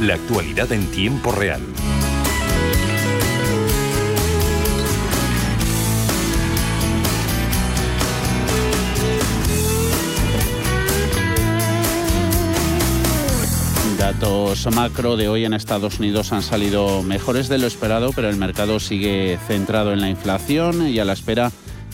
La 0.00 0.14
actualidad 0.14 0.70
en 0.70 0.86
tiempo 0.92 1.32
real. 1.32 1.60
Datos 13.98 14.68
macro 14.72 15.16
de 15.16 15.28
hoy 15.28 15.44
en 15.44 15.52
Estados 15.52 15.98
Unidos 15.98 16.32
han 16.32 16.42
salido 16.42 17.02
mejores 17.02 17.48
de 17.48 17.58
lo 17.58 17.66
esperado, 17.66 18.12
pero 18.14 18.28
el 18.28 18.36
mercado 18.36 18.78
sigue 18.78 19.36
centrado 19.48 19.92
en 19.92 20.00
la 20.00 20.08
inflación 20.08 20.86
y 20.86 21.00
a 21.00 21.04
la 21.04 21.12
espera 21.14 21.50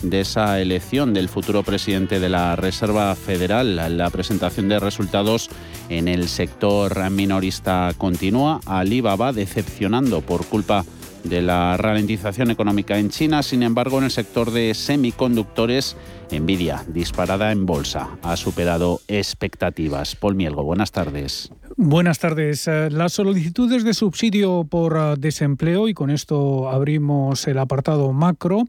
de 0.09 0.21
esa 0.21 0.61
elección 0.61 1.13
del 1.13 1.29
futuro 1.29 1.63
presidente 1.63 2.19
de 2.19 2.29
la 2.29 2.55
Reserva 2.55 3.15
Federal. 3.15 3.97
La 3.97 4.09
presentación 4.09 4.69
de 4.69 4.79
resultados 4.79 5.49
en 5.89 6.07
el 6.07 6.27
sector 6.27 7.09
minorista 7.09 7.91
continúa. 7.97 8.59
Alibaba 8.65 9.33
decepcionando 9.33 10.21
por 10.21 10.45
culpa 10.45 10.85
de 11.23 11.41
la 11.41 11.75
ralentización 11.77 12.51
económica 12.51 12.97
en 12.97 13.09
China. 13.09 13.43
Sin 13.43 13.63
embargo, 13.63 13.97
en 13.97 14.05
el 14.05 14.11
sector 14.11 14.51
de 14.51 14.73
semiconductores, 14.73 15.97
Nvidia, 16.31 16.83
disparada 16.87 17.51
en 17.51 17.65
bolsa, 17.65 18.17
ha 18.21 18.37
superado 18.37 19.01
expectativas. 19.07 20.15
Paul 20.15 20.35
Mielgo, 20.35 20.63
buenas 20.63 20.91
tardes. 20.91 21.51
Buenas 21.77 22.19
tardes. 22.19 22.67
Eh, 22.67 22.89
las 22.91 23.13
solicitudes 23.13 23.83
de 23.83 23.93
subsidio 23.93 24.65
por 24.69 24.97
eh, 24.97 25.15
desempleo, 25.17 25.87
y 25.87 25.93
con 25.93 26.09
esto 26.09 26.69
abrimos 26.69 27.47
el 27.47 27.57
apartado 27.57 28.13
macro, 28.13 28.63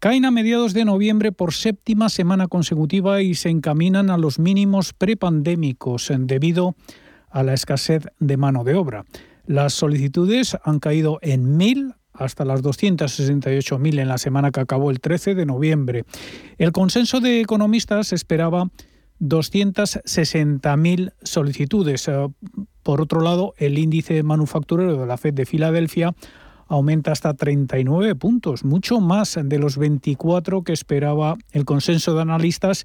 caen 0.00 0.24
a 0.24 0.30
mediados 0.30 0.72
de 0.72 0.86
noviembre 0.86 1.30
por 1.30 1.52
séptima 1.52 2.08
semana 2.08 2.48
consecutiva 2.48 3.20
y 3.20 3.34
se 3.34 3.50
encaminan 3.50 4.08
a 4.08 4.16
los 4.16 4.38
mínimos 4.38 4.94
prepandémicos 4.94 6.10
debido 6.20 6.74
a 7.28 7.42
la 7.42 7.52
escasez 7.52 8.06
de 8.18 8.36
mano 8.38 8.64
de 8.64 8.74
obra. 8.74 9.04
Las 9.46 9.74
solicitudes 9.74 10.56
han 10.64 10.80
caído 10.80 11.18
en 11.20 11.58
mil 11.58 11.94
hasta 12.14 12.44
las 12.44 12.62
268.000 12.62 14.00
en 14.00 14.08
la 14.08 14.18
semana 14.18 14.50
que 14.50 14.60
acabó 14.60 14.90
el 14.90 15.00
13 15.00 15.34
de 15.34 15.46
noviembre. 15.46 16.04
El 16.58 16.72
consenso 16.72 17.20
de 17.20 17.40
economistas 17.40 18.12
esperaba 18.12 18.70
260.000 19.20 21.12
solicitudes. 21.22 22.10
Por 22.82 23.00
otro 23.00 23.20
lado, 23.20 23.54
el 23.58 23.78
índice 23.78 24.22
manufacturero 24.22 24.98
de 24.98 25.06
la 25.06 25.18
Fed 25.18 25.34
de 25.34 25.46
Filadelfia 25.46 26.14
aumenta 26.70 27.10
hasta 27.10 27.34
39 27.34 28.14
puntos, 28.14 28.64
mucho 28.64 29.00
más 29.00 29.38
de 29.42 29.58
los 29.58 29.76
24 29.76 30.62
que 30.62 30.72
esperaba 30.72 31.36
el 31.50 31.64
consenso 31.64 32.14
de 32.14 32.22
analistas 32.22 32.84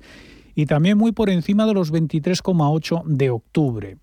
y 0.55 0.65
también 0.65 0.97
muy 0.97 1.11
por 1.11 1.29
encima 1.29 1.67
de 1.67 1.75
los 1.75 1.93
23,8 1.93 3.03
de 3.05 3.29
octubre. 3.29 3.97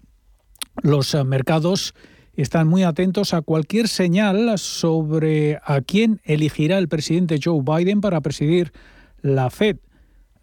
Los 0.83 1.15
eh, 1.15 1.25
mercados 1.25 1.95
están 2.35 2.69
muy 2.69 2.85
atentos 2.85 3.35
a 3.35 3.43
cualquier 3.43 3.89
señal 3.89 4.57
sobre 4.57 5.59
a 5.65 5.81
quién 5.81 6.21
elegirá 6.25 6.79
el 6.79 6.89
presidente 6.89 7.41
Joe 7.43 7.63
Biden 7.63 8.01
para 8.01 8.21
presidir 8.21 8.73
la 9.21 9.51
Fed. 9.51 9.79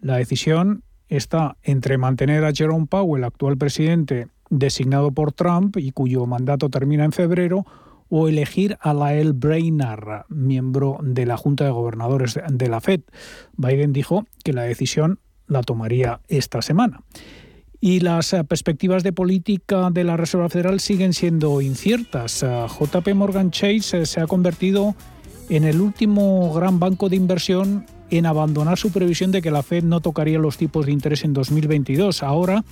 La 0.02 0.18
decisión 0.18 0.84
está 1.08 1.56
entre 1.64 1.98
mantener 1.98 2.44
a 2.44 2.52
Jerome 2.52 2.88
Powell, 2.88 3.24
actual 3.24 3.58
presidente 3.58 4.28
designado 4.50 5.12
por 5.12 5.32
Trump 5.32 5.78
y 5.78 5.92
cuyo 5.92 6.26
mandato 6.26 6.70
termina 6.70 7.06
en 7.06 7.12
febrero, 7.12 7.66
o 8.10 8.28
elegir 8.28 8.78
a 8.82 8.94
Lael 8.94 9.34
Brainard, 9.34 10.26
miembro 10.30 10.98
de 11.02 11.26
la 11.26 11.38
Junta 11.38 11.66
de 11.66 11.72
Gobernadores 11.72 12.40
de 12.50 12.68
la 12.68 12.82
Fed. 12.82 13.02
Biden 13.56 13.94
dijo 13.94 14.26
que 14.44 14.54
la 14.54 14.64
decisión 14.64 15.20
la 15.48 15.62
tomaría 15.64 16.22
esta 16.28 16.62
semana. 16.62 17.02
Y 17.82 18.02
las 18.02 18.34
eh, 18.34 18.44
perspectivas 18.44 19.04
de 19.04 19.14
política 19.14 19.90
de 19.90 20.04
la 20.04 20.18
Reserva 20.18 20.50
Federal 20.50 20.80
siguen 20.80 21.14
siendo 21.14 21.62
inciertas. 21.62 22.44
Eh, 22.44 22.66
JP 22.68 23.14
Morgan 23.16 23.52
Chase 23.52 24.02
eh, 24.02 24.06
se 24.06 24.20
ha 24.20 24.28
convertido 24.28 24.96
en 25.50 25.64
el 25.64 25.80
último 25.80 26.54
gran 26.54 26.80
banco 26.80 27.10
de 27.10 27.16
inversión 27.16 27.86
en 28.10 28.26
abandonar 28.26 28.78
su 28.78 28.92
previsión 28.92 29.32
de 29.32 29.42
que 29.42 29.52
la 29.52 29.64
Fed 29.64 29.84
no 29.84 30.02
tocaría 30.02 30.40
los 30.40 30.58
tipos 30.58 30.86
de 30.86 30.92
interés 30.92 31.24
en 31.24 31.34
2022. 31.34 32.22
Ahora 32.24 32.64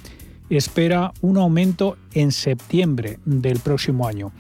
espera 0.50 1.14
un 1.22 1.38
aumento 1.38 1.98
en 2.14 2.32
septiembre 2.32 3.20
del 3.26 3.60
próximo 3.60 4.08
año. 4.08 4.32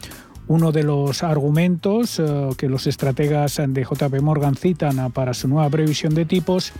Uno 0.47 0.71
de 0.71 0.83
los 0.83 1.23
argumentos 1.23 2.19
eh, 2.19 2.49
que 2.57 2.69
los 2.69 2.87
estrategas 2.87 3.61
de 3.67 3.83
JP 3.83 4.21
Morgan 4.21 4.55
citan 4.55 5.11
para 5.11 5.33
su 5.33 5.47
nueva 5.47 5.69
previsión 5.69 6.15
de 6.15 6.25
tipos 6.25 6.71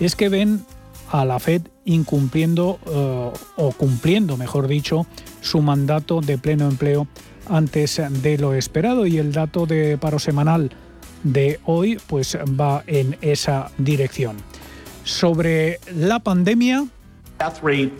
es 0.00 0.16
que 0.16 0.28
ven 0.28 0.64
a 1.10 1.24
la 1.24 1.38
Fed 1.38 1.62
incumpliendo 1.84 2.78
eh, 2.86 3.32
o 3.56 3.72
cumpliendo, 3.72 4.36
mejor 4.36 4.66
dicho, 4.66 5.06
su 5.40 5.62
mandato 5.62 6.20
de 6.20 6.38
pleno 6.38 6.68
empleo 6.68 7.06
antes 7.48 8.00
de 8.22 8.38
lo 8.38 8.54
esperado 8.54 9.06
y 9.06 9.18
el 9.18 9.32
dato 9.32 9.66
de 9.66 9.98
paro 9.98 10.18
semanal 10.18 10.70
de 11.22 11.60
hoy 11.64 11.98
pues 12.06 12.36
va 12.60 12.82
en 12.86 13.16
esa 13.20 13.70
dirección. 13.78 14.36
Sobre 15.04 15.78
la 15.94 16.18
pandemia, 16.18 16.86
death 17.38 17.62
rate 17.62 17.92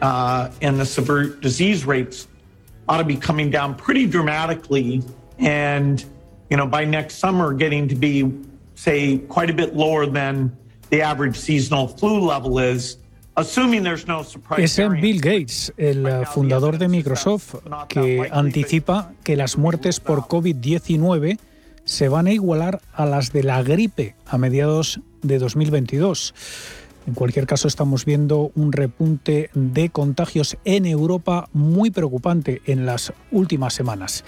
uh, 0.00 0.48
and 0.62 0.78
the 0.78 0.86
severe 0.86 1.36
disease 1.40 1.84
rates 1.84 2.28
ought 2.92 2.98
to 2.98 3.04
be 3.04 3.16
coming 3.16 3.50
down 3.50 3.74
pretty 3.74 4.06
dramatically. 4.06 5.02
And, 5.38 6.04
you 6.50 6.58
know, 6.58 6.66
by 6.66 6.84
next 6.84 7.16
summer, 7.16 7.54
getting 7.54 7.88
to 7.88 7.94
be, 7.94 8.30
say, 8.74 9.18
quite 9.28 9.48
a 9.48 9.54
bit 9.54 9.74
lower 9.74 10.04
than 10.06 10.54
the 10.90 11.00
average 11.00 11.36
seasonal 11.36 11.88
flu 11.88 12.20
level 12.20 12.58
is. 12.58 12.98
Es 14.58 14.76
Bill 14.76 15.20
Gates, 15.22 15.72
el 15.78 16.26
fundador 16.26 16.76
de 16.76 16.86
Microsoft, 16.88 17.54
que 17.88 18.28
anticipa 18.30 19.14
que 19.24 19.38
las 19.38 19.56
muertes 19.56 20.00
por 20.00 20.28
COVID-19 20.28 21.38
se 21.84 22.08
van 22.10 22.26
a 22.26 22.32
igualar 22.32 22.82
a 22.92 23.06
las 23.06 23.32
de 23.32 23.42
la 23.42 23.62
gripe 23.62 24.16
a 24.26 24.36
mediados 24.36 25.00
de 25.22 25.38
2022. 25.38 26.34
En 27.06 27.14
cualquier 27.14 27.46
caso, 27.46 27.66
estamos 27.66 28.04
viendo 28.04 28.52
un 28.54 28.72
repunte 28.72 29.50
de 29.54 29.90
contagios 29.90 30.56
en 30.64 30.86
Europa 30.86 31.48
muy 31.52 31.90
preocupante 31.90 32.62
en 32.66 32.86
las 32.86 33.12
últimas 33.32 33.74
semanas. 33.74 34.24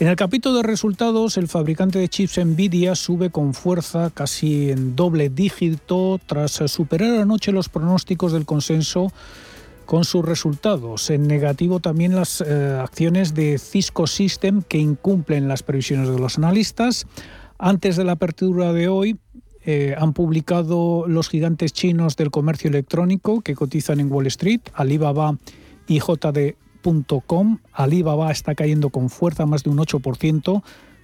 En 0.00 0.08
el 0.08 0.16
capítulo 0.16 0.56
de 0.56 0.62
resultados, 0.64 1.36
el 1.36 1.48
fabricante 1.48 1.98
de 1.98 2.08
chips 2.08 2.44
Nvidia 2.44 2.96
sube 2.96 3.30
con 3.30 3.54
fuerza, 3.54 4.10
casi 4.10 4.70
en 4.70 4.96
doble 4.96 5.28
dígito, 5.28 6.20
tras 6.26 6.52
superar 6.66 7.20
anoche 7.20 7.52
los 7.52 7.68
pronósticos 7.68 8.32
del 8.32 8.46
consenso 8.46 9.12
con 9.86 10.04
sus 10.04 10.24
resultados. 10.24 11.08
En 11.10 11.26
negativo 11.26 11.80
también 11.80 12.14
las 12.14 12.40
eh, 12.40 12.78
acciones 12.82 13.34
de 13.34 13.58
Cisco 13.58 14.06
System 14.06 14.62
que 14.62 14.78
incumplen 14.78 15.48
las 15.48 15.62
previsiones 15.62 16.08
de 16.08 16.18
los 16.18 16.36
analistas. 16.36 17.06
Antes 17.58 17.96
de 17.96 18.04
la 18.04 18.12
apertura 18.12 18.72
de 18.72 18.88
hoy, 18.88 19.18
eh, 19.70 19.94
han 19.98 20.14
publicado 20.14 21.04
los 21.06 21.28
gigantes 21.28 21.74
chinos 21.74 22.16
del 22.16 22.30
comercio 22.30 22.70
electrónico 22.70 23.42
que 23.42 23.54
cotizan 23.54 24.00
en 24.00 24.10
Wall 24.10 24.26
Street, 24.28 24.62
Alibaba 24.72 25.36
y 25.86 25.98
JD.com. 25.98 27.58
Alibaba 27.74 28.30
está 28.30 28.54
cayendo 28.54 28.88
con 28.88 29.10
fuerza 29.10 29.44
más 29.44 29.64
de 29.64 29.68
un 29.68 29.76
8% 29.76 30.62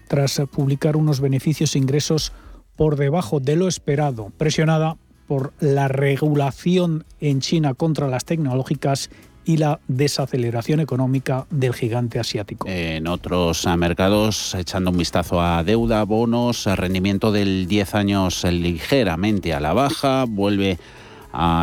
tras 0.09 0.41
publicar 0.51 0.97
unos 0.97 1.21
beneficios 1.21 1.75
e 1.75 1.79
ingresos 1.79 2.33
por 2.75 2.97
debajo 2.97 3.39
de 3.39 3.57
lo 3.57 3.69
esperado, 3.69 4.33
presionada 4.39 4.97
por 5.27 5.53
la 5.61 5.89
regulación 5.89 7.05
en 7.21 7.41
China 7.41 7.75
contra 7.75 8.09
las 8.09 8.25
tecnológicas 8.25 9.11
y 9.45 9.59
la 9.59 9.81
desaceleración 9.89 10.81
económica 10.81 11.47
del 11.51 11.75
gigante 11.75 12.19
asiático. 12.19 12.67
En 12.69 13.07
otros 13.07 13.67
mercados, 13.77 14.55
echando 14.55 14.91
un 14.91 14.99
vistazo 14.99 15.41
a 15.41 15.63
deuda, 15.65 16.03
bonos, 16.05 16.67
rendimiento 16.67 17.33
del 17.33 17.67
10 17.67 17.95
años 17.95 18.45
ligeramente 18.45 19.53
a 19.53 19.61
la 19.61 19.73
baja, 19.73 20.25
vuelve 20.29 20.73
a 20.73 21.04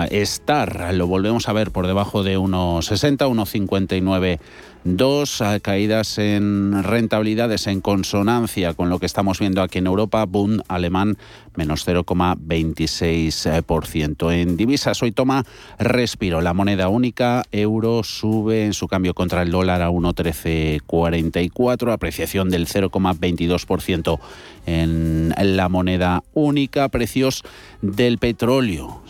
estar, 0.10 0.94
lo 0.94 1.08
volvemos 1.08 1.48
a 1.48 1.54
ver 1.54 1.72
por 1.72 1.88
debajo 1.88 2.24
de 2.24 2.38
1,60, 2.38 3.18
1,59 3.18 4.40
Dos 4.84 5.44
caídas 5.62 6.18
en 6.18 6.82
rentabilidades 6.82 7.68
en 7.68 7.82
consonancia 7.82 8.74
con 8.74 8.90
lo 8.90 8.98
que 8.98 9.06
estamos 9.06 9.38
viendo 9.38 9.62
aquí 9.62 9.78
en 9.78 9.86
Europa. 9.86 10.26
Bund 10.26 10.64
alemán 10.68 11.20
menos 11.56 11.88
0,26%. 11.88 14.34
En 14.34 14.58
divisas 14.58 15.04
hoy 15.04 15.12
toma 15.12 15.46
respiro. 15.78 16.42
La 16.42 16.56
moneda 16.56 16.90
única, 16.90 17.44
euro, 17.52 18.02
sube 18.04 18.66
en 18.66 18.74
su 18.74 18.88
cambio 18.88 19.14
contra 19.14 19.44
el 19.44 19.52
dólar 19.52 19.84
a 19.84 19.92
1,1344. 19.92 21.94
Apreciación 21.94 22.50
del 22.50 22.66
0,22% 22.66 24.20
en 24.66 25.36
la 25.38 25.70
moneda 25.70 26.24
única. 26.34 26.90
Precios 26.90 27.44
del 27.84 28.18
petróleo 28.18 29.04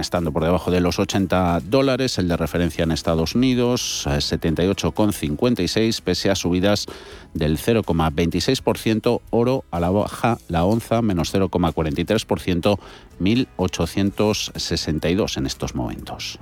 estando 0.00 0.32
por 0.32 0.44
debajo 0.44 0.70
de 0.70 0.80
los 0.80 0.98
80 0.98 1.60
dólares. 1.64 2.16
El 2.18 2.28
de 2.28 2.36
referencia 2.36 2.84
en 2.84 2.92
Estados 2.92 3.34
Unidos, 3.34 4.06
78,56, 4.06 6.02
pese 6.02 6.30
a 6.30 6.34
subidas 6.34 6.86
del 7.34 7.58
0,26%. 7.58 9.20
Oro 9.30 9.64
a 9.70 9.80
la 9.80 9.90
baja, 9.90 10.38
la 10.48 10.64
onza, 10.64 11.02
menos 11.02 11.34
0,43%, 11.34 12.78
1.862 13.20 15.36
en 15.36 15.44
estos 15.46 15.74
momentos. 15.74 16.38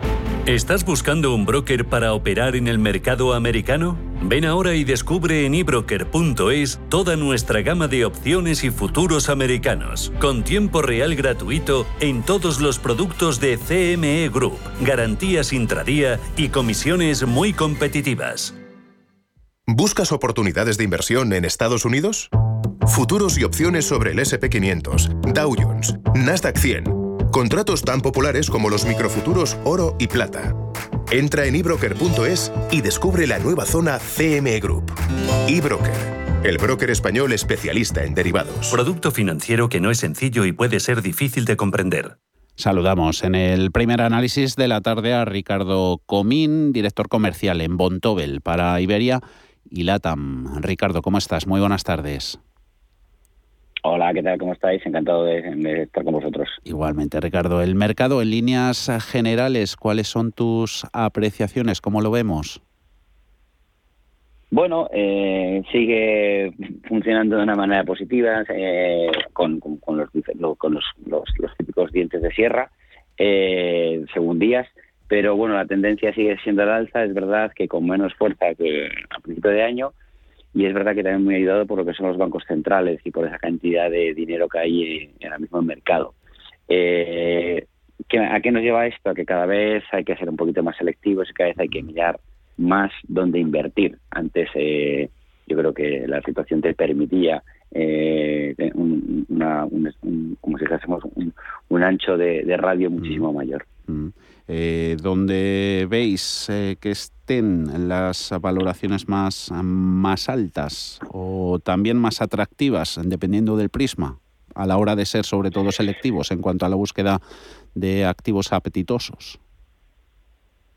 ¿Estás 0.46 0.84
buscando 0.84 1.34
un 1.34 1.46
broker 1.46 1.86
para 1.86 2.14
operar 2.14 2.54
en 2.56 2.68
el 2.68 2.78
mercado 2.78 3.34
americano? 3.34 3.98
Ven 4.22 4.44
ahora 4.44 4.74
y 4.74 4.84
descubre 4.84 5.46
en 5.46 5.54
ebroker.es 5.54 6.78
toda 6.88 7.16
nuestra 7.16 7.62
gama 7.62 7.88
de 7.88 8.04
opciones 8.04 8.62
y 8.64 8.70
futuros 8.70 9.30
americanos, 9.30 10.12
con 10.20 10.44
tiempo 10.44 10.82
real 10.82 11.14
gratuito 11.14 11.86
en 12.00 12.22
todos 12.22 12.60
los 12.60 12.78
productos 12.78 13.39
de 13.40 13.58
CME 13.58 14.28
Group, 14.28 14.58
garantías 14.80 15.52
intradía 15.52 16.20
y 16.36 16.48
comisiones 16.48 17.26
muy 17.26 17.52
competitivas. 17.52 18.54
¿Buscas 19.66 20.12
oportunidades 20.12 20.76
de 20.78 20.84
inversión 20.84 21.32
en 21.32 21.44
Estados 21.44 21.84
Unidos? 21.84 22.28
Futuros 22.86 23.38
y 23.38 23.44
opciones 23.44 23.86
sobre 23.86 24.12
el 24.12 24.18
SP500, 24.18 25.32
Dow 25.32 25.54
Jones, 25.56 25.94
Nasdaq 26.14 26.58
100. 26.58 26.84
Contratos 27.30 27.82
tan 27.82 28.00
populares 28.00 28.50
como 28.50 28.68
los 28.68 28.84
microfuturos 28.84 29.56
oro 29.64 29.96
y 29.98 30.08
plata. 30.08 30.54
Entra 31.12 31.46
en 31.46 31.54
ebroker.es 31.54 32.52
y 32.70 32.80
descubre 32.80 33.26
la 33.26 33.38
nueva 33.38 33.64
zona 33.64 33.98
CME 33.98 34.58
Group. 34.60 34.92
eBroker, 35.46 36.40
el 36.42 36.58
broker 36.58 36.90
español 36.90 37.32
especialista 37.32 38.04
en 38.04 38.14
derivados. 38.14 38.70
Producto 38.70 39.12
financiero 39.12 39.68
que 39.68 39.80
no 39.80 39.90
es 39.90 39.98
sencillo 39.98 40.44
y 40.44 40.52
puede 40.52 40.80
ser 40.80 41.00
difícil 41.02 41.44
de 41.44 41.56
comprender. 41.56 42.18
Saludamos 42.60 43.24
en 43.24 43.34
el 43.34 43.72
primer 43.72 44.02
análisis 44.02 44.54
de 44.54 44.68
la 44.68 44.82
tarde 44.82 45.14
a 45.14 45.24
Ricardo 45.24 46.02
Comín, 46.04 46.74
director 46.74 47.08
comercial 47.08 47.62
en 47.62 47.78
Bontobel 47.78 48.42
para 48.42 48.78
Iberia 48.82 49.20
y 49.70 49.84
LATAM. 49.84 50.60
Ricardo, 50.60 51.00
¿cómo 51.00 51.16
estás? 51.16 51.46
Muy 51.46 51.60
buenas 51.60 51.84
tardes. 51.84 52.38
Hola, 53.82 54.12
¿qué 54.12 54.22
tal? 54.22 54.38
¿Cómo 54.38 54.52
estáis? 54.52 54.84
Encantado 54.84 55.24
de, 55.24 55.84
estar 55.84 56.04
con 56.04 56.12
vosotros. 56.12 56.50
Igualmente, 56.62 57.18
Ricardo. 57.18 57.62
El 57.62 57.76
mercado, 57.76 58.20
en 58.20 58.28
líneas 58.28 58.90
generales, 59.10 59.74
¿cuáles 59.76 60.08
son 60.08 60.30
tus 60.30 60.84
apreciaciones? 60.92 61.80
¿Cómo 61.80 62.02
lo 62.02 62.10
vemos? 62.10 62.60
Bueno, 64.50 64.88
eh, 64.92 65.62
sigue 65.70 66.52
funcionando 66.88 67.36
de 67.36 67.44
una 67.44 67.54
manera 67.54 67.84
positiva 67.84 68.44
eh, 68.48 69.10
con, 69.32 69.60
los, 69.60 70.10
típicos 71.56 71.92
dientes 71.92 72.20
de 72.20 72.32
sierra, 72.32 72.68
eh, 73.16 74.04
según 74.12 74.40
días, 74.40 74.66
pero 75.06 75.36
bueno, 75.36 75.54
la 75.54 75.66
tendencia 75.66 76.12
sigue 76.12 76.36
siendo 76.42 76.62
al 76.62 76.70
alza. 76.70 77.04
Es 77.04 77.14
verdad 77.14 77.52
que 77.54 77.68
con 77.68 77.86
menos 77.86 78.12
fuerza 78.14 78.54
que 78.56 78.88
a 79.10 79.20
principio 79.20 79.52
de 79.52 79.62
año, 79.62 79.92
y 80.52 80.66
es 80.66 80.74
verdad 80.74 80.96
que 80.96 81.04
también 81.04 81.24
muy 81.24 81.36
ayudado 81.36 81.64
por 81.66 81.78
lo 81.78 81.84
que 81.84 81.94
son 81.94 82.08
los 82.08 82.16
bancos 82.16 82.42
centrales 82.48 83.00
y 83.04 83.12
por 83.12 83.28
esa 83.28 83.38
cantidad 83.38 83.88
de 83.88 84.14
dinero 84.14 84.48
que 84.48 84.58
hay 84.58 85.14
ahora 85.22 85.38
mismo 85.38 85.58
en 85.58 85.62
el 85.62 85.68
mercado. 85.68 86.14
Eh, 86.68 87.66
¿A 88.30 88.40
qué 88.40 88.50
nos 88.50 88.62
lleva 88.62 88.88
esto? 88.88 89.10
A 89.10 89.14
que 89.14 89.24
cada 89.24 89.46
vez 89.46 89.84
hay 89.92 90.02
que 90.02 90.16
ser 90.16 90.28
un 90.28 90.36
poquito 90.36 90.64
más 90.64 90.76
selectivos 90.76 91.30
y 91.30 91.34
cada 91.34 91.50
vez 91.50 91.58
hay 91.60 91.68
que 91.68 91.82
mirar 91.84 92.18
más 92.60 92.92
dónde 93.08 93.40
invertir. 93.40 93.98
Antes 94.10 94.48
eh, 94.54 95.10
yo 95.46 95.56
creo 95.56 95.74
que 95.74 96.06
la 96.06 96.22
situación 96.22 96.60
te 96.60 96.74
permitía 96.74 97.42
eh, 97.72 98.54
un, 98.74 99.26
como 100.40 100.58
si 100.58 100.64
dijésemos 100.64 101.02
un, 101.68 101.82
ancho 101.82 102.16
de, 102.16 102.56
radio 102.56 102.90
muchísimo 102.90 103.32
mm. 103.32 103.36
mayor. 103.36 103.66
Mm. 103.86 104.08
Eh, 104.48 104.96
donde 105.00 105.86
veis 105.88 106.48
eh, 106.50 106.76
que 106.80 106.90
estén 106.90 107.88
las 107.88 108.32
valoraciones 108.40 109.08
más, 109.08 109.52
más 109.62 110.28
altas 110.28 110.98
o 111.12 111.60
también 111.60 111.96
más 111.96 112.20
atractivas, 112.20 113.00
dependiendo 113.04 113.56
del 113.56 113.68
prisma, 113.68 114.18
a 114.54 114.66
la 114.66 114.76
hora 114.76 114.96
de 114.96 115.06
ser 115.06 115.24
sobre 115.24 115.50
todo 115.52 115.70
selectivos 115.70 116.32
en 116.32 116.40
cuanto 116.40 116.66
a 116.66 116.68
la 116.68 116.76
búsqueda 116.76 117.20
de 117.74 118.04
activos 118.04 118.52
apetitosos? 118.52 119.38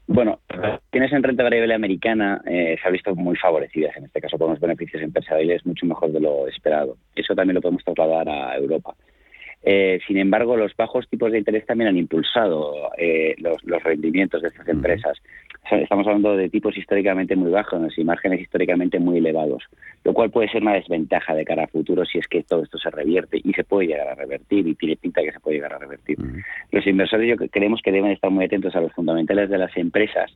Bueno, 0.05 0.39
tienes 0.91 1.13
en 1.13 1.23
renta 1.23 1.43
variable 1.43 1.73
americana 1.73 2.41
eh, 2.45 2.77
se 2.81 2.87
ha 2.87 2.91
visto 2.91 3.15
muy 3.15 3.35
favorecidas, 3.37 3.95
en 3.95 4.05
este 4.05 4.19
caso 4.19 4.37
por 4.37 4.47
unos 4.49 4.59
beneficios 4.59 5.01
empresariales 5.01 5.65
mucho 5.65 5.85
mejor 5.85 6.11
de 6.11 6.19
lo 6.19 6.47
esperado. 6.47 6.97
Eso 7.15 7.33
también 7.33 7.55
lo 7.55 7.61
podemos 7.61 7.83
trasladar 7.83 8.27
a 8.27 8.57
Europa. 8.57 8.95
Eh, 9.65 9.99
sin 10.05 10.17
embargo, 10.17 10.57
los 10.57 10.75
bajos 10.75 11.07
tipos 11.07 11.31
de 11.31 11.37
interés 11.37 11.65
también 11.65 11.87
han 11.89 11.97
impulsado 11.97 12.91
eh, 12.97 13.35
los, 13.37 13.61
rendimientos 13.83 14.41
de 14.41 14.49
estas 14.49 14.67
empresas. 14.67 15.21
Estamos 15.71 16.05
hablando 16.05 16.35
de 16.35 16.49
tipos 16.49 16.77
históricamente 16.77 17.37
muy 17.37 17.49
bajos 17.49 17.97
y 17.97 18.03
márgenes 18.03 18.41
históricamente 18.41 18.99
muy 18.99 19.19
elevados, 19.19 19.63
lo 20.03 20.13
cual 20.13 20.29
puede 20.29 20.49
ser 20.49 20.61
una 20.61 20.73
desventaja 20.73 21.33
de 21.33 21.45
cara 21.45 21.63
a 21.63 21.67
futuro 21.67 22.03
si 22.03 22.17
es 22.19 22.27
que 22.27 22.43
todo 22.43 22.63
esto 22.63 22.77
se 22.77 22.89
revierte 22.89 23.39
y 23.41 23.53
se 23.53 23.63
puede 23.63 23.87
llegar 23.87 24.09
a 24.09 24.15
revertir 24.15 24.67
y 24.67 24.75
tiene 24.75 24.97
pinta 24.97 25.21
que 25.21 25.31
se 25.31 25.39
puede 25.39 25.57
llegar 25.57 25.73
a 25.73 25.79
revertir. 25.79 26.17
Los 26.71 26.85
inversores 26.85 27.29
yo 27.29 27.47
creemos 27.49 27.81
que 27.81 27.93
deben 27.93 28.11
estar 28.11 28.29
muy 28.29 28.43
atentos 28.43 28.75
a 28.75 28.81
los 28.81 28.91
fundamentales 28.91 29.49
de 29.49 29.57
las 29.57 29.75
empresas 29.77 30.33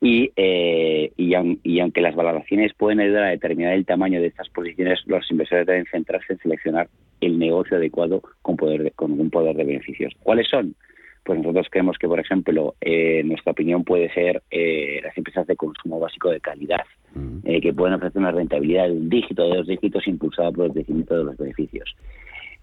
y, 0.00 0.32
eh, 0.34 1.12
y, 1.16 1.34
aunque 1.80 2.00
las 2.00 2.14
valoraciones 2.14 2.72
pueden 2.74 3.00
ayudar 3.00 3.24
a 3.24 3.30
determinar 3.30 3.74
el 3.74 3.84
tamaño 3.84 4.20
de 4.20 4.28
estas 4.28 4.48
posiciones, 4.48 5.00
los 5.06 5.30
inversores 5.30 5.66
deben 5.66 5.84
centrarse 5.86 6.32
en 6.32 6.38
seleccionar 6.38 6.88
el 7.20 7.38
negocio 7.38 7.76
adecuado 7.76 8.22
con, 8.40 8.56
poder 8.56 8.92
con 8.94 9.12
un 9.12 9.28
poder 9.28 9.56
de 9.56 9.64
beneficios. 9.64 10.14
¿Cuáles 10.22 10.48
son? 10.48 10.74
Pues 11.22 11.38
nosotros 11.38 11.66
creemos 11.70 11.98
que, 11.98 12.08
por 12.08 12.18
ejemplo, 12.18 12.74
eh, 12.80 13.22
nuestra 13.24 13.52
opinión 13.52 13.84
puede 13.84 14.10
ser 14.14 14.42
eh, 14.50 15.00
las 15.02 15.16
empresas 15.18 15.46
de 15.46 15.54
consumo 15.54 16.00
básico 16.00 16.30
de 16.30 16.40
calidad, 16.40 16.84
mm. 17.14 17.38
eh, 17.44 17.60
que 17.60 17.74
pueden 17.74 17.94
ofrecer 17.94 18.20
una 18.20 18.32
rentabilidad 18.32 18.86
de 18.86 18.92
un 18.92 19.10
dígito, 19.10 19.42
de 19.42 19.56
dos 19.58 19.66
dígitos, 19.66 20.06
impulsada 20.08 20.50
por 20.50 20.66
el 20.66 20.72
crecimiento 20.72 21.18
de 21.18 21.24
los 21.24 21.36
beneficios. 21.36 21.94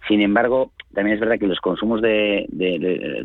Sin 0.08 0.22
embargo, 0.22 0.72
también 0.94 1.16
es 1.16 1.20
verdad 1.20 1.38
que 1.38 1.48
los 1.48 1.60
consumos 1.60 2.02
de, 2.02 2.48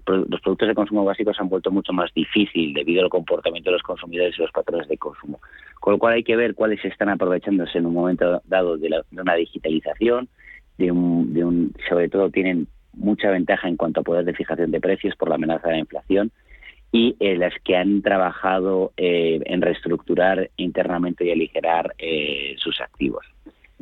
los 0.07 0.41
productos 0.41 0.69
de 0.69 0.75
consumo 0.75 1.05
básicos 1.05 1.37
se 1.37 1.43
han 1.43 1.49
vuelto 1.49 1.71
mucho 1.71 1.93
más 1.93 2.13
difícil 2.15 2.75
debido 2.75 3.03
al 3.03 3.11
comportamiento 3.11 3.71
de 3.71 3.75
los 3.75 3.83
consumidores 3.83 4.35
y 4.37 4.43
los 4.43 4.51
patrones 4.51 4.89
de 4.89 4.99
consumo. 4.99 5.41
Con 5.81 5.93
lo 5.93 5.99
cual 5.99 6.15
hay 6.15 6.25
que 6.25 6.37
ver 6.37 6.55
cuáles 6.55 6.85
están 6.85 7.09
aprovechándose 7.09 7.79
en 7.79 7.87
un 7.87 7.95
momento 7.95 8.43
dado 8.47 8.77
de, 8.77 9.03
una 9.13 9.35
digitalización, 9.35 10.29
de 10.79 10.91
un, 10.91 11.33
de 11.33 11.45
un, 11.45 11.75
sobre 11.89 12.09
todo 12.09 12.31
tienen 12.31 12.67
mucha 12.95 13.31
ventaja 13.31 13.69
en 13.69 13.77
cuanto 13.77 14.01
a 14.01 14.05
poder 14.05 14.25
de 14.25 14.35
fijación 14.35 14.71
de 14.71 14.81
precios 14.81 15.17
por 15.17 15.29
la 15.29 15.37
amenaza 15.37 15.69
de 15.69 15.75
la 15.75 15.81
inflación 15.81 16.31
y 16.93 17.17
eh, 17.21 17.37
las 17.37 17.55
que 17.65 17.75
han 17.75 18.03
trabajado 18.03 18.93
eh, 18.99 19.41
en 19.47 19.63
reestructurar 19.63 20.51
internamente 20.57 21.25
y 21.25 21.31
aligerar 21.31 21.95
eh, 21.99 22.55
sus 22.59 22.81
activos. 22.81 23.25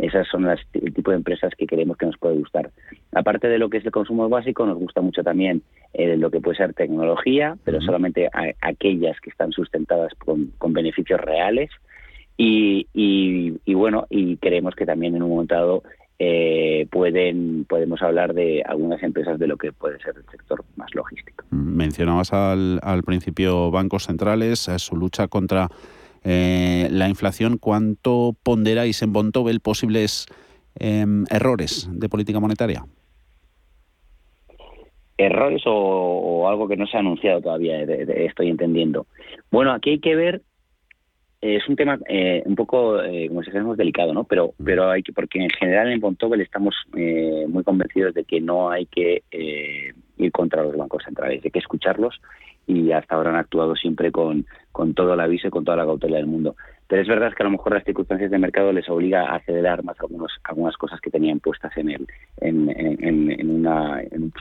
Esas 0.00 0.26
son 0.28 0.44
las, 0.44 0.60
el 0.72 0.94
tipo 0.94 1.10
de 1.10 1.18
empresas 1.18 1.52
que 1.56 1.66
creemos 1.66 1.96
que 1.96 2.06
nos 2.06 2.16
puede 2.16 2.36
gustar. 2.36 2.70
Aparte 3.12 3.48
de 3.48 3.58
lo 3.58 3.68
que 3.68 3.78
es 3.78 3.84
el 3.84 3.90
consumo 3.90 4.28
básico, 4.28 4.64
nos 4.64 4.78
gusta 4.78 5.00
mucho 5.02 5.22
también 5.22 5.62
eh, 5.92 6.16
lo 6.16 6.30
que 6.30 6.40
puede 6.40 6.56
ser 6.56 6.72
tecnología, 6.72 7.56
pero 7.64 7.80
solamente 7.80 8.28
aquellas 8.62 9.20
que 9.20 9.30
están 9.30 9.52
sustentadas 9.52 10.12
con, 10.14 10.52
beneficios 10.72 11.20
reales. 11.20 11.70
Y, 12.36 12.86
y, 12.94 13.74
bueno, 13.74 14.06
y 14.08 14.38
creemos 14.38 14.74
que 14.74 14.86
también 14.86 15.14
en 15.14 15.22
un 15.22 15.30
momento 15.30 15.54
dado 15.54 15.82
eh, 16.18 16.86
pueden 16.90 17.66
podemos 17.68 18.00
hablar 18.02 18.32
de 18.32 18.62
algunas 18.66 19.02
empresas 19.02 19.38
de 19.38 19.46
lo 19.46 19.58
que 19.58 19.72
puede 19.72 19.98
ser 20.00 20.14
el 20.16 20.24
sector 20.30 20.64
más 20.76 20.94
logístico. 20.94 21.44
Mencionabas 21.50 22.32
al, 22.32 22.80
al 22.82 23.02
principio 23.02 23.70
bancos 23.70 24.04
centrales, 24.04 24.68
eh, 24.68 24.78
su 24.78 24.96
lucha 24.96 25.28
contra 25.28 25.68
eh, 26.24 26.88
la 26.90 27.08
inflación, 27.08 27.58
¿cuánto 27.58 28.36
ponderáis 28.42 29.02
en 29.02 29.12
Bontobel 29.12 29.60
posibles 29.60 30.26
em, 30.74 31.24
errores 31.30 31.88
de 31.92 32.08
política 32.08 32.40
monetaria? 32.40 32.84
errores 35.18 35.62
o, 35.66 36.48
algo 36.48 36.66
que 36.66 36.78
no 36.78 36.86
se 36.86 36.96
ha 36.96 37.00
anunciado 37.00 37.42
todavía, 37.42 37.82
estoy 37.82 38.48
entendiendo. 38.48 39.06
Bueno, 39.50 39.70
aquí 39.72 39.90
hay 39.90 39.98
que 40.00 40.16
ver 40.16 40.40
es 41.40 41.66
un 41.68 41.76
tema 41.76 41.98
eh, 42.06 42.42
un 42.44 42.54
poco, 42.54 43.02
eh, 43.02 43.28
como 43.28 43.42
si 43.42 43.50
delicado, 43.50 44.12
¿no? 44.12 44.24
Pero, 44.24 44.52
mm. 44.58 44.64
pero 44.64 44.90
hay 44.90 45.02
que, 45.02 45.12
porque 45.12 45.42
en 45.42 45.50
general 45.50 45.90
en 45.90 46.00
Bontobel 46.00 46.40
estamos 46.42 46.74
eh, 46.96 47.46
muy 47.48 47.64
convencidos 47.64 48.14
de 48.14 48.24
que 48.24 48.40
no 48.40 48.70
hay 48.70 48.86
que 48.86 49.22
ir 50.18 50.32
contra 50.32 50.62
los 50.62 50.76
bancos 50.76 51.02
centrales, 51.04 51.42
hay 51.42 51.50
que 51.50 51.58
escucharlos 51.58 52.20
y 52.70 52.92
hasta 52.92 53.16
ahora 53.16 53.30
han 53.30 53.36
actuado 53.36 53.74
siempre 53.74 54.12
con, 54.12 54.46
con 54.72 54.94
todo 54.94 55.14
el 55.14 55.20
aviso 55.20 55.48
y 55.48 55.50
con 55.50 55.64
toda 55.64 55.76
la 55.76 55.84
cautela 55.84 56.16
del 56.16 56.26
mundo. 56.26 56.56
Pero 56.86 57.02
es 57.02 57.08
verdad 57.08 57.32
que 57.32 57.42
a 57.42 57.46
lo 57.46 57.52
mejor 57.52 57.72
las 57.72 57.84
circunstancias 57.84 58.32
de 58.32 58.38
mercado 58.38 58.72
les 58.72 58.88
obliga 58.88 59.22
a 59.22 59.36
acelerar 59.36 59.84
más 59.84 59.96
algunos, 60.00 60.32
algunas 60.42 60.76
cosas 60.76 61.00
que 61.00 61.08
tenían 61.10 61.38
puestas 61.38 61.70
en, 61.76 61.88
el, 61.90 62.06
en, 62.40 62.68
en, 62.68 63.30
en, 63.30 63.50
una, 63.50 64.02
en, 64.02 64.32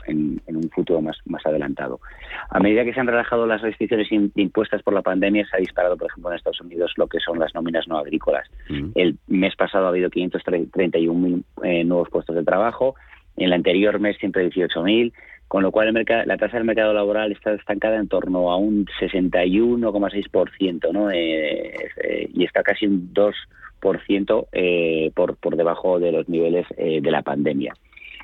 un 0.48 0.70
futuro 0.70 1.00
más, 1.00 1.16
más 1.26 1.46
adelantado. 1.46 2.00
A 2.48 2.58
medida 2.58 2.84
que 2.84 2.92
se 2.92 2.98
han 2.98 3.06
relajado 3.06 3.46
las 3.46 3.62
restricciones 3.62 4.08
impuestas 4.10 4.82
por 4.82 4.94
la 4.94 5.02
pandemia, 5.02 5.46
se 5.46 5.56
ha 5.56 5.60
disparado, 5.60 5.96
por 5.96 6.10
ejemplo, 6.10 6.32
en 6.32 6.38
Estados 6.38 6.60
Unidos 6.60 6.92
lo 6.96 7.06
que 7.06 7.20
son 7.20 7.38
las 7.38 7.54
nóminas 7.54 7.86
no 7.86 7.98
agrícolas. 7.98 8.48
Mm. 8.68 8.90
El 8.96 9.16
mes 9.28 9.54
pasado 9.54 9.86
ha 9.86 9.90
habido 9.90 10.10
531.000 10.10 11.44
eh, 11.62 11.84
nuevos 11.84 12.10
puestos 12.10 12.34
de 12.34 12.42
trabajo, 12.42 12.96
en 13.36 13.44
el 13.44 13.52
anterior 13.52 14.00
mes 14.00 14.16
118.000 14.20 15.12
con 15.50 15.64
lo 15.64 15.72
cual 15.72 15.88
el 15.88 15.94
mercado, 15.94 16.22
la 16.26 16.36
tasa 16.36 16.58
del 16.58 16.64
mercado 16.64 16.94
laboral 16.94 17.32
está 17.32 17.52
estancada 17.52 17.96
en 17.96 18.06
torno 18.06 18.52
a 18.52 18.56
un 18.56 18.86
61,6%, 19.00 20.92
¿no? 20.92 21.10
Eh, 21.10 21.74
eh, 22.04 22.30
y 22.32 22.44
está 22.44 22.62
casi 22.62 22.86
un 22.86 23.12
2% 23.12 24.46
eh, 24.52 25.10
por, 25.12 25.34
por 25.38 25.56
debajo 25.56 25.98
de 25.98 26.12
los 26.12 26.28
niveles 26.28 26.68
eh, 26.76 27.00
de 27.02 27.10
la 27.10 27.22
pandemia. 27.22 27.74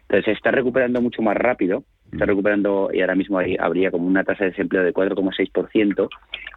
Entonces 0.03 0.25
se 0.27 0.33
está 0.35 0.53
recuperando 0.53 1.03
mucho 1.03 1.21
más 1.21 1.37
rápido, 1.37 1.83
está 2.13 2.27
recuperando 2.27 2.91
y 2.93 3.01
ahora 3.01 3.17
mismo 3.17 3.41
habría 3.59 3.91
como 3.91 4.07
una 4.07 4.23
tasa 4.23 4.45
de 4.45 4.51
desempleo 4.51 4.85
de 4.85 4.95
4,6%. 4.95 6.09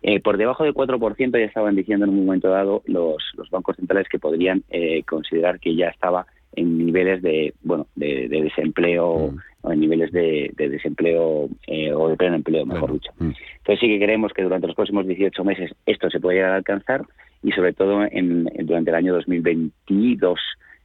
Eh, 0.04 0.20
por 0.20 0.38
debajo 0.38 0.66
del 0.66 0.76
4% 0.76 1.32
ya 1.32 1.46
estaban 1.46 1.76
diciendo 1.76 2.06
en 2.06 2.12
un 2.12 2.26
momento 2.28 2.50
dado 2.50 2.84
los, 2.86 3.18
los 3.34 3.50
bancos 3.50 3.76
centrales 3.76 4.08
que 4.08 4.20
podrían 4.20 4.62
eh, 4.70 5.02
considerar 5.02 5.60
que 5.60 5.76
ya 5.76 5.88
estaba 5.88 6.28
en 6.56 6.86
niveles 6.86 7.22
de 7.22 7.54
bueno 7.62 7.88
de, 7.96 8.28
desempleo 8.28 9.32
mm. 9.32 9.38
o 9.62 9.72
en 9.72 9.80
niveles 9.80 10.12
de, 10.12 10.52
desempleo 10.56 11.50
eh, 11.68 11.92
o 11.94 12.10
de 12.10 12.18
pleno 12.18 12.36
empleo 12.36 12.66
mejor 12.66 12.94
dicho 12.94 13.12
mm. 13.20 13.32
entonces 13.58 13.80
sí 13.80 13.88
que 13.88 14.00
creemos 14.04 14.34
que 14.34 14.44
durante 14.44 14.68
los 14.68 14.76
próximos 14.76 15.06
18 15.08 15.44
meses 15.44 15.72
esto 15.86 16.10
se 16.10 16.20
puede 16.20 16.38
llegar 16.38 16.52
a 16.52 16.58
alcanzar 16.58 17.06
y 17.44 17.52
sobre 17.52 17.74
todo 17.74 18.04
en, 18.04 18.46
durante 18.66 18.90
el 18.90 18.96
año 18.96 19.14
2022 19.14 20.40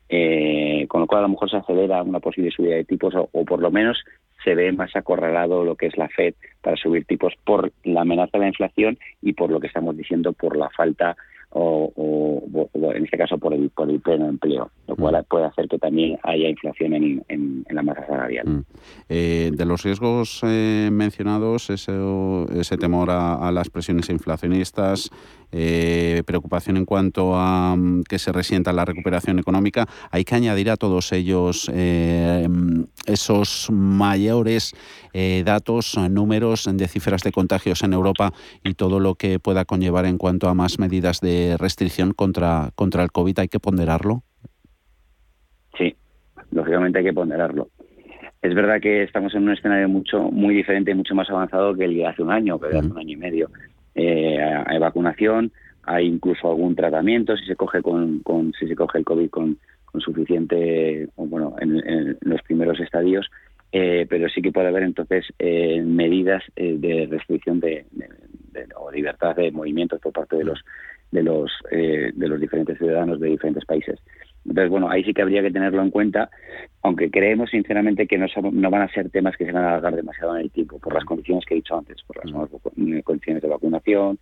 eh, 0.08 0.86
con 0.88 1.00
lo 1.00 1.06
cual 1.06 1.20
a 1.20 1.22
lo 1.22 1.30
mejor 1.30 1.50
se 1.50 1.56
acelera 1.56 2.02
una 2.02 2.20
posible 2.20 2.50
subida 2.50 2.76
de 2.76 2.84
tipos 2.84 3.14
o, 3.16 3.44
por 3.44 3.60
lo 3.60 3.70
menos 3.70 4.04
se 4.44 4.54
ve 4.54 4.70
más 4.72 4.94
acorralado 4.94 5.64
lo 5.64 5.76
que 5.76 5.86
es 5.86 5.96
la 5.96 6.08
Fed 6.08 6.34
para 6.60 6.76
subir 6.76 7.06
tipos 7.06 7.32
por 7.44 7.72
la 7.84 8.02
amenaza 8.02 8.32
de 8.34 8.40
la 8.40 8.48
inflación 8.48 8.98
y 9.22 9.32
por 9.32 9.50
lo 9.50 9.60
que 9.60 9.68
estamos 9.68 9.96
diciendo 9.96 10.34
por 10.34 10.56
la 10.56 10.68
falta 10.70 11.16
o, 11.54 12.42
en 12.94 13.04
este 13.04 13.16
caso 13.16 13.38
por 13.38 13.54
el, 13.54 13.70
por 13.70 13.88
el 13.88 14.00
pleno 14.00 14.28
empleo, 14.28 14.70
lo 14.86 14.96
cual 14.96 15.20
mm. 15.20 15.24
puede 15.28 15.44
hacer 15.46 15.68
que 15.68 15.78
también 15.78 16.18
haya 16.22 16.48
inflación 16.48 16.94
en, 16.94 17.24
en, 17.28 17.64
la 17.70 17.82
masa 17.82 18.06
salarial. 18.06 18.46
Mm. 18.46 18.64
Eh, 19.08 19.50
de 19.52 19.64
los 19.64 19.82
riesgos 19.82 20.40
eh, 20.44 20.90
mencionados, 20.92 21.70
ese, 21.70 21.92
ese 22.54 22.76
temor 22.76 23.10
a, 23.10 23.50
las 23.52 23.70
presiones 23.70 24.08
inflacionistas, 24.10 25.10
eh, 25.54 26.22
preocupación 26.26 26.76
en 26.76 26.84
cuanto 26.84 27.36
a 27.36 27.76
mm, 27.76 28.02
que 28.02 28.18
se 28.18 28.32
resienta 28.32 28.72
la 28.72 28.84
recuperación 28.84 29.38
económica, 29.38 29.86
hay 30.10 30.24
que 30.24 30.34
añadir 30.34 30.70
a 30.70 30.76
todos 30.76 31.12
ellos 31.12 31.70
esos 33.06 33.68
mayores 33.70 34.74
datos, 35.44 35.96
números 36.10 36.68
de 36.70 36.88
cifras 36.88 37.22
de 37.22 37.32
contagios 37.32 37.82
en 37.82 37.92
Europa 37.92 38.32
y 38.64 38.74
todo 38.74 38.98
lo 38.98 39.14
que 39.14 39.38
pueda 39.38 39.64
conllevar 39.64 40.06
en 40.06 40.18
cuanto 40.18 40.48
a 40.48 40.54
más 40.54 40.78
medidas 40.78 41.20
de 41.20 41.56
restricción 41.58 42.12
contra, 42.12 42.70
contra 42.74 43.02
el 43.02 43.12
COVID 43.12 43.38
hay 43.38 43.48
que 43.48 43.60
ponderarlo? 43.60 44.22
Sí, 45.76 45.94
lógicamente 46.50 46.98
hay 46.98 47.04
que 47.04 47.12
ponderarlo. 47.12 47.68
Es 48.42 48.54
verdad 48.54 48.80
que 48.80 49.04
estamos 49.04 49.34
en 49.34 49.44
un 49.44 49.52
escenario 49.52 49.88
mucho 49.88 50.30
muy 50.30 50.54
diferente 50.54 50.90
y 50.90 50.94
mucho 50.94 51.14
más 51.14 51.30
avanzado 51.30 51.74
que 51.74 51.84
el 51.84 51.94
de 51.94 52.06
hace 52.06 52.22
un 52.22 52.30
año, 52.30 52.58
que 52.58 52.68
de 52.68 52.78
hace 52.78 52.88
un 52.88 52.98
año 52.98 53.12
y 53.12 53.16
medio. 53.16 53.50
Eh, 53.94 54.38
hay 54.66 54.78
vacunación, 54.78 55.52
hay 55.82 56.06
incluso 56.06 56.48
algún 56.48 56.74
tratamiento 56.74 57.36
si 57.36 57.46
se 57.46 57.56
coge 57.56 57.82
con, 57.82 58.22
si 58.58 58.66
se 58.66 58.74
coge 58.74 58.98
el 58.98 59.04
COVID 59.04 59.30
con, 59.30 59.58
con 59.84 60.00
suficiente, 60.00 61.08
bueno, 61.16 61.54
en, 61.60 62.16
los 62.20 62.42
primeros 62.42 62.80
estadios, 62.80 63.30
eh, 63.72 64.06
pero 64.08 64.28
sí 64.28 64.40
que 64.40 64.52
puede 64.52 64.68
haber 64.68 64.84
entonces 64.84 65.26
eh, 65.38 65.82
medidas 65.82 66.42
de 66.56 67.08
restricción 67.10 67.60
de, 67.60 67.86
o 68.76 68.90
libertad 68.90 69.36
de 69.36 69.50
movimientos 69.50 70.00
por 70.00 70.12
parte 70.12 70.36
de 70.36 70.44
los 70.44 70.64
de 71.14 71.22
los, 71.22 71.50
eh, 71.70 72.10
de 72.12 72.28
los 72.28 72.40
diferentes 72.40 72.76
ciudadanos 72.76 73.20
de 73.20 73.28
diferentes 73.28 73.64
países. 73.64 74.00
Entonces, 74.46 74.70
bueno, 74.70 74.90
ahí 74.90 75.02
sí 75.04 75.14
que 75.14 75.22
habría 75.22 75.42
que 75.42 75.50
tenerlo 75.50 75.82
en 75.82 75.90
cuenta, 75.90 76.30
aunque 76.82 77.10
creemos 77.10 77.50
sinceramente 77.50 78.06
que 78.06 78.18
no, 78.18 78.26
no 78.52 78.70
van 78.70 78.82
a 78.82 78.92
ser 78.92 79.10
temas 79.10 79.36
que 79.36 79.46
se 79.46 79.52
van 79.52 79.64
a 79.64 79.68
alargar 79.68 79.96
demasiado 79.96 80.36
en 80.36 80.42
el 80.42 80.50
tiempo, 80.50 80.78
por 80.78 80.94
las 80.94 81.04
condiciones 81.04 81.44
que 81.46 81.54
he 81.54 81.56
dicho 81.56 81.76
antes, 81.76 82.02
por 82.02 82.16
las 82.18 82.30
nuevas 82.32 82.50
condiciones 83.04 83.42
de 83.42 83.48
vacunación. 83.48 84.18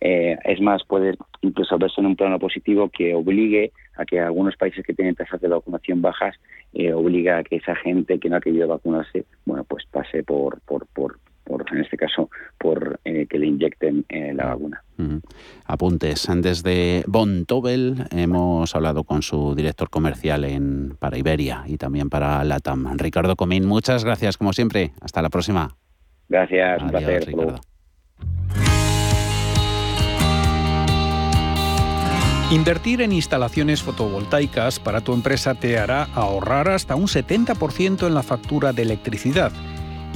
Eh, 0.00 0.36
es 0.44 0.60
más, 0.60 0.84
puede 0.84 1.16
incluso 1.40 1.78
verse 1.78 2.00
en 2.00 2.06
un 2.06 2.16
plano 2.16 2.38
positivo 2.38 2.90
que 2.90 3.14
obligue 3.14 3.72
a 3.96 4.04
que 4.04 4.20
algunos 4.20 4.56
países 4.56 4.84
que 4.84 4.92
tienen 4.94 5.14
tasas 5.14 5.40
de 5.40 5.48
vacunación 5.48 6.02
bajas, 6.02 6.36
eh, 6.74 6.92
obliga 6.92 7.38
a 7.38 7.44
que 7.44 7.56
esa 7.56 7.74
gente 7.76 8.18
que 8.18 8.28
no 8.28 8.36
ha 8.36 8.40
querido 8.40 8.68
vacunarse, 8.68 9.24
bueno, 9.46 9.64
pues 9.64 9.86
pase 9.86 10.22
por, 10.22 10.60
por, 10.62 10.86
por, 10.88 11.18
por, 11.46 11.64
en 11.72 11.80
este 11.80 11.96
caso, 11.96 12.28
por 12.58 13.00
eh, 13.04 13.26
que 13.28 13.38
le 13.38 13.46
inyecten 13.46 14.04
eh, 14.08 14.34
la 14.34 14.46
vacuna. 14.46 14.82
Apuntes. 15.64 16.28
Desde 16.36 17.04
Bontobel 17.06 18.04
hemos 18.10 18.74
hablado 18.74 19.04
con 19.04 19.22
su 19.22 19.54
director 19.54 19.88
comercial 19.88 20.44
en, 20.44 20.96
para 20.98 21.16
Iberia 21.16 21.64
y 21.66 21.76
también 21.76 22.10
para 22.10 22.42
LATAM. 22.44 22.98
Ricardo 22.98 23.36
Comín, 23.36 23.66
muchas 23.66 24.04
gracias, 24.04 24.36
como 24.36 24.52
siempre. 24.52 24.92
Hasta 25.00 25.22
la 25.22 25.30
próxima. 25.30 25.76
Gracias, 26.28 26.82
un 26.82 26.90
placer. 26.90 27.26
Ricardo. 27.26 27.60
Invertir 32.50 33.02
en 33.02 33.12
instalaciones 33.12 33.82
fotovoltaicas 33.82 34.78
para 34.78 35.00
tu 35.00 35.12
empresa 35.12 35.54
te 35.54 35.78
hará 35.78 36.04
ahorrar 36.14 36.68
hasta 36.68 36.94
un 36.94 37.06
70% 37.06 38.06
en 38.06 38.14
la 38.14 38.22
factura 38.22 38.72
de 38.72 38.82
electricidad 38.82 39.50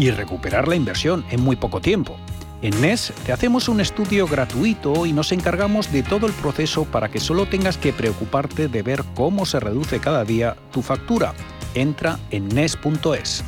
y 0.01 0.11
recuperar 0.11 0.67
la 0.67 0.77
inversión 0.77 1.27
en 1.31 1.43
muy 1.43 1.57
poco 1.57 1.83
tiempo. 1.83 2.17
En 2.63 2.81
NES 2.81 3.13
te 3.27 3.33
hacemos 3.33 3.69
un 3.69 3.81
estudio 3.81 4.27
gratuito 4.27 5.05
y 5.05 5.13
nos 5.13 5.31
encargamos 5.31 5.93
de 5.93 6.03
todo 6.03 6.27
el 6.27 6.33
proceso 6.33 6.87
para 6.87 7.11
que 7.11 7.21
solo 7.21 7.45
tengas 7.45 7.77
que 7.77 7.93
preocuparte 7.93 8.69
de 8.69 8.83
ver 8.83 9.05
cómo 9.15 9.45
se 9.45 9.61
reduce 9.61 10.01
cada 10.01 10.25
día 10.25 10.57
tu 10.73 10.81
factura. 10.81 11.35
Entra 11.75 12.19
en 12.31 12.49
NES.es. 12.49 13.45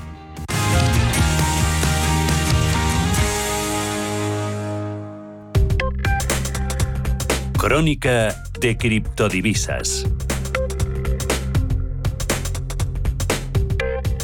Crónica 7.59 8.37
de 8.61 8.77
criptodivisas. 8.77 10.07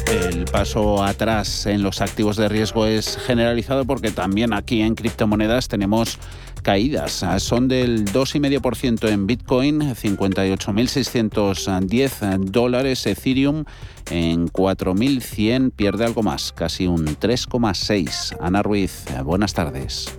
El 0.09 0.45
paso 0.45 1.03
atrás 1.03 1.67
en 1.67 1.83
los 1.83 2.01
activos 2.01 2.35
de 2.35 2.49
riesgo 2.49 2.87
es 2.87 3.15
generalizado 3.17 3.85
porque 3.85 4.09
también 4.09 4.53
aquí 4.53 4.81
en 4.81 4.95
criptomonedas 4.95 5.67
tenemos 5.67 6.17
caídas. 6.63 7.23
Son 7.37 7.67
del 7.67 8.05
2,5% 8.05 9.07
en 9.07 9.27
Bitcoin, 9.27 9.81
58.610 9.81 12.39
dólares. 12.45 13.05
Ethereum 13.05 13.65
en 14.09 14.47
4.100 14.47 15.73
pierde 15.75 16.05
algo 16.05 16.23
más, 16.23 16.53
casi 16.53 16.87
un 16.87 17.05
3,6. 17.05 18.35
Ana 18.41 18.63
Ruiz, 18.63 19.05
buenas 19.23 19.53
tardes. 19.53 20.11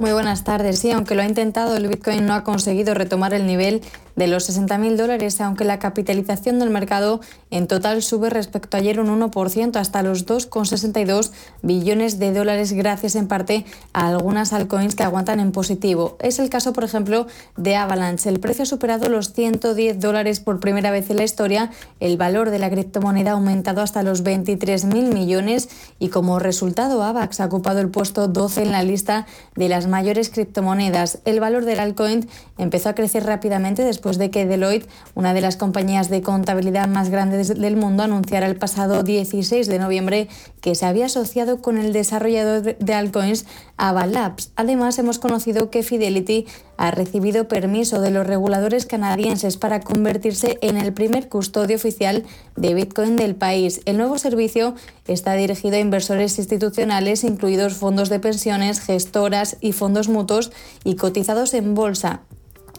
Muy 0.00 0.12
buenas 0.12 0.44
tardes. 0.44 0.78
Sí, 0.78 0.92
aunque 0.92 1.14
lo 1.14 1.22
ha 1.22 1.26
intentado, 1.26 1.76
el 1.76 1.88
Bitcoin 1.88 2.26
no 2.26 2.34
ha 2.34 2.44
conseguido 2.44 2.92
retomar 2.94 3.34
el 3.34 3.46
nivel 3.46 3.80
de 4.18 4.26
los 4.26 4.50
60.000 4.50 4.96
dólares, 4.96 5.40
aunque 5.40 5.64
la 5.64 5.78
capitalización 5.78 6.58
del 6.58 6.70
mercado 6.70 7.20
en 7.52 7.68
total 7.68 8.02
sube 8.02 8.30
respecto 8.30 8.76
a 8.76 8.80
ayer 8.80 8.98
un 8.98 9.08
1% 9.20 9.76
hasta 9.76 10.02
los 10.02 10.26
2,62 10.26 11.30
billones 11.62 12.18
de 12.18 12.32
dólares 12.32 12.72
gracias 12.72 13.14
en 13.14 13.28
parte 13.28 13.64
a 13.92 14.08
algunas 14.08 14.52
altcoins 14.52 14.96
que 14.96 15.04
aguantan 15.04 15.38
en 15.38 15.52
positivo. 15.52 16.16
Es 16.20 16.40
el 16.40 16.50
caso, 16.50 16.72
por 16.72 16.82
ejemplo, 16.82 17.28
de 17.56 17.76
Avalanche. 17.76 18.28
El 18.28 18.40
precio 18.40 18.64
ha 18.64 18.66
superado 18.66 19.08
los 19.08 19.32
110 19.34 20.00
dólares 20.00 20.40
por 20.40 20.58
primera 20.58 20.90
vez 20.90 21.10
en 21.10 21.18
la 21.18 21.24
historia. 21.24 21.70
El 22.00 22.16
valor 22.16 22.50
de 22.50 22.58
la 22.58 22.70
criptomoneda 22.70 23.30
ha 23.30 23.34
aumentado 23.34 23.82
hasta 23.82 24.02
los 24.02 24.24
23.000 24.24 25.14
millones 25.14 25.68
y 26.00 26.08
como 26.08 26.40
resultado 26.40 27.04
AVAX 27.04 27.38
ha 27.38 27.46
ocupado 27.46 27.78
el 27.78 27.90
puesto 27.90 28.26
12 28.26 28.62
en 28.62 28.72
la 28.72 28.82
lista 28.82 29.26
de 29.54 29.68
las 29.68 29.86
mayores 29.86 30.28
criptomonedas. 30.28 31.20
El 31.24 31.38
valor 31.38 31.64
del 31.64 31.78
altcoin 31.78 32.28
empezó 32.58 32.88
a 32.88 32.96
crecer 32.96 33.24
rápidamente 33.24 33.84
después 33.84 34.07
de 34.16 34.30
que 34.30 34.46
Deloitte, 34.46 34.88
una 35.14 35.34
de 35.34 35.42
las 35.42 35.56
compañías 35.56 36.08
de 36.08 36.22
contabilidad 36.22 36.88
más 36.88 37.10
grandes 37.10 37.48
del 37.48 37.76
mundo, 37.76 38.04
anunciara 38.04 38.46
el 38.46 38.56
pasado 38.56 39.02
16 39.02 39.66
de 39.66 39.78
noviembre 39.78 40.28
que 40.62 40.74
se 40.74 40.86
había 40.86 41.06
asociado 41.06 41.60
con 41.60 41.76
el 41.76 41.92
desarrollador 41.92 42.78
de 42.78 42.94
altcoins 42.94 43.44
Avalabs. 43.76 44.52
Además, 44.56 44.98
hemos 44.98 45.18
conocido 45.18 45.70
que 45.70 45.82
Fidelity 45.82 46.46
ha 46.78 46.90
recibido 46.92 47.48
permiso 47.48 48.00
de 48.00 48.10
los 48.10 48.26
reguladores 48.26 48.86
canadienses 48.86 49.56
para 49.56 49.80
convertirse 49.80 50.58
en 50.62 50.76
el 50.76 50.92
primer 50.92 51.28
custodio 51.28 51.76
oficial 51.76 52.24
de 52.56 52.74
Bitcoin 52.74 53.16
del 53.16 53.34
país. 53.34 53.80
El 53.84 53.98
nuevo 53.98 54.16
servicio 54.16 54.74
está 55.06 55.34
dirigido 55.34 55.76
a 55.76 55.80
inversores 55.80 56.38
institucionales, 56.38 57.24
incluidos 57.24 57.74
fondos 57.74 58.08
de 58.08 58.20
pensiones, 58.20 58.80
gestoras 58.80 59.56
y 59.60 59.72
fondos 59.72 60.08
mutuos 60.08 60.52
y 60.84 60.94
cotizados 60.96 61.52
en 61.54 61.74
bolsa. 61.74 62.22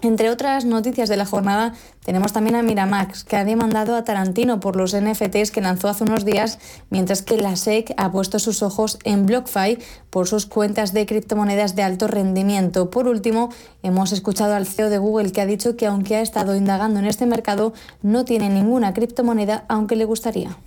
Entre 0.01 0.29
otras 0.29 0.63
noticias 0.63 1.09
de 1.09 1.17
la 1.17 1.25
jornada, 1.25 1.73
tenemos 2.05 2.31
también 2.31 2.55
a 2.55 2.63
Miramax, 2.63 3.25
que 3.25 3.35
ha 3.35 3.43
demandado 3.43 3.97
a 3.97 4.05
Tarantino 4.05 4.61
por 4.61 4.77
los 4.77 4.95
NFTs 4.95 5.51
que 5.51 5.59
lanzó 5.59 5.89
hace 5.89 6.05
unos 6.05 6.23
días, 6.23 6.57
mientras 6.89 7.21
que 7.21 7.35
la 7.35 7.57
SEC 7.57 7.93
ha 7.97 8.09
puesto 8.09 8.39
sus 8.39 8.63
ojos 8.63 8.97
en 9.03 9.25
BlockFi 9.25 9.77
por 10.09 10.25
sus 10.27 10.45
cuentas 10.45 10.93
de 10.93 11.05
criptomonedas 11.05 11.75
de 11.75 11.83
alto 11.83 12.07
rendimiento. 12.07 12.89
Por 12.89 13.09
último, 13.09 13.49
hemos 13.83 14.13
escuchado 14.13 14.55
al 14.55 14.65
CEO 14.65 14.89
de 14.89 14.99
Google 14.99 15.33
que 15.33 15.41
ha 15.41 15.45
dicho 15.45 15.75
que 15.75 15.87
aunque 15.87 16.15
ha 16.15 16.21
estado 16.21 16.55
indagando 16.55 16.99
en 16.99 17.05
este 17.05 17.25
mercado, 17.25 17.73
no 18.01 18.23
tiene 18.23 18.47
ninguna 18.49 18.93
criptomoneda, 18.93 19.65
aunque 19.67 19.97
le 19.97 20.05
gustaría. 20.05 20.57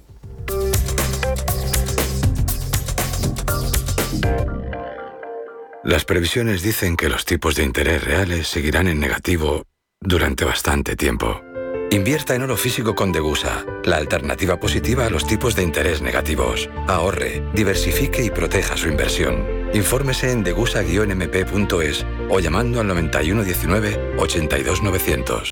Las 5.84 6.04
previsiones 6.04 6.62
dicen 6.62 6.96
que 6.96 7.08
los 7.08 7.24
tipos 7.24 7.56
de 7.56 7.64
interés 7.64 8.04
reales 8.04 8.46
seguirán 8.46 8.86
en 8.86 9.00
negativo 9.00 9.64
durante 10.00 10.44
bastante 10.44 10.94
tiempo. 10.94 11.42
Invierta 11.90 12.36
en 12.36 12.42
oro 12.42 12.56
físico 12.56 12.94
con 12.94 13.10
Degusa, 13.10 13.66
la 13.84 13.96
alternativa 13.96 14.60
positiva 14.60 15.06
a 15.06 15.10
los 15.10 15.26
tipos 15.26 15.56
de 15.56 15.64
interés 15.64 16.00
negativos. 16.00 16.70
Ahorre, 16.86 17.42
diversifique 17.52 18.24
y 18.24 18.30
proteja 18.30 18.76
su 18.76 18.88
inversión. 18.88 19.44
Infórmese 19.74 20.30
en 20.30 20.44
degusa-mp.es 20.44 22.06
o 22.30 22.38
llamando 22.38 22.80
al 22.80 22.86
9119 22.86 24.14
82900. 24.18 25.51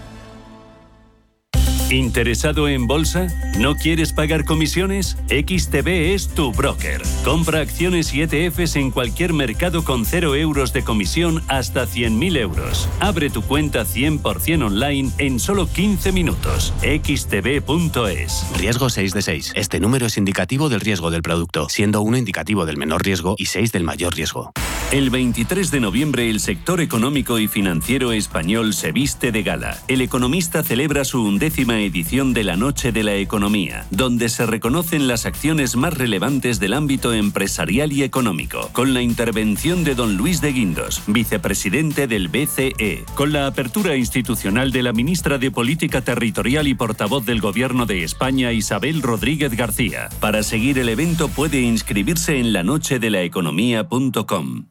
¿Interesado 1.91 2.69
en 2.69 2.87
bolsa? 2.87 3.27
¿No 3.59 3.75
quieres 3.75 4.13
pagar 4.13 4.45
comisiones? 4.45 5.17
XTB 5.27 6.13
es 6.13 6.29
tu 6.29 6.53
broker. 6.53 7.01
Compra 7.25 7.59
acciones 7.59 8.13
y 8.13 8.21
ETFs 8.21 8.77
en 8.77 8.91
cualquier 8.91 9.33
mercado 9.33 9.83
con 9.83 10.05
0 10.05 10.35
euros 10.35 10.71
de 10.71 10.83
comisión 10.83 11.43
hasta 11.49 11.85
100.000 11.85 12.37
euros. 12.37 12.87
Abre 13.01 13.29
tu 13.29 13.41
cuenta 13.41 13.83
100% 13.83 14.67
online 14.67 15.11
en 15.17 15.37
solo 15.39 15.67
15 15.67 16.13
minutos. 16.13 16.73
xtb.es. 16.81 18.45
Riesgo 18.57 18.89
6 18.89 19.13
de 19.13 19.21
6. 19.21 19.53
Este 19.55 19.79
número 19.81 20.05
es 20.05 20.17
indicativo 20.17 20.69
del 20.69 20.79
riesgo 20.79 21.11
del 21.11 21.21
producto, 21.21 21.67
siendo 21.67 22.01
1 22.01 22.17
indicativo 22.17 22.65
del 22.65 22.77
menor 22.77 23.03
riesgo 23.03 23.35
y 23.37 23.47
6 23.47 23.73
del 23.73 23.83
mayor 23.83 24.15
riesgo. 24.15 24.53
El 24.91 25.09
23 25.09 25.71
de 25.71 25.79
noviembre 25.79 26.29
el 26.29 26.41
sector 26.41 26.81
económico 26.81 27.39
y 27.39 27.47
financiero 27.47 28.11
español 28.11 28.73
se 28.73 28.91
viste 28.91 29.31
de 29.31 29.41
gala. 29.41 29.77
El 29.87 30.01
economista 30.01 30.63
celebra 30.63 31.05
su 31.05 31.23
undécima 31.23 31.80
edición 31.81 32.33
de 32.33 32.43
la 32.43 32.55
Noche 32.55 32.91
de 32.91 33.03
la 33.03 33.15
Economía, 33.15 33.85
donde 33.91 34.29
se 34.29 34.45
reconocen 34.45 35.07
las 35.07 35.25
acciones 35.25 35.75
más 35.75 35.93
relevantes 35.93 36.59
del 36.59 36.73
ámbito 36.73 37.13
empresarial 37.13 37.91
y 37.91 38.03
económico, 38.03 38.69
con 38.71 38.93
la 38.93 39.01
intervención 39.01 39.83
de 39.83 39.95
don 39.95 40.17
Luis 40.17 40.41
de 40.41 40.53
Guindos, 40.53 41.01
vicepresidente 41.07 42.07
del 42.07 42.29
BCE, 42.29 43.05
con 43.15 43.33
la 43.33 43.47
apertura 43.47 43.95
institucional 43.95 44.71
de 44.71 44.83
la 44.83 44.93
ministra 44.93 45.37
de 45.37 45.51
Política 45.51 46.01
Territorial 46.01 46.67
y 46.67 46.73
portavoz 46.73 47.25
del 47.25 47.41
Gobierno 47.41 47.85
de 47.85 48.03
España, 48.03 48.53
Isabel 48.53 49.01
Rodríguez 49.01 49.55
García. 49.55 50.09
Para 50.19 50.43
seguir 50.43 50.79
el 50.79 50.89
evento 50.89 51.27
puede 51.27 51.61
inscribirse 51.61 52.39
en 52.39 52.53
lanochedelaeconomía.com. 52.53 54.70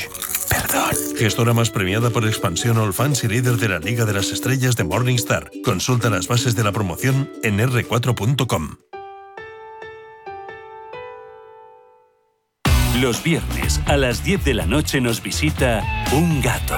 Gestora 1.17 1.53
más 1.53 1.69
premiada 1.69 2.09
por 2.09 2.25
expansión 2.25 2.77
All 2.77 2.93
Fans 2.93 3.23
y 3.23 3.27
líder 3.27 3.57
de 3.57 3.69
la 3.69 3.79
Liga 3.79 4.05
de 4.05 4.13
las 4.13 4.31
Estrellas 4.31 4.75
de 4.75 4.83
Morningstar. 4.83 5.51
Consulta 5.63 6.09
las 6.09 6.27
bases 6.27 6.55
de 6.55 6.63
la 6.63 6.71
promoción 6.71 7.29
en 7.43 7.59
r4.com. 7.59 8.77
Los 12.99 13.23
viernes 13.23 13.79
a 13.85 13.97
las 13.97 14.23
10 14.23 14.45
de 14.45 14.53
la 14.53 14.65
noche 14.65 15.01
nos 15.01 15.23
visita 15.23 15.83
un 16.11 16.41
gato, 16.41 16.77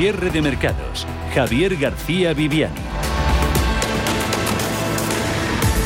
Cierre 0.00 0.30
de 0.30 0.40
mercados. 0.40 1.06
Javier 1.34 1.76
García 1.76 2.32
Viviani. 2.32 2.74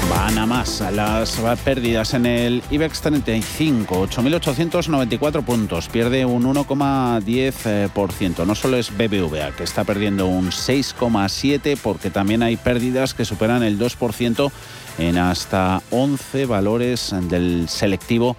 Gana 0.08 0.46
más 0.46 0.80
las 0.92 1.36
pérdidas 1.64 2.14
en 2.14 2.24
el 2.24 2.62
IBEX 2.70 3.00
35, 3.00 4.06
8.894 4.06 5.44
puntos, 5.44 5.88
pierde 5.88 6.24
un 6.24 6.44
1,10%. 6.44 8.46
No 8.46 8.54
solo 8.54 8.76
es 8.76 8.96
BBVA, 8.96 9.50
que 9.56 9.64
está 9.64 9.82
perdiendo 9.82 10.28
un 10.28 10.52
6,7% 10.52 11.76
porque 11.82 12.10
también 12.10 12.44
hay 12.44 12.56
pérdidas 12.56 13.14
que 13.14 13.24
superan 13.24 13.64
el 13.64 13.80
2% 13.80 14.52
en 14.98 15.18
hasta 15.18 15.82
11 15.90 16.46
valores 16.46 17.12
del 17.28 17.68
selectivo 17.68 18.36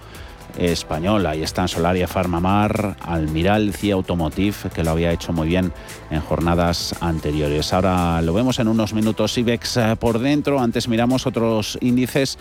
español. 0.56 1.26
Ahí 1.26 1.42
están 1.42 1.68
Solaria, 1.68 2.08
Farmamar, 2.08 2.96
Almiral, 3.00 3.72
CIA 3.72 3.94
Automotive, 3.94 4.54
que 4.74 4.82
lo 4.82 4.90
había 4.90 5.12
hecho 5.12 5.32
muy 5.32 5.48
bien 5.48 5.72
en 6.10 6.20
jornadas 6.20 6.94
anteriores. 7.00 7.72
Ahora 7.72 8.20
lo 8.22 8.32
vemos 8.32 8.58
en 8.58 8.68
unos 8.68 8.92
minutos 8.92 9.36
IBEX 9.38 9.76
eh, 9.76 9.96
por 9.98 10.18
dentro. 10.18 10.60
Antes 10.60 10.88
miramos 10.88 11.26
otros 11.26 11.78
índices 11.80 12.38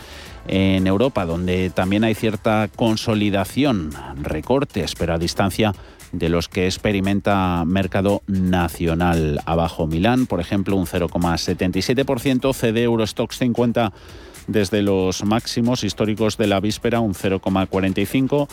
en 0.47 0.87
Europa, 0.87 1.25
donde 1.25 1.69
también 1.69 2.03
hay 2.03 2.15
cierta 2.15 2.69
consolidación, 2.75 3.91
recortes, 4.21 4.95
pero 4.95 5.13
a 5.13 5.17
distancia 5.17 5.73
de 6.17 6.29
los 6.29 6.47
que 6.47 6.65
experimenta 6.65 7.63
mercado 7.65 8.21
nacional. 8.27 9.41
Abajo 9.45 9.87
Milán, 9.87 10.25
por 10.25 10.39
ejemplo, 10.39 10.75
un 10.75 10.85
0,77%, 10.85 12.53
CD 12.53 12.83
Eurostox 12.83 13.37
50 13.37 13.91
desde 14.47 14.81
los 14.81 15.23
máximos 15.23 15.83
históricos 15.83 16.37
de 16.37 16.47
la 16.47 16.59
víspera, 16.59 16.99
un 16.99 17.13
0,45%. 17.13 18.47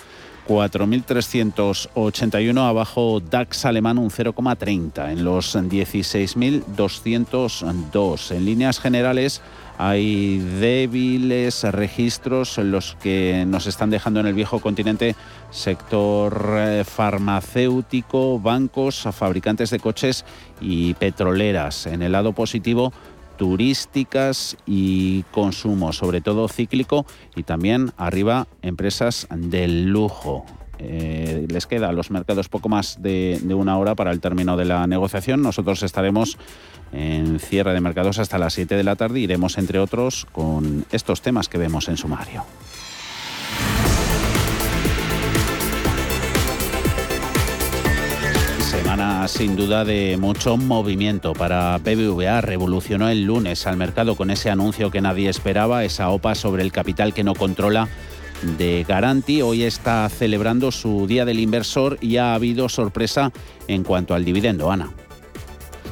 4.381 0.49 2.69
abajo 2.69 3.21
DAX 3.21 3.65
alemán 3.65 3.99
un 3.99 4.11
0,30 4.11 5.13
en 5.13 5.25
los 5.25 5.55
16.202. 5.55 8.31
En 8.33 8.45
líneas 8.45 8.81
generales 8.81 9.41
hay 9.79 10.39
débiles 10.39 11.65
registros 11.65 12.59
los 12.59 12.97
que 13.03 13.45
nos 13.47 13.67
están 13.67 13.91
dejando 13.91 14.21
en 14.21 14.27
el 14.27 14.35
viejo 14.35 14.61
continente 14.61 15.17
sector 15.51 16.55
eh, 16.57 16.85
farmacéutico, 16.85 18.39
bancos, 18.39 19.07
fabricantes 19.13 19.71
de 19.71 19.81
coches 19.81 20.25
y 20.61 20.95
petroleras. 20.95 21.87
En 21.87 22.03
el 22.03 22.13
lado 22.13 22.33
positivo, 22.33 22.93
turísticas 23.37 24.57
y 24.67 25.25
consumo, 25.33 25.93
sobre 25.93 26.21
todo 26.21 26.49
cíclico, 26.49 27.07
y 27.35 27.43
también 27.43 27.93
arriba 27.97 28.47
empresas 28.63 29.27
del 29.31 29.87
lujo. 29.87 30.47
Eh, 30.85 31.47
les 31.49 31.67
queda 31.67 31.89
a 31.91 31.93
los 31.93 32.11
mercados 32.11 32.49
poco 32.49 32.69
más 32.69 33.01
de, 33.01 33.41
una 33.55 33.79
hora 33.79 33.95
para 33.95 34.11
el 34.11 34.21
término 34.21 34.57
de 34.57 34.65
la 34.65 34.87
negociación. 34.87 35.41
Nosotros 35.41 35.83
estaremos 35.85 36.37
en 36.93 37.39
cierre 37.39 37.73
de 37.73 37.81
mercados 37.81 38.19
hasta 38.19 38.39
las 38.39 38.55
7 38.55 38.77
de 38.77 38.83
la 38.83 38.97
tarde. 38.97 39.21
Iremos, 39.21 39.59
entre 39.59 39.79
otros, 39.79 40.27
con 40.33 40.85
estos 40.91 41.23
temas 41.23 41.49
que 41.49 41.59
vemos 41.59 41.89
en 41.89 41.97
sumario. 41.97 42.45
semana 48.59 49.29
sin 49.29 49.55
duda 49.55 49.85
de 49.85 50.17
mucho 50.19 50.57
movimiento 50.57 51.33
para 51.35 51.79
BBVA. 51.79 52.41
Revolucionó 52.41 53.09
el 53.09 53.25
lunes 53.25 53.67
al 53.67 53.77
mercado 53.77 54.17
con 54.17 54.31
ese 54.31 54.51
anuncio 54.51 54.91
que 54.91 55.01
nadie 55.01 55.29
esperaba, 55.29 55.85
esa 55.85 56.09
OPA 56.11 56.35
sobre 56.35 56.63
el 56.63 56.73
capital 56.73 57.15
que 57.15 57.23
no 57.23 57.35
controla 57.35 57.89
de 58.43 58.85
Garanti. 58.87 59.43
Hoy 59.43 59.63
está 59.63 60.09
celebrando 60.09 60.71
su 60.71 61.07
Día 61.07 61.25
del 61.25 61.41
Inversor 61.41 61.99
y 62.01 62.17
ha 62.17 62.35
habido 62.35 62.69
sorpresa 62.69 63.33
en 63.69 63.85
cuanto 63.85 64.15
al 64.15 64.25
dividendo, 64.25 64.71
Ana. 64.71 64.91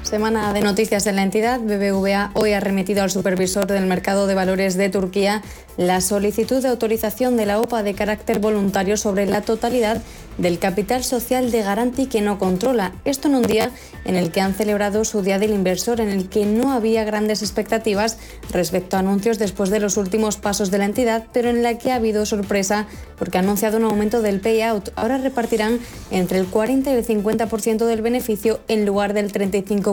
Semana 0.03 0.53
de 0.53 0.63
noticias 0.63 1.07
en 1.07 1.17
la 1.17 1.23
entidad. 1.23 1.61
BBVA 1.61 2.33
hoy 2.35 2.53
ha 2.53 2.61
remitido 2.61 3.03
al 3.03 3.11
supervisor 3.11 3.67
del 3.67 3.87
mercado 3.87 4.27
de 4.27 4.35
valores 4.35 4.77
de 4.77 4.89
Turquía 4.89 5.43
la 5.77 6.01
solicitud 6.01 6.61
de 6.63 6.69
autorización 6.69 7.37
de 7.37 7.47
la 7.47 7.61
OPA 7.61 7.83
de 7.83 7.95
carácter 7.95 8.39
voluntario 8.39 8.97
sobre 8.97 9.27
la 9.27 9.43
totalidad 9.43 10.03
del 10.37 10.59
capital 10.59 11.05
social 11.05 11.51
de 11.51 11.63
Garanti 11.63 12.07
que 12.07 12.23
no 12.23 12.39
controla. 12.39 12.93
Esto 13.05 13.29
en 13.29 13.35
un 13.37 13.43
día 13.43 13.71
en 14.05 14.17
el 14.17 14.33
que 14.33 14.41
han 14.41 14.55
celebrado 14.55 15.05
su 15.05 15.23
Día 15.23 15.39
del 15.39 15.53
Inversor, 15.53 16.01
en 16.01 16.09
el 16.09 16.29
que 16.29 16.47
no 16.47 16.73
había 16.73 17.05
grandes 17.05 17.43
expectativas 17.43 18.19
respecto 18.51 18.97
a 18.97 19.01
anuncios 19.01 19.39
después 19.39 19.71
de 19.71 19.81
los 19.81 19.97
últimos 19.97 20.39
pasos 20.39 20.71
de 20.71 20.79
la 20.79 20.87
entidad, 20.87 21.27
pero 21.33 21.51
en 21.51 21.63
la 21.63 21.79
que 21.79 21.93
ha 21.93 21.97
habido 21.97 22.27
sorpresa 22.27 22.87
porque 23.19 23.39
ha 23.39 23.41
anunciado 23.41 23.77
un 23.77 23.85
aumento 23.85 24.23
del 24.23 24.41
payout. 24.41 24.91
Ahora 24.97 25.19
repartirán 25.19 25.79
entre 26.11 26.39
el 26.39 26.47
40 26.47 26.91
y 26.91 26.95
el 26.95 27.07
50% 27.07 27.85
del 27.85 28.03
beneficio 28.03 28.61
en 28.69 28.87
lugar 28.87 29.13
del 29.13 29.31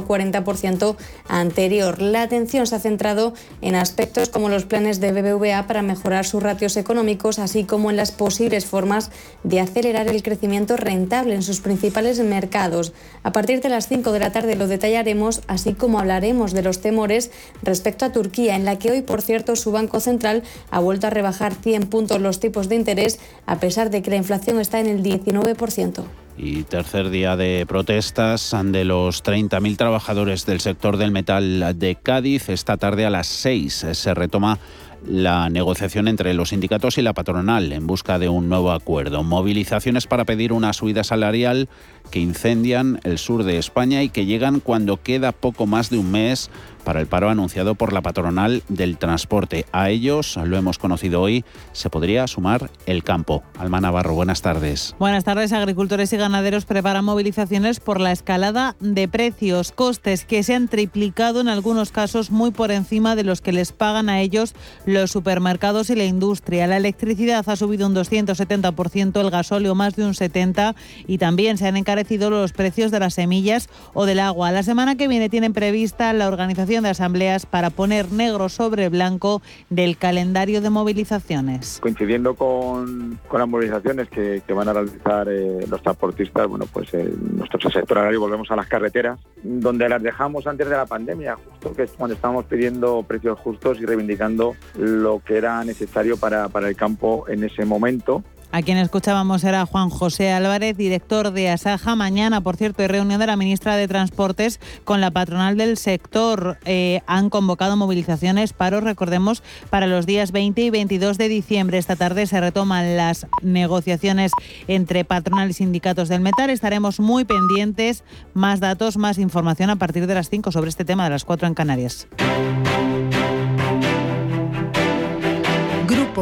35-40% 0.06 0.96
anterior. 1.28 2.02
La 2.02 2.22
atención 2.22 2.68
se 2.68 2.76
ha 2.76 2.80
centrado 2.80 3.34
en 3.62 3.76
aspectos 3.76 4.30
como 4.30 4.50
los 4.50 4.66
planes 4.66 5.00
de 5.00 5.12
BBVA 5.12 5.68
para 5.68 5.82
mejorar 5.82 6.26
sus 6.26 6.44
ratios 6.44 6.78
económicos, 6.78 7.40
así 7.40 7.64
como 7.64 7.90
en 7.90 7.98
las 7.98 8.12
posibles 8.12 8.66
formas 8.66 9.12
de 9.44 9.60
acelerar 9.60 10.08
el 10.08 10.24
crecimiento 10.24 10.78
rentable 10.78 11.36
en 11.36 11.44
sus 11.44 11.62
principales 11.62 12.20
mercados. 12.20 12.94
A 13.24 13.32
partir 13.32 13.62
de 13.62 13.70
las 13.70 13.88
5 13.88 14.12
de 14.12 14.20
la 14.20 14.32
tarde 14.32 14.56
lo 14.56 14.68
detallaremos, 14.68 15.42
así 15.48 15.74
como 15.74 16.00
hablaremos 16.00 16.54
de 16.54 16.64
los 16.64 16.82
temores 16.82 17.32
respecto 17.64 18.06
a 18.06 18.12
Turquía, 18.12 18.56
en 18.56 18.66
la 18.66 18.80
que 18.80 18.92
hoy, 18.92 19.02
por 19.02 19.22
cierto, 19.22 19.56
su 19.56 19.72
Banco 19.72 20.00
Central 20.00 20.44
ha 20.72 20.80
vuelto 20.80 21.08
a 21.08 21.12
rebajar 21.12 21.54
100 21.56 21.88
puntos 21.88 22.22
los 22.22 22.40
tipos 22.40 22.70
de 22.70 22.76
interés, 22.76 23.20
a 23.46 23.60
pesar 23.60 23.90
de 23.90 24.02
que 24.02 24.12
la 24.12 24.18
inflación 24.18 24.60
está 24.60 24.80
en 24.80 24.88
el 24.88 25.04
19%. 25.04 26.27
Y 26.38 26.64
tercer 26.64 27.10
día 27.10 27.36
de 27.36 27.66
protestas 27.68 28.56
de 28.66 28.86
los 28.86 29.24
30.000 29.24 29.76
trabajadores 29.76 30.46
del 30.46 30.60
sector 30.60 30.98
del 30.98 31.12
metal 31.12 31.78
de 31.80 31.96
Cádiz. 31.96 32.50
Esta 32.50 32.78
tarde 32.78 33.08
a 33.08 33.10
las 33.10 33.26
6 33.26 33.88
se 33.92 34.14
retoma 34.14 34.60
la 35.06 35.50
negociación 35.50 36.08
entre 36.08 36.34
los 36.34 36.50
sindicatos 36.50 36.98
y 36.98 37.02
la 37.02 37.14
patronal 37.14 37.72
en 37.72 37.88
busca 37.88 38.20
de 38.20 38.30
un 38.30 38.50
nuevo 38.50 38.72
acuerdo. 38.72 39.24
Movilizaciones 39.24 40.08
para 40.08 40.26
pedir 40.26 40.54
una 40.54 40.74
subida 40.74 41.04
salarial 41.04 41.70
que 42.12 42.20
incendian 42.20 43.00
el 43.04 43.18
sur 43.18 43.44
de 43.44 43.58
España 43.58 44.04
y 44.04 44.10
que 44.10 44.26
llegan 44.26 44.60
cuando 44.60 45.02
queda 45.02 45.32
poco 45.32 45.66
más 45.66 45.90
de 45.90 45.98
un 45.98 46.12
mes 46.12 46.50
para 46.88 47.02
el 47.02 47.08
paro 47.08 47.30
anunciado 47.30 47.76
por 47.76 47.92
la 47.92 48.02
patronal 48.02 48.64
del 48.70 48.98
transporte. 48.98 49.66
A 49.74 49.90
ellos, 49.90 50.38
lo 50.42 50.56
hemos 50.56 50.78
conocido 50.78 51.22
hoy, 51.22 51.44
se 51.74 51.90
podría 51.90 52.26
sumar 52.28 52.72
el 52.86 53.04
campo. 53.04 53.44
Alma 53.60 53.82
Navarro, 53.82 54.14
buenas 54.14 54.42
tardes. 54.42 54.96
Buenas 54.98 55.26
tardes. 55.26 55.52
Agricultores 55.52 56.14
y 56.14 56.18
ganaderos 56.18 56.64
preparan 56.64 57.04
movilizaciones 57.04 57.82
por 57.82 58.00
la 58.00 58.14
escalada 58.14 58.78
de 58.80 59.10
precios, 59.10 59.74
costes 59.74 60.24
que 60.24 60.44
se 60.44 60.56
han 60.56 60.70
triplicado 60.70 61.42
en 61.42 61.50
algunos 61.50 61.92
casos 61.92 62.32
muy 62.32 62.52
por 62.52 62.72
encima 62.72 63.18
de 63.18 63.26
los 63.26 63.42
que 63.42 63.52
les 63.52 63.74
pagan 63.74 64.08
a 64.08 64.22
ellos 64.22 64.56
los 64.86 65.12
supermercados 65.12 65.90
y 65.90 65.96
la 65.98 66.06
industria. 66.06 66.68
La 66.68 66.78
electricidad 66.78 67.44
ha 67.50 67.56
subido 67.58 67.86
un 67.86 67.96
270%, 67.96 69.20
el 69.20 69.30
gasóleo 69.30 69.76
más 69.76 69.98
de 69.98 70.06
un 70.06 70.14
70% 70.14 70.74
y 71.06 71.18
también 71.18 71.58
se 71.58 71.68
han 71.68 71.76
encarecido 71.76 72.30
los 72.30 72.54
precios 72.54 72.92
de 72.92 73.02
las 73.02 73.16
semillas 73.16 73.68
o 73.94 74.06
del 74.06 74.22
agua. 74.22 74.54
La 74.54 74.64
semana 74.64 74.96
que 74.96 75.10
viene 75.10 75.28
tienen 75.28 75.52
prevista 75.52 76.14
la 76.14 76.30
organización 76.30 76.77
de 76.84 76.90
asambleas 76.90 77.46
para 77.46 77.70
poner 77.70 78.12
negro 78.12 78.50
sobre 78.50 78.90
blanco 78.90 79.42
del 79.70 79.98
calendario 79.98 80.62
de 80.62 80.70
movilizaciones. 80.70 81.80
Coincidiendo 81.82 82.36
con, 82.36 83.20
con 83.28 83.40
las 83.40 83.50
movilizaciones 83.50 84.10
que, 84.10 84.42
que 84.46 84.54
van 84.54 84.70
a 84.70 84.74
realizar 84.74 85.28
eh, 85.30 85.66
los 85.68 85.82
transportistas, 85.82 86.48
bueno, 86.48 86.66
pues 86.72 86.94
eh, 86.94 87.12
nuestro 87.34 87.70
sector 87.70 87.98
agrario 87.98 88.20
volvemos 88.20 88.50
a 88.52 88.56
las 88.56 88.68
carreteras, 88.68 89.20
donde 89.44 89.90
las 89.90 90.02
dejamos 90.02 90.48
antes 90.48 90.70
de 90.70 90.76
la 90.76 90.86
pandemia, 90.86 91.36
justo 91.36 91.74
que 91.74 91.84
es 91.84 91.92
cuando 91.92 92.16
estábamos 92.16 92.46
pidiendo 92.46 93.04
precios 93.04 93.40
justos 93.40 93.80
y 93.80 93.86
reivindicando 93.86 94.56
lo 94.78 95.22
que 95.24 95.38
era 95.38 95.64
necesario 95.64 96.18
para, 96.18 96.50
para 96.50 96.68
el 96.70 96.76
campo 96.76 97.26
en 97.28 97.44
ese 97.44 97.66
momento. 97.66 98.24
A 98.58 98.64
quien 98.64 98.80
escuchábamos 98.80 99.44
era 99.44 99.68
Juan 99.68 99.92
José 99.92 100.32
Álvarez, 100.32 100.76
director 100.76 101.30
de 101.30 101.52
Asaja. 101.52 101.96
Mañana, 101.96 102.42
por 102.42 102.56
cierto, 102.56 102.82
hay 102.82 102.88
reunión 102.88 103.20
de 103.20 103.28
la 103.28 103.38
ministra 103.38 103.76
de 103.76 103.88
Transportes 103.88 104.60
con 104.84 105.00
la 105.00 105.12
patronal 105.12 105.58
del 105.58 105.78
sector. 105.78 106.58
Eh, 106.66 107.02
han 107.06 107.30
convocado 107.30 107.78
movilizaciones, 107.78 108.54
paros, 108.54 108.84
recordemos, 108.84 109.44
para 109.70 109.86
los 109.86 110.08
días 110.08 110.32
20 110.32 110.60
y 110.60 110.70
22 110.72 111.20
de 111.20 111.30
diciembre. 111.30 111.78
Esta 111.78 111.96
tarde 111.96 112.26
se 112.26 112.42
retoman 112.42 112.98
las 112.98 113.28
negociaciones 113.44 114.32
entre 114.68 115.06
patronal 115.06 115.52
y 115.52 115.54
sindicatos 115.54 116.10
del 116.10 116.22
metal. 116.22 116.50
Estaremos 116.50 117.00
muy 117.00 117.26
pendientes. 117.26 118.04
Más 118.34 118.60
datos, 118.60 118.98
más 118.98 119.20
información 119.20 119.70
a 119.70 119.76
partir 119.76 120.08
de 120.08 120.16
las 120.16 120.32
5 120.32 120.52
sobre 120.52 120.70
este 120.70 120.84
tema 120.84 121.04
de 121.04 121.12
las 121.12 121.26
4 121.26 121.48
en 121.48 121.54
Canarias. 121.54 122.08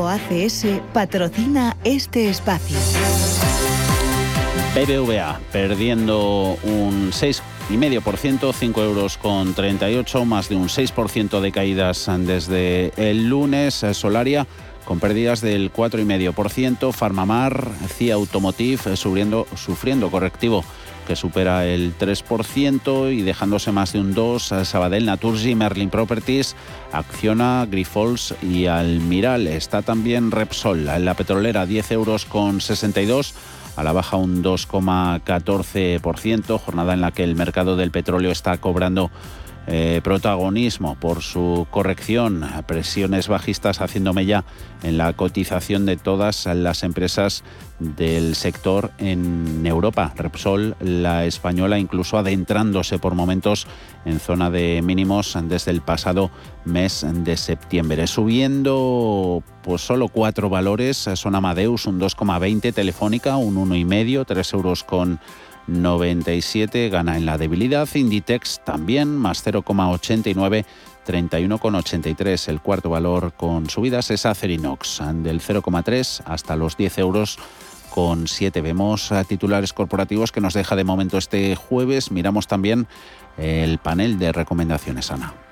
ACS 0.03 0.65
patrocina 0.93 1.77
este 1.85 2.29
espacio. 2.29 2.77
BBVA 4.75 5.39
perdiendo 5.53 6.57
un 6.63 7.11
6,5%, 7.11 8.53
5 8.53 8.83
euros 8.83 9.17
con 9.17 9.53
38, 9.53 10.25
más 10.25 10.49
de 10.49 10.57
un 10.57 10.67
6% 10.67 11.39
de 11.39 11.51
caídas 11.53 12.09
desde 12.19 12.91
el 12.97 13.29
lunes. 13.29 13.85
Solaria 13.93 14.45
con 14.83 14.99
pérdidas 14.99 15.41
del 15.41 15.71
4,5%, 15.71 16.91
Farmamar, 16.91 17.71
CIA 17.97 18.15
Automotive 18.15 18.95
sufriendo, 18.97 19.47
sufriendo 19.55 20.11
correctivo 20.11 20.63
que 21.05 21.15
supera 21.15 21.65
el 21.65 21.97
3% 21.97 23.13
y 23.13 23.21
dejándose 23.21 23.71
más 23.71 23.93
de 23.93 24.01
un 24.01 24.13
2%, 24.13 24.65
Sabadell, 24.65 25.05
Naturgy, 25.05 25.55
Merlin 25.55 25.89
Properties, 25.89 26.55
Acciona, 26.91 27.65
Grifols 27.69 28.35
y 28.41 28.65
Almiral. 28.65 29.47
Está 29.47 29.81
también 29.81 30.31
Repsol, 30.31 30.87
en 30.87 31.05
la 31.05 31.13
petrolera 31.13 31.65
10 31.65 31.91
euros 31.91 32.25
con 32.25 32.61
62 32.61 33.33
a 33.75 33.83
la 33.83 33.91
baja 33.91 34.17
un 34.17 34.43
2,14%, 34.43 36.59
jornada 36.59 36.93
en 36.93 37.01
la 37.01 37.11
que 37.11 37.23
el 37.23 37.35
mercado 37.35 37.75
del 37.75 37.91
petróleo 37.91 38.31
está 38.31 38.57
cobrando 38.57 39.11
eh, 39.67 40.01
protagonismo 40.03 40.95
por 40.99 41.21
su 41.21 41.65
corrección, 41.71 42.45
presiones 42.67 43.27
bajistas 43.27 43.81
haciendo 43.81 44.13
mella 44.13 44.43
en 44.83 44.97
la 44.97 45.13
cotización 45.13 45.85
de 45.85 45.97
todas 45.97 46.45
las 46.45 46.83
empresas 46.83 47.43
del 47.79 48.35
sector 48.35 48.91
en 48.99 49.65
Europa. 49.65 50.13
Repsol, 50.15 50.75
la 50.79 51.25
española, 51.25 51.79
incluso 51.79 52.17
adentrándose 52.17 52.99
por 52.99 53.15
momentos 53.15 53.67
en 54.05 54.19
zona 54.19 54.49
de 54.49 54.81
mínimos 54.83 55.37
desde 55.43 55.71
el 55.71 55.81
pasado 55.81 56.29
mes 56.63 57.05
de 57.09 57.35
septiembre. 57.35 58.07
Subiendo 58.07 59.43
pues 59.63 59.81
solo 59.81 60.09
cuatro 60.09 60.49
valores, 60.49 61.09
son 61.15 61.35
Amadeus 61.35 61.87
un 61.87 61.99
2,20, 61.99 62.73
Telefónica 62.73 63.35
un 63.37 63.55
1,5, 63.55 64.25
3 64.25 64.53
euros 64.53 64.83
con 64.83 65.19
97 65.67 66.89
gana 66.89 67.17
en 67.17 67.25
la 67.25 67.37
debilidad. 67.37 67.87
Inditex 67.93 68.61
también, 68.63 69.15
más 69.15 69.45
0,89. 69.45 70.65
31,83 71.05 72.49
el 72.49 72.61
cuarto 72.61 72.89
valor 72.89 73.33
con 73.33 73.69
subidas 73.69 74.09
es 74.09 74.25
Acerinox 74.25 75.01
del 75.17 75.39
0,3 75.39 76.23
hasta 76.25 76.55
los 76.55 76.77
10 76.77 76.97
euros 76.97 77.37
con 77.91 78.27
7 78.27 78.59
vemos 78.61 79.13
titulares 79.27 79.71
corporativos 79.71 80.31
que 80.31 80.41
nos 80.41 80.55
deja 80.55 80.75
de 80.75 80.83
momento 80.83 81.19
este 81.19 81.55
jueves 81.55 82.09
miramos 82.09 82.47
también 82.47 82.87
el 83.37 83.77
panel 83.77 84.17
de 84.17 84.31
recomendaciones 84.31 85.11
Ana 85.11 85.44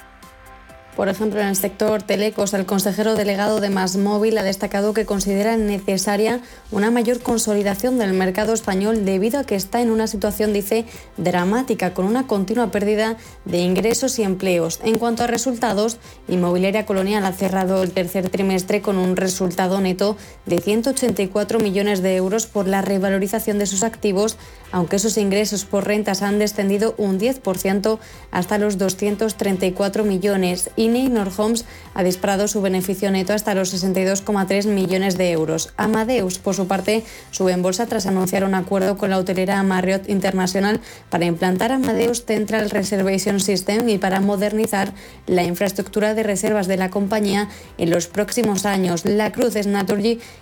por 0.95 1.10
ejemplo, 1.10 1.41
en 1.41 1.47
el 1.47 1.56
sector 1.56 2.03
telecos, 2.03 2.53
el 2.53 2.65
consejero 2.65 3.15
delegado 3.15 3.60
de 3.60 3.69
Móvil 3.69 4.38
ha 4.38 4.43
destacado 4.43 4.93
que 4.93 5.06
considera 5.06 5.58
necesaria 5.58 6.41
una 6.71 6.91
mayor 6.91 7.21
consolidación 7.21 7.97
del 7.97 8.13
mercado 8.13 8.53
español 8.53 9.06
debido 9.06 9.39
a 9.39 9.43
que 9.43 9.56
está 9.56 9.82
en 9.82 9.91
una 9.91 10.08
situación, 10.08 10.53
dice, 10.53 10.86
dramática, 11.17 11.93
con 11.93 12.06
una 12.06 12.27
continua 12.27 12.71
pérdida 12.71 13.17
de 13.45 13.60
ingresos 13.60 14.19
y 14.19 14.23
empleos. 14.23 14.79
En 14.84 14.97
cuanto 14.97 15.23
a 15.23 15.27
resultados, 15.27 15.97
Inmobiliaria 16.27 16.86
Colonial 16.86 17.25
ha 17.25 17.34
cerrado 17.34 17.84
el 17.84 17.91
tercer 17.91 18.29
trimestre 18.29 18.82
con 18.82 18.97
un 18.97 19.15
resultado 19.15 19.82
neto 19.82 20.17
de 20.45 20.60
184 20.60 21.60
millones 21.60 22.01
de 22.01 22.15
euros 22.15 22.45
por 22.45 22.67
la 22.67 22.82
revalorización 22.82 23.60
de 23.60 23.65
sus 23.65 23.84
activos, 23.84 24.38
aunque 24.73 24.99
sus 24.99 25.17
ingresos 25.17 25.65
por 25.65 25.88
rentas 25.88 26.23
han 26.23 26.39
descendido 26.39 26.95
un 26.97 27.19
10% 27.19 27.99
hasta 28.31 28.57
los 28.57 28.77
234 28.79 30.03
millones 30.03 30.71
y 30.75 30.88
Neynor 30.88 31.29
Homes 31.38 31.65
ha 31.93 32.03
disparado 32.03 32.47
su 32.47 32.62
beneficio 32.62 33.12
neto 33.12 33.33
hasta 33.33 33.53
los 33.53 33.71
62,3 33.71 34.67
millones 34.67 35.15
de 35.15 35.31
euros. 35.31 35.71
Amadeus, 35.77 36.39
por 36.39 36.55
su 36.55 36.67
parte, 36.67 37.03
sube 37.29 37.51
en 37.51 37.62
bolsa 37.62 37.86
tras 37.86 38.07
anunciar 38.07 38.43
un 38.43 38.55
acuerdo 38.55 38.97
con 38.97 39.12
la 39.12 39.19
hotelera 39.19 39.62
Marriott 39.62 40.09
International 40.09 40.81
para 41.12 41.25
implantar 41.25 41.71
Amadeus 41.71 42.25
Central 42.25 42.71
Reservation 42.71 43.39
System 43.39 43.88
y 43.88 43.99
para 43.99 44.21
modernizar 44.21 44.93
la 45.27 45.43
infraestructura 45.43 46.15
de 46.15 46.23
reservas 46.23 46.65
de 46.65 46.77
la 46.77 46.89
compañía 46.89 47.47
en 47.77 47.91
los 47.91 48.07
próximos 48.07 48.65
años. 48.65 49.05
La 49.05 49.31
Cruz 49.31 49.55
es 49.55 49.67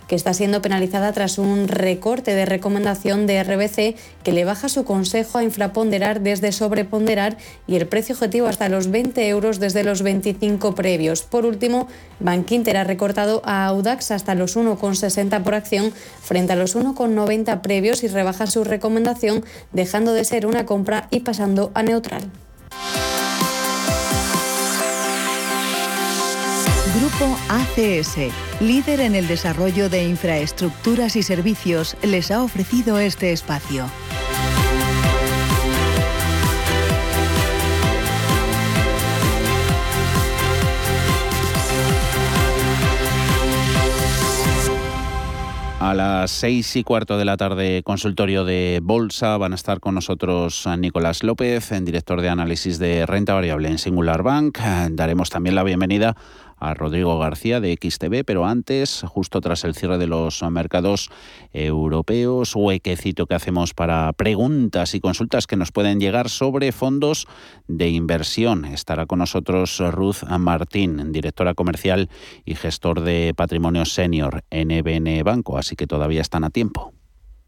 que 0.08 0.14
está 0.14 0.32
siendo 0.32 0.62
penalizada 0.62 1.12
tras 1.12 1.36
un 1.36 1.68
recorte 1.68 2.34
de 2.34 2.46
recomendación 2.46 3.26
de 3.26 3.44
RBC 3.44 4.21
que 4.22 4.32
le 4.32 4.44
baja 4.44 4.68
su 4.68 4.84
consejo 4.84 5.38
a 5.38 5.44
infraponderar 5.44 6.20
desde 6.20 6.52
sobreponderar 6.52 7.36
y 7.66 7.76
el 7.76 7.86
precio 7.86 8.14
objetivo 8.14 8.46
hasta 8.46 8.68
los 8.68 8.90
20 8.90 9.28
euros 9.28 9.60
desde 9.60 9.84
los 9.84 10.02
25 10.02 10.74
previos. 10.74 11.22
Por 11.22 11.46
último, 11.46 11.88
Bankinter 12.20 12.76
ha 12.76 12.84
recortado 12.84 13.42
a 13.44 13.66
Audax 13.66 14.10
hasta 14.10 14.34
los 14.34 14.56
1,60 14.56 15.42
por 15.42 15.54
acción 15.54 15.92
frente 16.22 16.52
a 16.52 16.56
los 16.56 16.76
1,90 16.76 17.60
previos 17.60 18.02
y 18.02 18.08
rebaja 18.08 18.46
su 18.46 18.64
recomendación 18.64 19.44
dejando 19.72 20.12
de 20.12 20.24
ser 20.24 20.46
una 20.46 20.66
compra 20.66 21.08
y 21.10 21.20
pasando 21.20 21.70
a 21.74 21.82
neutral. 21.82 22.30
Grupo 26.94 27.38
ACS, 27.48 28.16
líder 28.60 29.00
en 29.00 29.14
el 29.14 29.26
desarrollo 29.26 29.88
de 29.88 30.04
infraestructuras 30.04 31.16
y 31.16 31.22
servicios, 31.22 31.96
les 32.02 32.30
ha 32.30 32.42
ofrecido 32.42 32.98
este 32.98 33.32
espacio. 33.32 33.86
A 45.92 45.94
las 45.94 46.30
seis 46.30 46.74
y 46.76 46.84
cuarto 46.84 47.18
de 47.18 47.26
la 47.26 47.36
tarde, 47.36 47.82
consultorio 47.82 48.46
de 48.46 48.80
Bolsa. 48.82 49.36
Van 49.36 49.52
a 49.52 49.56
estar 49.56 49.78
con 49.78 49.94
nosotros 49.94 50.66
Nicolás 50.78 51.22
López, 51.22 51.70
director 51.82 52.22
de 52.22 52.30
análisis 52.30 52.78
de 52.78 53.04
renta 53.04 53.34
variable 53.34 53.68
en 53.68 53.76
Singular 53.76 54.22
Bank. 54.22 54.58
Daremos 54.92 55.28
también 55.28 55.54
la 55.54 55.62
bienvenida 55.64 56.16
a 56.62 56.74
Rodrigo 56.74 57.18
García 57.18 57.60
de 57.60 57.76
XTV, 57.80 58.24
pero 58.24 58.46
antes, 58.46 59.04
justo 59.08 59.40
tras 59.40 59.64
el 59.64 59.74
cierre 59.74 59.98
de 59.98 60.06
los 60.06 60.42
mercados 60.44 61.10
europeos, 61.52 62.54
huequecito 62.54 63.26
que 63.26 63.34
hacemos 63.34 63.74
para 63.74 64.12
preguntas 64.12 64.94
y 64.94 65.00
consultas 65.00 65.48
que 65.48 65.56
nos 65.56 65.72
pueden 65.72 65.98
llegar 65.98 66.28
sobre 66.28 66.70
fondos 66.70 67.26
de 67.66 67.90
inversión. 67.90 68.64
Estará 68.64 69.06
con 69.06 69.18
nosotros 69.18 69.80
Ruth 69.90 70.22
Martín, 70.38 71.10
directora 71.10 71.54
comercial 71.54 72.08
y 72.44 72.54
gestor 72.54 73.00
de 73.00 73.34
patrimonio 73.36 73.84
senior 73.84 74.44
en 74.50 74.70
EBN 74.70 75.24
Banco, 75.24 75.58
así 75.58 75.74
que 75.74 75.88
todavía 75.88 76.20
están 76.20 76.44
a 76.44 76.50
tiempo. 76.50 76.92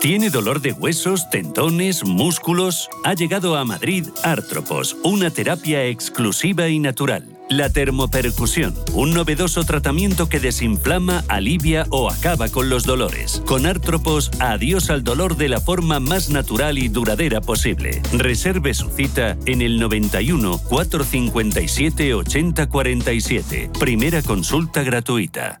¿Tiene 0.00 0.30
dolor 0.30 0.62
de 0.62 0.72
huesos, 0.72 1.28
tendones, 1.28 2.06
músculos? 2.06 2.88
Ha 3.04 3.12
llegado 3.12 3.58
a 3.58 3.66
Madrid 3.66 4.06
Artropos, 4.22 4.96
una 5.04 5.28
terapia 5.28 5.84
exclusiva 5.84 6.68
y 6.68 6.78
natural. 6.78 7.36
La 7.50 7.68
termopercusión, 7.68 8.74
un 8.94 9.12
novedoso 9.12 9.62
tratamiento 9.64 10.26
que 10.26 10.40
desinflama, 10.40 11.22
alivia 11.28 11.84
o 11.90 12.08
acaba 12.08 12.48
con 12.48 12.70
los 12.70 12.84
dolores. 12.84 13.42
Con 13.44 13.66
Artropos, 13.66 14.30
adiós 14.38 14.88
al 14.88 15.04
dolor 15.04 15.36
de 15.36 15.50
la 15.50 15.60
forma 15.60 16.00
más 16.00 16.30
natural 16.30 16.78
y 16.78 16.88
duradera 16.88 17.42
posible. 17.42 18.00
Reserve 18.14 18.72
su 18.72 18.88
cita 18.88 19.36
en 19.44 19.60
el 19.60 19.78
91 19.78 20.60
457 20.66 22.14
8047. 22.14 23.70
Primera 23.78 24.22
consulta 24.22 24.82
gratuita. 24.82 25.60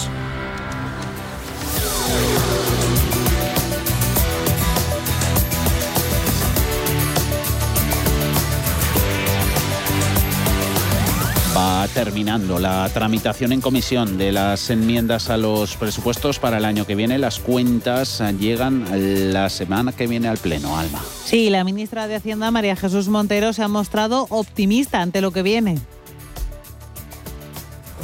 Terminando 11.93 12.59
la 12.59 12.89
tramitación 12.93 13.51
en 13.51 13.61
comisión 13.61 14.17
de 14.17 14.31
las 14.31 14.69
enmiendas 14.69 15.29
a 15.29 15.37
los 15.37 15.75
presupuestos 15.75 16.39
para 16.39 16.57
el 16.57 16.65
año 16.65 16.85
que 16.85 16.95
viene. 16.95 17.17
Las 17.17 17.39
cuentas 17.39 18.21
llegan 18.39 18.85
la 19.33 19.49
semana 19.49 19.91
que 19.91 20.07
viene 20.07 20.27
al 20.27 20.37
Pleno, 20.37 20.77
Alma. 20.77 20.99
Sí, 21.25 21.49
la 21.49 21.63
ministra 21.63 22.07
de 22.07 22.15
Hacienda, 22.15 22.51
María 22.51 22.75
Jesús 22.75 23.07
Montero, 23.07 23.53
se 23.53 23.63
ha 23.63 23.67
mostrado 23.67 24.27
optimista 24.29 25.01
ante 25.01 25.21
lo 25.21 25.31
que 25.31 25.43
viene. 25.43 25.79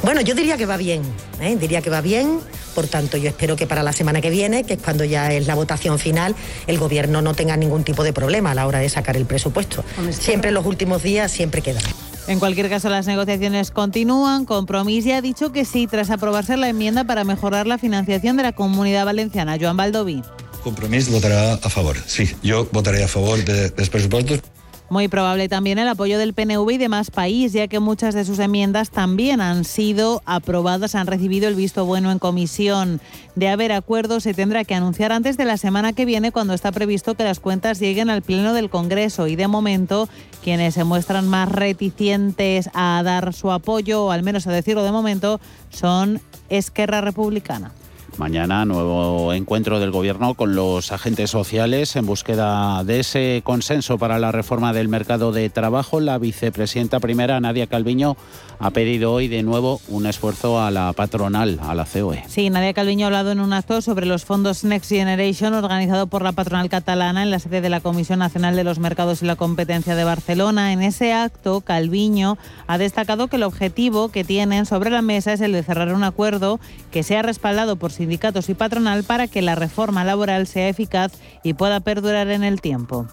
Bueno, 0.02 0.20
yo 0.20 0.34
diría 0.34 0.56
que 0.56 0.66
va 0.66 0.76
bien, 0.76 1.02
¿eh? 1.40 1.56
diría 1.56 1.82
que 1.82 1.90
va 1.90 2.00
bien. 2.00 2.40
Por 2.74 2.86
tanto, 2.86 3.16
yo 3.16 3.28
espero 3.28 3.56
que 3.56 3.66
para 3.66 3.82
la 3.82 3.92
semana 3.92 4.20
que 4.20 4.30
viene, 4.30 4.62
que 4.62 4.74
es 4.74 4.82
cuando 4.82 5.04
ya 5.04 5.32
es 5.32 5.48
la 5.48 5.56
votación 5.56 5.98
final, 5.98 6.36
el 6.68 6.78
gobierno 6.78 7.22
no 7.22 7.34
tenga 7.34 7.56
ningún 7.56 7.82
tipo 7.82 8.04
de 8.04 8.12
problema 8.12 8.52
a 8.52 8.54
la 8.54 8.66
hora 8.66 8.78
de 8.78 8.88
sacar 8.88 9.16
el 9.16 9.26
presupuesto. 9.26 9.84
Siempre 10.12 10.48
en 10.48 10.54
los 10.54 10.64
últimos 10.64 11.02
días, 11.02 11.32
siempre 11.32 11.60
queda. 11.60 11.80
En 12.28 12.38
cualquier 12.38 12.68
caso, 12.68 12.90
las 12.90 13.06
negociaciones 13.06 13.70
continúan. 13.70 14.44
Compromís 14.44 15.06
ya 15.06 15.16
ha 15.16 15.22
dicho 15.22 15.50
que 15.50 15.64
sí, 15.64 15.86
tras 15.86 16.10
aprobarse 16.10 16.58
la 16.58 16.68
enmienda 16.68 17.04
para 17.04 17.24
mejorar 17.24 17.66
la 17.66 17.78
financiación 17.78 18.36
de 18.36 18.42
la 18.42 18.52
comunidad 18.52 19.06
valenciana. 19.06 19.56
Joan 19.58 19.78
Baldoví. 19.78 20.22
Compromís 20.62 21.10
votará 21.10 21.54
a 21.54 21.70
favor. 21.70 21.96
Sí, 22.06 22.28
yo 22.42 22.68
votaré 22.70 23.02
a 23.02 23.08
favor 23.08 23.42
de, 23.42 23.70
de 23.70 23.74
los 23.78 23.88
presupuestos. 23.88 24.40
Muy 24.90 25.08
probable 25.08 25.50
también 25.50 25.78
el 25.78 25.86
apoyo 25.86 26.18
del 26.18 26.32
PNV 26.32 26.70
y 26.70 26.78
de 26.78 26.88
más 26.88 27.10
país, 27.10 27.52
ya 27.52 27.68
que 27.68 27.78
muchas 27.78 28.14
de 28.14 28.24
sus 28.24 28.38
enmiendas 28.38 28.90
también 28.90 29.42
han 29.42 29.64
sido 29.64 30.22
aprobadas, 30.24 30.94
han 30.94 31.06
recibido 31.06 31.46
el 31.46 31.54
visto 31.54 31.84
bueno 31.84 32.10
en 32.10 32.18
comisión. 32.18 32.98
De 33.34 33.50
haber 33.50 33.72
acuerdo, 33.72 34.18
se 34.20 34.32
tendrá 34.32 34.64
que 34.64 34.74
anunciar 34.74 35.12
antes 35.12 35.36
de 35.36 35.44
la 35.44 35.58
semana 35.58 35.92
que 35.92 36.06
viene, 36.06 36.32
cuando 36.32 36.54
está 36.54 36.72
previsto 36.72 37.14
que 37.14 37.24
las 37.24 37.38
cuentas 37.38 37.80
lleguen 37.80 38.08
al 38.08 38.22
Pleno 38.22 38.54
del 38.54 38.70
Congreso. 38.70 39.26
Y 39.26 39.36
de 39.36 39.46
momento, 39.46 40.08
quienes 40.42 40.72
se 40.72 40.84
muestran 40.84 41.28
más 41.28 41.50
reticentes 41.50 42.70
a 42.72 43.02
dar 43.04 43.34
su 43.34 43.52
apoyo, 43.52 44.06
o 44.06 44.10
al 44.10 44.22
menos 44.22 44.46
a 44.46 44.52
decirlo 44.52 44.84
de 44.84 44.92
momento, 44.92 45.38
son 45.68 46.22
Esquerra 46.48 47.02
Republicana. 47.02 47.72
Mañana 48.18 48.64
nuevo 48.64 49.32
encuentro 49.32 49.78
del 49.78 49.92
Gobierno 49.92 50.34
con 50.34 50.56
los 50.56 50.90
agentes 50.90 51.30
sociales 51.30 51.94
en 51.94 52.04
búsqueda 52.04 52.82
de 52.82 52.98
ese 52.98 53.42
consenso 53.44 53.96
para 53.96 54.18
la 54.18 54.32
reforma 54.32 54.72
del 54.72 54.88
mercado 54.88 55.30
de 55.30 55.48
trabajo. 55.50 56.00
La 56.00 56.18
vicepresidenta 56.18 56.98
primera, 56.98 57.38
Nadia 57.38 57.68
Calviño, 57.68 58.16
ha 58.58 58.70
pedido 58.70 59.12
hoy 59.12 59.28
de 59.28 59.44
nuevo 59.44 59.80
un 59.86 60.06
esfuerzo 60.06 60.60
a 60.60 60.72
la 60.72 60.92
patronal, 60.94 61.60
a 61.62 61.76
la 61.76 61.84
COE. 61.84 62.24
Sí, 62.26 62.50
Nadia 62.50 62.72
Calviño 62.72 63.04
ha 63.04 63.06
hablado 63.06 63.30
en 63.30 63.38
un 63.38 63.52
acto 63.52 63.80
sobre 63.82 64.04
los 64.04 64.24
fondos 64.24 64.64
Next 64.64 64.90
Generation 64.90 65.54
organizado 65.54 66.08
por 66.08 66.22
la 66.22 66.32
patronal 66.32 66.68
catalana 66.68 67.22
en 67.22 67.30
la 67.30 67.38
sede 67.38 67.60
de 67.60 67.70
la 67.70 67.80
Comisión 67.80 68.18
Nacional 68.18 68.56
de 68.56 68.64
los 68.64 68.80
Mercados 68.80 69.22
y 69.22 69.26
la 69.26 69.36
Competencia 69.36 69.94
de 69.94 70.02
Barcelona. 70.02 70.72
En 70.72 70.82
ese 70.82 71.12
acto, 71.12 71.60
Calviño 71.60 72.36
ha 72.66 72.78
destacado 72.78 73.28
que 73.28 73.36
el 73.36 73.44
objetivo 73.44 74.08
que 74.08 74.24
tienen 74.24 74.66
sobre 74.66 74.90
la 74.90 75.02
mesa 75.02 75.32
es 75.32 75.40
el 75.40 75.52
de 75.52 75.62
cerrar 75.62 75.94
un 75.94 76.02
acuerdo 76.02 76.58
que 76.90 77.04
sea 77.04 77.22
respaldado 77.22 77.76
por 77.76 77.92
sindicatos 78.08 78.48
y 78.48 78.54
patronal 78.54 79.04
para 79.04 79.28
que 79.28 79.42
la 79.42 79.54
reforma 79.54 80.02
laboral 80.02 80.46
sea 80.46 80.70
eficaz 80.70 81.12
y 81.42 81.52
pueda 81.52 81.80
perdurar 81.80 82.28
en 82.28 82.42
el 82.42 82.62
tiempo. 82.62 83.06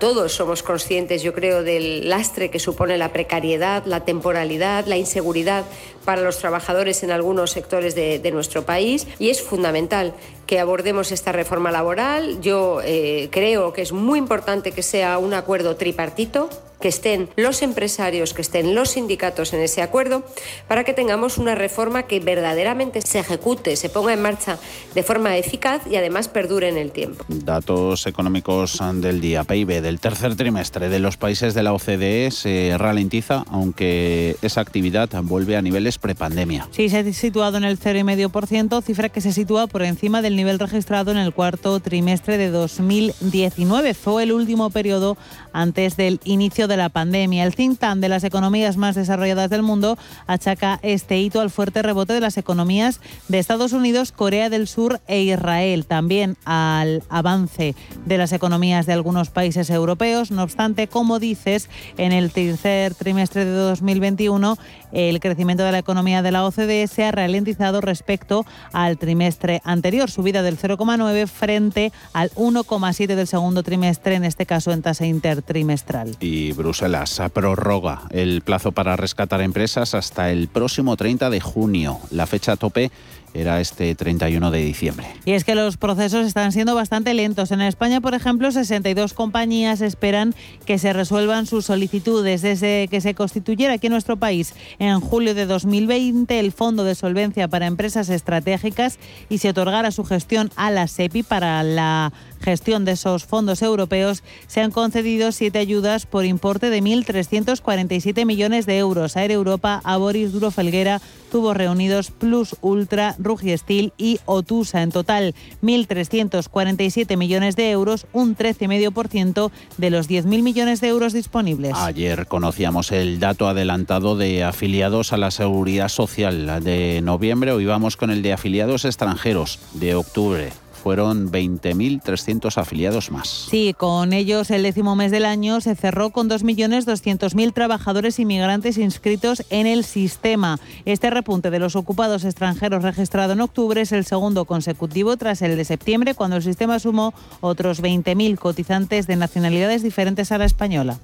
Todos 0.00 0.32
somos 0.32 0.64
conscientes, 0.64 1.22
yo 1.22 1.32
creo, 1.32 1.62
del 1.62 2.08
lastre 2.08 2.50
que 2.50 2.58
supone 2.58 2.98
la 2.98 3.12
precariedad, 3.12 3.84
la 3.86 4.04
temporalidad, 4.04 4.84
la 4.86 4.96
inseguridad 4.96 5.64
para 6.04 6.22
los 6.22 6.38
trabajadores 6.38 7.04
en 7.04 7.12
algunos 7.12 7.52
sectores 7.52 7.94
de, 7.94 8.18
de 8.18 8.30
nuestro 8.32 8.66
país 8.66 9.06
y 9.20 9.30
es 9.30 9.40
fundamental 9.40 10.12
que 10.46 10.58
abordemos 10.58 11.12
esta 11.12 11.30
reforma 11.30 11.70
laboral. 11.70 12.40
Yo 12.40 12.80
eh, 12.84 13.28
creo 13.30 13.72
que 13.72 13.82
es 13.82 13.92
muy 13.92 14.18
importante 14.18 14.72
que 14.72 14.82
sea 14.82 15.18
un 15.18 15.34
acuerdo 15.34 15.76
tripartito 15.76 16.50
que 16.80 16.88
estén 16.88 17.28
los 17.36 17.62
empresarios, 17.62 18.34
que 18.34 18.42
estén 18.42 18.74
los 18.74 18.90
sindicatos 18.90 19.52
en 19.52 19.60
ese 19.60 19.82
acuerdo, 19.82 20.24
para 20.68 20.84
que 20.84 20.92
tengamos 20.92 21.38
una 21.38 21.54
reforma 21.54 22.04
que 22.04 22.20
verdaderamente 22.20 23.00
se 23.02 23.18
ejecute, 23.18 23.76
se 23.76 23.88
ponga 23.88 24.12
en 24.12 24.22
marcha 24.22 24.58
de 24.94 25.02
forma 25.02 25.36
eficaz 25.36 25.82
y 25.90 25.96
además 25.96 26.28
perdure 26.28 26.68
en 26.68 26.76
el 26.76 26.90
tiempo. 26.90 27.24
Datos 27.28 28.06
económicos 28.06 28.78
del 28.94 29.20
día. 29.20 29.44
PIB 29.44 29.80
del 29.80 30.00
tercer 30.00 30.36
trimestre 30.36 30.88
de 30.88 30.98
los 30.98 31.16
países 31.16 31.54
de 31.54 31.62
la 31.62 31.72
OCDE 31.72 32.30
se 32.30 32.74
ralentiza, 32.78 33.44
aunque 33.50 34.36
esa 34.42 34.60
actividad 34.60 35.08
vuelve 35.22 35.56
a 35.56 35.62
niveles 35.62 35.98
prepandemia. 35.98 36.68
Sí, 36.70 36.88
se 36.88 36.98
ha 36.98 37.12
situado 37.12 37.56
en 37.56 37.64
el 37.64 37.78
0,5%, 37.78 38.82
cifra 38.82 39.08
que 39.08 39.20
se 39.20 39.32
sitúa 39.32 39.66
por 39.66 39.82
encima 39.82 40.22
del 40.22 40.36
nivel 40.36 40.58
registrado 40.58 41.10
en 41.10 41.18
el 41.18 41.32
cuarto 41.32 41.80
trimestre 41.80 42.38
de 42.38 42.50
2019. 42.50 43.94
Fue 43.94 44.22
el 44.22 44.32
último 44.32 44.70
periodo 44.70 45.16
antes 45.52 45.96
del 45.96 46.20
inicio 46.24 46.68
de 46.68 46.75
la 46.76 46.88
pandemia. 46.88 47.44
El 47.44 47.54
think 47.54 47.78
tank 47.78 48.00
de 48.00 48.08
las 48.08 48.24
economías 48.24 48.76
más 48.76 48.94
desarrolladas 48.94 49.50
del 49.50 49.62
mundo 49.62 49.98
achaca 50.26 50.78
este 50.82 51.18
hito 51.18 51.40
al 51.40 51.50
fuerte 51.50 51.82
rebote 51.82 52.12
de 52.12 52.20
las 52.20 52.36
economías 52.38 53.00
de 53.28 53.38
Estados 53.38 53.72
Unidos, 53.72 54.12
Corea 54.12 54.50
del 54.50 54.68
Sur 54.68 55.00
e 55.06 55.22
Israel, 55.22 55.86
también 55.86 56.36
al 56.44 57.02
avance 57.08 57.74
de 58.04 58.18
las 58.18 58.32
economías 58.32 58.86
de 58.86 58.92
algunos 58.92 59.30
países 59.30 59.70
europeos. 59.70 60.30
No 60.30 60.42
obstante, 60.42 60.88
como 60.88 61.18
dices, 61.18 61.68
en 61.96 62.12
el 62.12 62.30
tercer 62.30 62.94
trimestre 62.94 63.44
de 63.44 63.52
2021 63.52 64.58
el 64.92 65.20
crecimiento 65.20 65.64
de 65.64 65.72
la 65.72 65.78
economía 65.78 66.22
de 66.22 66.32
la 66.32 66.44
OCDE 66.44 66.86
se 66.86 67.04
ha 67.04 67.12
ralentizado 67.12 67.80
respecto 67.80 68.44
al 68.72 68.98
trimestre 68.98 69.60
anterior, 69.64 70.10
subida 70.10 70.42
del 70.42 70.58
0,9 70.58 71.26
frente 71.26 71.92
al 72.12 72.30
1,7 72.32 73.14
del 73.14 73.26
segundo 73.26 73.62
trimestre, 73.62 74.14
en 74.14 74.24
este 74.24 74.46
caso 74.46 74.72
en 74.72 74.82
tasa 74.82 75.06
intertrimestral. 75.06 76.16
Y 76.20 76.52
Bruselas 76.52 77.20
prorroga 77.32 78.02
el 78.10 78.42
plazo 78.42 78.72
para 78.72 78.96
rescatar 78.96 79.40
empresas 79.40 79.94
hasta 79.94 80.30
el 80.30 80.48
próximo 80.48 80.96
30 80.96 81.30
de 81.30 81.40
junio. 81.40 81.98
La 82.10 82.26
fecha 82.26 82.56
tope 82.56 82.90
era 83.34 83.60
este 83.60 83.94
31 83.94 84.50
de 84.50 84.58
diciembre. 84.58 85.06
Y 85.24 85.32
es 85.32 85.44
que 85.44 85.54
los 85.54 85.76
procesos 85.76 86.26
están 86.26 86.52
siendo 86.52 86.74
bastante 86.74 87.14
lentos. 87.14 87.50
En 87.50 87.60
España, 87.60 88.00
por 88.00 88.14
ejemplo, 88.14 88.50
62 88.50 89.14
compañías 89.14 89.80
esperan 89.80 90.34
que 90.64 90.78
se 90.78 90.92
resuelvan 90.92 91.46
sus 91.46 91.66
solicitudes. 91.66 92.42
Desde 92.42 92.88
que 92.88 93.00
se 93.00 93.14
constituyera 93.14 93.74
aquí 93.74 93.86
en 93.86 93.92
nuestro 93.92 94.16
país 94.16 94.54
en 94.78 95.00
julio 95.00 95.34
de 95.34 95.46
2020 95.46 96.38
el 96.38 96.52
Fondo 96.52 96.84
de 96.84 96.94
Solvencia 96.94 97.48
para 97.48 97.66
Empresas 97.66 98.08
Estratégicas 98.08 98.98
y 99.28 99.38
se 99.38 99.50
otorgara 99.50 99.90
su 99.90 100.04
gestión 100.04 100.50
a 100.56 100.70
la 100.70 100.86
SEPI 100.86 101.22
para 101.22 101.62
la 101.62 102.12
gestión 102.40 102.84
de 102.84 102.92
esos 102.92 103.24
fondos 103.24 103.62
europeos, 103.62 104.22
se 104.46 104.60
han 104.60 104.70
concedido 104.70 105.32
siete 105.32 105.58
ayudas 105.58 106.06
por 106.06 106.24
importe 106.24 106.70
de 106.70 106.82
1.347 106.82 108.24
millones 108.24 108.66
de 108.66 108.78
euros 108.78 109.16
a 109.16 109.24
Air 109.24 109.32
Europa, 109.32 109.80
a 109.84 109.96
Boris 109.96 110.32
Duro 110.32 110.50
Felguera, 110.50 111.00
Tubos 111.30 111.56
Reunidos, 111.56 112.10
Plus 112.10 112.56
Ultra, 112.60 113.16
Rugiestil 113.18 113.92
y 113.98 114.20
Otusa. 114.26 114.82
En 114.82 114.92
total, 114.92 115.34
1.347 115.62 117.16
millones 117.16 117.56
de 117.56 117.70
euros, 117.70 118.06
un 118.12 118.36
13,5% 118.36 119.50
de 119.76 119.90
los 119.90 120.08
10.000 120.08 120.42
millones 120.42 120.80
de 120.80 120.88
euros 120.88 121.12
disponibles. 121.12 121.72
Ayer 121.74 122.26
conocíamos 122.26 122.92
el 122.92 123.18
dato 123.18 123.48
adelantado 123.48 124.16
de 124.16 124.44
afiliados 124.44 125.12
a 125.12 125.16
la 125.16 125.30
Seguridad 125.30 125.88
Social 125.88 126.62
de 126.62 127.00
noviembre. 127.02 127.52
Hoy 127.52 127.66
vamos 127.66 127.96
con 127.96 128.10
el 128.10 128.22
de 128.22 128.32
afiliados 128.32 128.84
extranjeros 128.84 129.58
de 129.74 129.94
octubre 129.94 130.52
fueron 130.86 131.32
20.300 131.32 132.58
afiliados 132.58 133.10
más. 133.10 133.48
Sí, 133.50 133.74
con 133.76 134.12
ellos 134.12 134.52
el 134.52 134.62
décimo 134.62 134.94
mes 134.94 135.10
del 135.10 135.24
año 135.24 135.60
se 135.60 135.74
cerró 135.74 136.10
con 136.10 136.30
2.200.000 136.30 137.52
trabajadores 137.52 138.20
inmigrantes 138.20 138.78
inscritos 138.78 139.42
en 139.50 139.66
el 139.66 139.82
sistema. 139.82 140.60
Este 140.84 141.10
repunte 141.10 141.50
de 141.50 141.58
los 141.58 141.74
ocupados 141.74 142.22
extranjeros 142.24 142.84
registrado 142.84 143.32
en 143.32 143.40
octubre 143.40 143.80
es 143.80 143.90
el 143.90 144.04
segundo 144.04 144.44
consecutivo 144.44 145.16
tras 145.16 145.42
el 145.42 145.56
de 145.56 145.64
septiembre, 145.64 146.14
cuando 146.14 146.36
el 146.36 146.44
sistema 146.44 146.78
sumó 146.78 147.12
otros 147.40 147.82
20.000 147.82 148.38
cotizantes 148.38 149.08
de 149.08 149.16
nacionalidades 149.16 149.82
diferentes 149.82 150.30
a 150.30 150.38
la 150.38 150.44
española. 150.44 151.00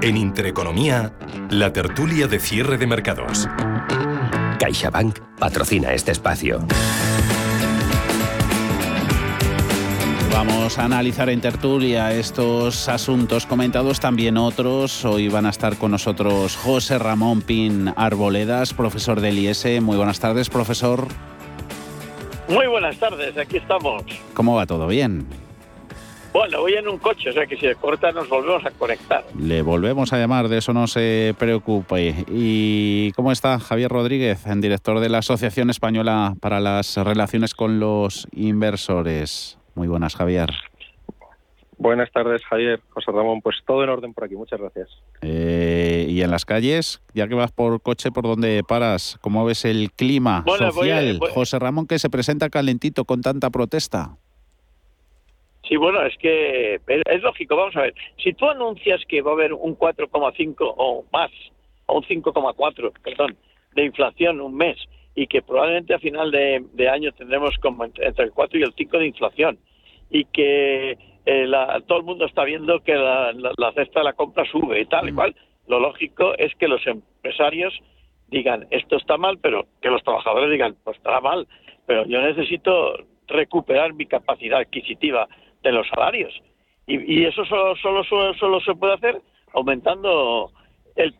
En 0.00 0.16
Intereconomía, 0.16 1.12
la 1.50 1.74
tertulia 1.74 2.26
de 2.26 2.40
cierre 2.40 2.78
de 2.78 2.86
mercados. 2.86 3.46
CaixaBank 4.60 5.18
patrocina 5.38 5.94
este 5.94 6.12
espacio. 6.12 6.60
Vamos 10.30 10.78
a 10.78 10.84
analizar 10.84 11.30
en 11.30 11.40
tertulia 11.40 12.12
estos 12.12 12.86
asuntos 12.90 13.46
comentados, 13.46 14.00
también 14.00 14.36
otros. 14.36 15.06
Hoy 15.06 15.28
van 15.28 15.46
a 15.46 15.50
estar 15.50 15.76
con 15.76 15.92
nosotros 15.92 16.56
José 16.56 16.98
Ramón 16.98 17.40
Pin 17.40 17.90
Arboledas, 17.96 18.74
profesor 18.74 19.22
del 19.22 19.38
IES. 19.38 19.80
Muy 19.80 19.96
buenas 19.96 20.20
tardes, 20.20 20.50
profesor. 20.50 21.08
Muy 22.46 22.66
buenas 22.66 22.98
tardes, 22.98 23.38
aquí 23.38 23.56
estamos. 23.56 24.02
¿Cómo 24.34 24.56
va 24.56 24.66
todo? 24.66 24.86
¿Bien? 24.86 25.26
Bueno, 26.32 26.60
voy 26.60 26.74
en 26.74 26.88
un 26.88 26.98
coche, 26.98 27.30
o 27.30 27.32
sea 27.32 27.46
que 27.46 27.56
si 27.56 27.66
se 27.66 27.74
corta 27.74 28.12
nos 28.12 28.28
volvemos 28.28 28.64
a 28.64 28.70
conectar. 28.70 29.24
Le 29.38 29.62
volvemos 29.62 30.12
a 30.12 30.18
llamar, 30.18 30.48
de 30.48 30.58
eso 30.58 30.72
no 30.72 30.86
se 30.86 31.34
preocupe. 31.38 32.24
¿Y 32.28 33.10
cómo 33.12 33.32
está 33.32 33.58
Javier 33.58 33.90
Rodríguez, 33.90 34.46
en 34.46 34.60
director 34.60 35.00
de 35.00 35.08
la 35.08 35.18
Asociación 35.18 35.70
Española 35.70 36.34
para 36.40 36.60
las 36.60 36.96
Relaciones 36.96 37.54
con 37.54 37.80
los 37.80 38.28
Inversores? 38.32 39.58
Muy 39.74 39.88
buenas, 39.88 40.14
Javier. 40.14 40.50
Buenas 41.78 42.12
tardes, 42.12 42.44
Javier. 42.44 42.80
José 42.90 43.10
Ramón, 43.10 43.40
pues 43.40 43.56
todo 43.66 43.82
en 43.82 43.88
orden 43.88 44.12
por 44.12 44.24
aquí, 44.24 44.36
muchas 44.36 44.60
gracias. 44.60 44.88
Eh, 45.22 46.06
y 46.10 46.20
en 46.20 46.30
las 46.30 46.44
calles, 46.44 47.00
ya 47.14 47.26
que 47.26 47.34
vas 47.34 47.52
por 47.52 47.80
coche, 47.80 48.12
¿por 48.12 48.24
dónde 48.24 48.62
paras? 48.62 49.18
¿Cómo 49.22 49.44
ves 49.46 49.64
el 49.64 49.90
clima 49.90 50.44
social? 50.46 51.18
José 51.32 51.58
Ramón, 51.58 51.86
que 51.86 51.98
se 51.98 52.10
presenta 52.10 52.50
calentito 52.50 53.04
con 53.06 53.22
tanta 53.22 53.48
protesta. 53.48 54.16
Sí, 55.70 55.76
bueno, 55.76 56.02
es 56.02 56.16
que 56.18 56.80
es 56.88 57.22
lógico, 57.22 57.54
vamos 57.54 57.76
a 57.76 57.82
ver. 57.82 57.94
Si 58.16 58.32
tú 58.32 58.48
anuncias 58.48 59.00
que 59.06 59.22
va 59.22 59.30
a 59.30 59.34
haber 59.34 59.52
un 59.52 59.78
4,5 59.78 60.56
o 60.58 61.04
más, 61.12 61.30
o 61.86 61.98
un 61.98 62.02
5,4, 62.02 62.92
perdón, 63.04 63.36
de 63.76 63.84
inflación 63.84 64.40
un 64.40 64.56
mes, 64.56 64.76
y 65.14 65.28
que 65.28 65.42
probablemente 65.42 65.94
a 65.94 66.00
final 66.00 66.32
de, 66.32 66.88
año 66.88 67.12
tendremos 67.12 67.56
como 67.58 67.84
entre 67.84 68.24
el 68.24 68.32
4 68.32 68.58
y 68.58 68.62
el 68.64 68.74
5 68.76 68.98
de 68.98 69.06
inflación, 69.06 69.58
y 70.10 70.24
que 70.24 70.98
eh, 71.24 71.52
todo 71.86 71.98
el 71.98 72.04
mundo 72.04 72.24
está 72.24 72.42
viendo 72.42 72.80
que 72.80 72.96
la, 72.96 73.32
cesta 73.76 74.00
de 74.00 74.04
la 74.06 74.14
compra 74.14 74.44
sube 74.50 74.80
y 74.80 74.86
tal 74.86 75.08
y 75.08 75.12
mm. 75.12 75.14
cual, 75.14 75.36
lo 75.68 75.78
lógico 75.78 76.34
es 76.36 76.52
que 76.56 76.66
los 76.66 76.84
empresarios 76.84 77.80
digan, 78.26 78.66
esto 78.72 78.96
está 78.96 79.18
mal, 79.18 79.38
pero 79.38 79.68
que 79.80 79.88
los 79.88 80.02
trabajadores 80.02 80.50
digan, 80.50 80.74
pues 80.82 80.96
estará 80.96 81.20
mal, 81.20 81.46
pero 81.86 82.06
yo 82.06 82.20
necesito 82.22 82.96
recuperar 83.28 83.94
mi 83.94 84.06
capacidad 84.06 84.58
adquisitiva 84.58 85.28
de 85.62 85.72
los 85.72 85.88
salarios. 85.88 86.32
Y, 86.86 87.24
eso 87.24 87.44
solo, 87.44 87.76
solo, 87.76 88.34
solo, 88.34 88.60
se 88.60 88.74
puede 88.74 88.94
hacer 88.94 89.20
aumentando 89.52 90.50
el, 90.96 91.14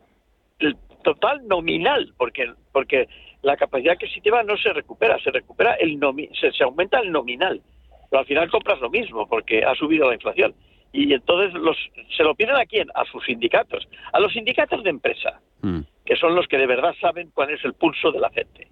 total 1.04 1.46
nominal, 1.46 2.12
porque, 2.18 2.52
porque 2.72 3.08
la 3.42 3.56
capacidad 3.56 3.94
adquisitiva 3.94 4.42
no 4.42 4.56
se 4.56 4.72
recupera, 4.72 5.18
se 5.20 5.30
recupera 5.30 5.74
el 5.74 5.98
se, 6.38 6.52
se 6.52 6.64
aumenta 6.64 6.98
el 6.98 7.12
nominal. 7.12 7.62
Pero 8.10 8.20
al 8.20 8.26
final 8.26 8.50
compras 8.50 8.80
lo 8.80 8.90
mismo 8.90 9.26
porque 9.28 9.64
ha 9.64 9.74
subido 9.76 10.08
la 10.08 10.14
inflación. 10.14 10.54
Y 10.92 11.14
entonces 11.14 11.54
los, 11.54 11.76
se 12.16 12.24
lo 12.24 12.34
piden 12.34 12.56
a 12.56 12.66
quién? 12.66 12.88
A 12.94 13.04
sus 13.04 13.24
sindicatos, 13.24 13.86
a 14.12 14.18
los 14.18 14.32
sindicatos 14.32 14.82
de 14.82 14.90
empresa, 14.90 15.40
mm. 15.62 15.80
que 16.04 16.16
son 16.16 16.34
los 16.34 16.48
que 16.48 16.58
de 16.58 16.66
verdad 16.66 16.94
saben 17.00 17.30
cuál 17.32 17.50
es 17.50 17.64
el 17.64 17.74
pulso 17.74 18.10
de 18.10 18.18
la 18.18 18.30
gente. 18.30 18.66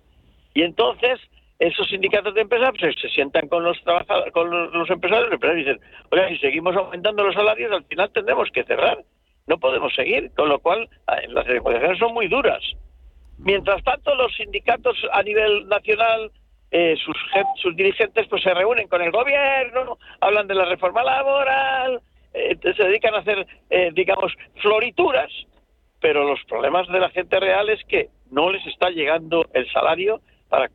Y 0.52 0.62
entonces 0.62 1.20
esos 1.58 1.88
sindicatos 1.88 2.34
de 2.34 2.42
empresas 2.42 2.70
pues, 2.78 2.94
se 3.00 3.08
sientan 3.08 3.48
con 3.48 3.64
los 3.64 3.82
trabajadores, 3.82 4.32
con 4.32 4.50
los, 4.50 4.90
empresarios, 4.90 5.30
y 5.32 5.56
dicen, 5.56 5.80
oye, 6.10 6.28
si 6.30 6.38
seguimos 6.38 6.76
aumentando 6.76 7.24
los 7.24 7.34
salarios, 7.34 7.72
al 7.72 7.84
final 7.84 8.10
tendremos 8.12 8.48
que 8.52 8.64
cerrar. 8.64 8.98
No 9.46 9.58
podemos 9.58 9.94
seguir, 9.94 10.30
con 10.36 10.48
lo 10.48 10.58
cual 10.60 10.88
las 11.28 11.46
negociaciones 11.46 11.98
son 11.98 12.12
muy 12.12 12.28
duras. 12.28 12.62
Mientras 13.38 13.82
tanto, 13.82 14.14
los 14.14 14.34
sindicatos 14.36 14.96
a 15.12 15.22
nivel 15.22 15.66
nacional, 15.68 16.30
eh, 16.70 16.96
sus, 17.02 17.16
sus 17.62 17.74
dirigentes 17.74 18.26
pues 18.28 18.42
se 18.42 18.52
reúnen 18.52 18.88
con 18.88 19.00
el 19.00 19.10
gobierno, 19.10 19.98
hablan 20.20 20.46
de 20.46 20.54
la 20.54 20.66
reforma 20.66 21.02
laboral, 21.02 22.02
eh, 22.34 22.56
se 22.60 22.84
dedican 22.84 23.14
a 23.14 23.18
hacer, 23.18 23.46
eh, 23.70 23.90
digamos, 23.94 24.32
florituras, 24.60 25.32
pero 26.00 26.24
los 26.24 26.44
problemas 26.44 26.86
de 26.88 27.00
la 27.00 27.10
gente 27.10 27.40
real 27.40 27.70
es 27.70 27.82
que 27.84 28.08
no 28.30 28.50
les 28.50 28.64
está 28.66 28.90
llegando 28.90 29.46
el 29.54 29.70
salario 29.72 30.20
para 30.48 30.68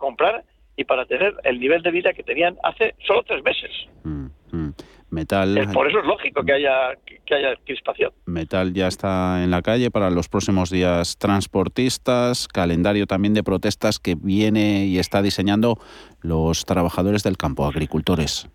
comprar 0.00 0.44
y 0.76 0.84
para 0.84 1.04
tener 1.06 1.34
el 1.44 1.60
nivel 1.60 1.82
de 1.82 1.90
vida 1.92 2.12
que 2.12 2.24
tenían 2.24 2.56
hace 2.64 2.94
solo 3.06 3.22
tres 3.22 3.44
meses. 3.44 3.70
Mm, 4.02 4.26
mm. 4.50 4.74
Metal. 5.10 5.68
por 5.74 5.88
eso 5.88 5.98
es 5.98 6.06
lógico 6.06 6.44
que 6.44 6.52
haya 6.52 6.92
que 7.26 7.34
haya 7.34 7.56
crispación. 7.64 8.12
Metal 8.26 8.72
ya 8.72 8.86
está 8.86 9.42
en 9.42 9.50
la 9.50 9.60
calle 9.60 9.90
para 9.90 10.08
los 10.08 10.28
próximos 10.28 10.70
días. 10.70 11.18
Transportistas, 11.18 12.46
calendario 12.46 13.06
también 13.06 13.34
de 13.34 13.42
protestas 13.42 13.98
que 13.98 14.14
viene 14.14 14.86
y 14.86 14.98
está 14.98 15.20
diseñando 15.20 15.78
los 16.20 16.64
trabajadores 16.64 17.24
del 17.24 17.36
campo, 17.36 17.66
agricultores. 17.66 18.48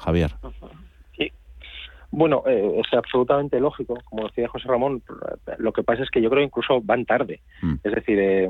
Javier. 0.00 0.32
Bueno, 2.14 2.42
eh, 2.46 2.82
es 2.84 2.92
absolutamente 2.92 3.58
lógico, 3.58 3.98
como 4.04 4.26
decía 4.26 4.46
José 4.46 4.68
Ramón. 4.68 5.02
Lo 5.56 5.72
que 5.72 5.82
pasa 5.82 6.02
es 6.02 6.10
que 6.10 6.20
yo 6.20 6.28
creo 6.28 6.42
que 6.42 6.46
incluso 6.46 6.78
van 6.82 7.06
tarde. 7.06 7.40
Mm. 7.62 7.76
Es 7.82 7.94
decir, 7.94 8.18
eh, 8.20 8.48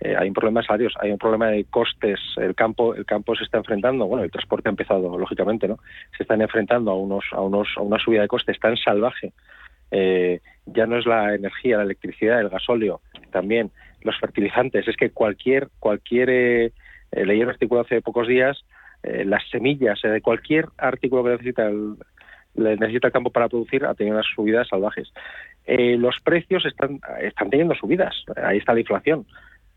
eh, 0.00 0.16
hay 0.18 0.26
un 0.26 0.34
problema 0.34 0.60
de 0.60 0.66
salarios, 0.66 0.92
hay 1.00 1.12
un 1.12 1.18
problema 1.18 1.46
de 1.46 1.64
costes. 1.66 2.18
El 2.36 2.56
campo, 2.56 2.96
el 2.96 3.06
campo 3.06 3.36
se 3.36 3.44
está 3.44 3.58
enfrentando. 3.58 4.06
Bueno, 4.06 4.24
el 4.24 4.30
transporte 4.32 4.68
ha 4.68 4.70
empezado, 4.70 5.16
lógicamente, 5.16 5.68
¿no? 5.68 5.78
Se 6.16 6.24
están 6.24 6.42
enfrentando 6.42 6.90
a 6.90 6.96
unos, 6.96 7.24
a 7.30 7.40
unos, 7.40 7.68
a 7.76 7.82
una 7.82 7.96
subida 8.00 8.22
de 8.22 8.28
costes 8.28 8.58
tan 8.58 8.76
salvaje. 8.76 9.32
ya 9.92 10.86
no 10.86 10.98
es 10.98 11.06
la 11.06 11.32
energía, 11.36 11.76
la 11.76 11.84
electricidad, 11.84 12.40
el 12.40 12.48
gasóleo, 12.48 13.02
también 13.30 13.70
los 14.02 14.18
fertilizantes. 14.18 14.88
Es 14.88 14.96
que 14.96 15.10
cualquier, 15.10 15.68
cualquier 15.78 16.72
leí 17.12 17.40
un 17.40 17.50
artículo 17.50 17.82
hace 17.82 18.02
pocos 18.02 18.26
días 18.26 18.64
las 19.04 19.48
semillas 19.48 20.00
de 20.02 20.20
cualquier 20.20 20.66
artículo 20.76 21.22
que 21.22 21.30
necesita 21.30 21.68
el, 21.68 21.94
necesita 22.56 23.08
el 23.08 23.12
campo 23.12 23.30
para 23.30 23.48
producir, 23.48 23.84
ha 23.84 23.94
tenido 23.94 24.16
unas 24.16 24.26
subidas 24.34 24.68
salvajes. 24.68 25.12
Eh, 25.66 25.96
los 25.98 26.20
precios 26.20 26.64
están, 26.64 27.00
están 27.20 27.50
teniendo 27.50 27.74
subidas, 27.74 28.14
ahí 28.42 28.58
está 28.58 28.74
la 28.74 28.80
inflación. 28.80 29.26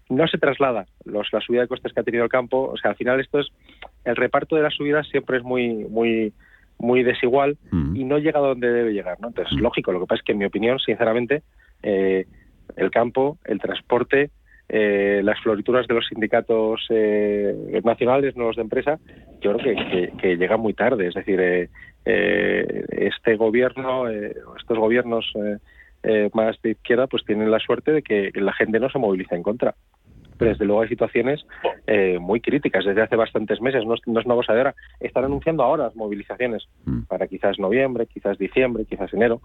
No 0.09 0.27
se 0.27 0.37
traslada 0.37 0.85
los, 1.05 1.31
la 1.31 1.41
subida 1.41 1.61
de 1.61 1.67
costes 1.67 1.93
que 1.93 1.99
ha 1.99 2.03
tenido 2.03 2.23
el 2.23 2.29
campo, 2.29 2.71
o 2.71 2.77
sea, 2.77 2.91
al 2.91 2.97
final 2.97 3.19
esto 3.19 3.39
es, 3.39 3.47
el 4.05 4.15
reparto 4.15 4.55
de 4.55 4.63
las 4.63 4.73
subidas 4.73 5.07
siempre 5.07 5.37
es 5.37 5.43
muy, 5.43 5.85
muy, 5.85 6.33
muy 6.79 7.03
desigual 7.03 7.57
mm. 7.71 7.95
y 7.95 8.03
no 8.05 8.17
llega 8.17 8.39
a 8.39 8.43
donde 8.43 8.71
debe 8.71 8.93
llegar, 8.93 9.19
¿no? 9.19 9.27
Entonces, 9.27 9.55
mm. 9.55 9.61
lógico, 9.61 9.91
lo 9.91 9.99
que 9.99 10.07
pasa 10.07 10.19
es 10.19 10.25
que 10.25 10.31
en 10.31 10.39
mi 10.39 10.45
opinión, 10.45 10.79
sinceramente, 10.79 11.43
eh, 11.83 12.25
el 12.75 12.89
campo, 12.91 13.37
el 13.45 13.59
transporte, 13.59 14.31
eh, 14.69 15.21
las 15.23 15.39
florituras 15.41 15.87
de 15.87 15.95
los 15.95 16.07
sindicatos 16.07 16.85
eh, 16.89 17.81
nacionales, 17.83 18.35
no 18.35 18.45
los 18.45 18.55
de 18.55 18.61
empresa, 18.61 18.99
yo 19.41 19.57
creo 19.57 19.75
que, 19.75 20.11
que, 20.17 20.37
llegan 20.37 20.59
muy 20.59 20.73
tarde. 20.73 21.07
Es 21.07 21.15
decir, 21.15 21.39
eh, 21.41 22.85
este 22.91 23.35
gobierno, 23.35 24.07
estos 24.07 24.77
gobiernos 24.77 25.33
eh, 26.01 26.29
más 26.33 26.61
de 26.61 26.71
izquierda 26.71 27.07
pues 27.07 27.25
tienen 27.25 27.51
la 27.51 27.59
suerte 27.59 27.91
de 27.91 28.01
que 28.01 28.31
la 28.35 28.53
gente 28.53 28.79
no 28.79 28.89
se 28.89 28.99
moviliza 28.99 29.35
en 29.35 29.43
contra. 29.43 29.75
Pero 30.37 30.51
desde 30.51 30.63
luego 30.63 30.81
hay 30.81 30.87
situaciones 30.87 31.45
eh, 31.85 32.17
muy 32.17 32.39
críticas 32.39 32.85
desde 32.85 33.01
hace 33.01 33.17
bastantes 33.17 33.59
meses, 33.59 33.85
no 33.85 33.95
es, 33.95 34.01
no 34.05 34.21
es 34.21 34.25
una 34.25 34.35
cosa 34.35 34.53
de 34.53 34.59
ahora. 34.59 34.75
Están 35.01 35.25
anunciando 35.25 35.63
ahora 35.63 35.85
las 35.85 35.95
movilizaciones 35.97 36.63
para 37.09 37.27
quizás 37.27 37.59
noviembre, 37.59 38.05
quizás 38.05 38.37
diciembre, 38.37 38.85
quizás 38.85 39.13
enero. 39.13 39.41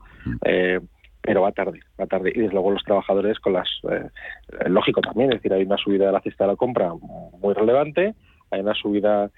Eh, 1.25 1.27
pero 1.27 1.43
va 1.43 1.53
tarde, 1.53 1.81
va 1.99 2.07
tarde. 2.07 2.33
Y 2.35 2.41
desde 2.41 2.53
luego 2.53 2.71
los 2.71 2.85
trabajadores 2.85 3.39
con 3.41 3.55
las... 3.55 3.69
Eh, 3.91 4.69
lógico 4.69 5.01
también, 5.01 5.31
es 5.31 5.39
decir, 5.39 5.53
hay 5.53 5.65
una 5.65 5.79
subida 5.79 6.07
de 6.07 6.13
la 6.13 6.21
cesta 6.21 6.45
de 6.45 6.53
la 6.53 6.57
compra 6.57 6.93
muy 6.95 7.55
relevante, 7.55 8.15
hay 8.51 8.61
una 8.61 8.75
subida... 8.75 9.31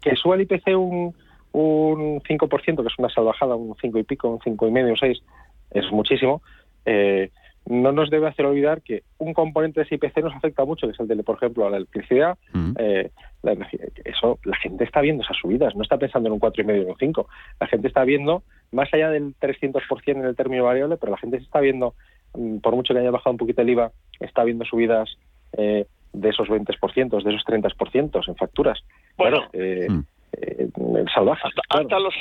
Que 0.00 0.14
suba 0.16 0.34
el 0.34 0.42
IPC 0.42 0.68
un, 0.76 1.14
un 1.52 2.20
5%, 2.20 2.82
que 2.82 2.88
es 2.88 2.98
una 2.98 3.08
salvajada, 3.08 3.54
un 3.54 3.74
5 3.80 3.98
y 3.98 4.02
pico, 4.02 4.28
un 4.28 4.40
5 4.42 4.68
y 4.68 4.70
medio, 4.70 4.90
un 4.90 4.96
6, 4.96 5.22
es 5.70 5.90
muchísimo. 5.90 6.42
Eh, 6.84 7.30
no 7.66 7.92
nos 7.92 8.10
debe 8.10 8.26
hacer 8.26 8.44
olvidar 8.44 8.82
que 8.82 9.04
un 9.18 9.32
componente 9.34 9.80
de 9.80 9.86
ese 9.86 9.94
IPC 9.94 10.18
nos 10.18 10.34
afecta 10.34 10.64
mucho, 10.64 10.86
que 10.86 10.94
es 10.94 11.00
el 11.00 11.06
de, 11.06 11.22
por 11.22 11.36
ejemplo, 11.36 11.68
la 11.70 11.76
electricidad. 11.76 12.36
Eh, 12.76 13.10
la 13.42 13.68
eso, 14.04 14.38
la 14.44 14.56
gente 14.56 14.84
está 14.84 15.00
viendo 15.00 15.22
esas 15.22 15.36
subidas, 15.36 15.74
no 15.76 15.82
está 15.82 15.96
pensando 15.96 16.28
en 16.28 16.34
un 16.34 16.40
4,5 16.40 16.86
o 16.86 16.90
un 16.90 16.96
5. 16.98 17.28
La 17.60 17.66
gente 17.68 17.88
está 17.88 18.04
viendo, 18.04 18.42
más 18.72 18.92
allá 18.92 19.10
del 19.10 19.34
300% 19.36 19.82
en 20.06 20.24
el 20.24 20.36
término 20.36 20.64
variable, 20.64 20.96
pero 20.96 21.12
la 21.12 21.18
gente 21.18 21.38
se 21.38 21.44
está 21.44 21.60
viendo, 21.60 21.94
mm, 22.34 22.58
por 22.58 22.74
mucho 22.74 22.94
que 22.94 23.00
haya 23.00 23.10
bajado 23.10 23.32
un 23.32 23.38
poquito 23.38 23.62
el 23.62 23.70
IVA, 23.70 23.92
está 24.20 24.44
viendo 24.44 24.64
subidas 24.64 25.16
eh, 25.56 25.86
de 26.12 26.28
esos 26.28 26.48
20%, 26.48 27.22
de 27.22 27.30
esos 27.30 27.44
30% 27.46 28.28
en 28.28 28.36
facturas. 28.36 28.80
Bueno, 29.16 29.44
eh, 29.52 29.86
eh, 30.32 30.68
salvaje. 31.14 31.48
Hasta, 31.68 31.98
los, 31.98 32.14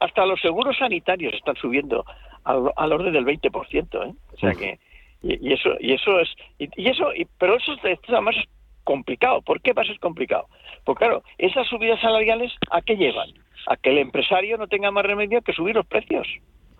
hasta 0.00 0.26
los 0.26 0.40
seguros 0.40 0.76
sanitarios 0.78 1.34
están 1.34 1.56
subiendo 1.56 2.04
al, 2.44 2.70
al 2.76 2.92
orden 2.92 3.12
del 3.12 3.24
20%, 3.24 4.08
¿eh? 4.08 4.14
O 4.32 4.36
sea 4.36 4.52
que 4.52 4.78
y, 5.22 5.52
eso 5.52 5.70
y 5.80 5.92
eso 5.92 6.20
es 6.20 6.28
y, 6.58 6.88
eso 6.88 7.10
pero 7.38 7.56
eso 7.56 7.72
es, 7.84 7.98
además 8.08 8.36
complicado. 8.84 9.42
¿Por 9.42 9.60
qué 9.60 9.72
va 9.72 9.82
a 9.82 9.86
ser 9.86 9.98
complicado? 9.98 10.46
Pues 10.84 10.98
claro, 10.98 11.22
esas 11.38 11.66
subidas 11.66 12.00
salariales 12.00 12.52
¿a 12.70 12.80
qué 12.82 12.96
llevan? 12.96 13.30
A 13.66 13.76
que 13.76 13.90
el 13.90 13.98
empresario 13.98 14.56
no 14.58 14.68
tenga 14.68 14.90
más 14.90 15.04
remedio 15.04 15.42
que 15.42 15.52
subir 15.52 15.74
los 15.74 15.86
precios, 15.86 16.26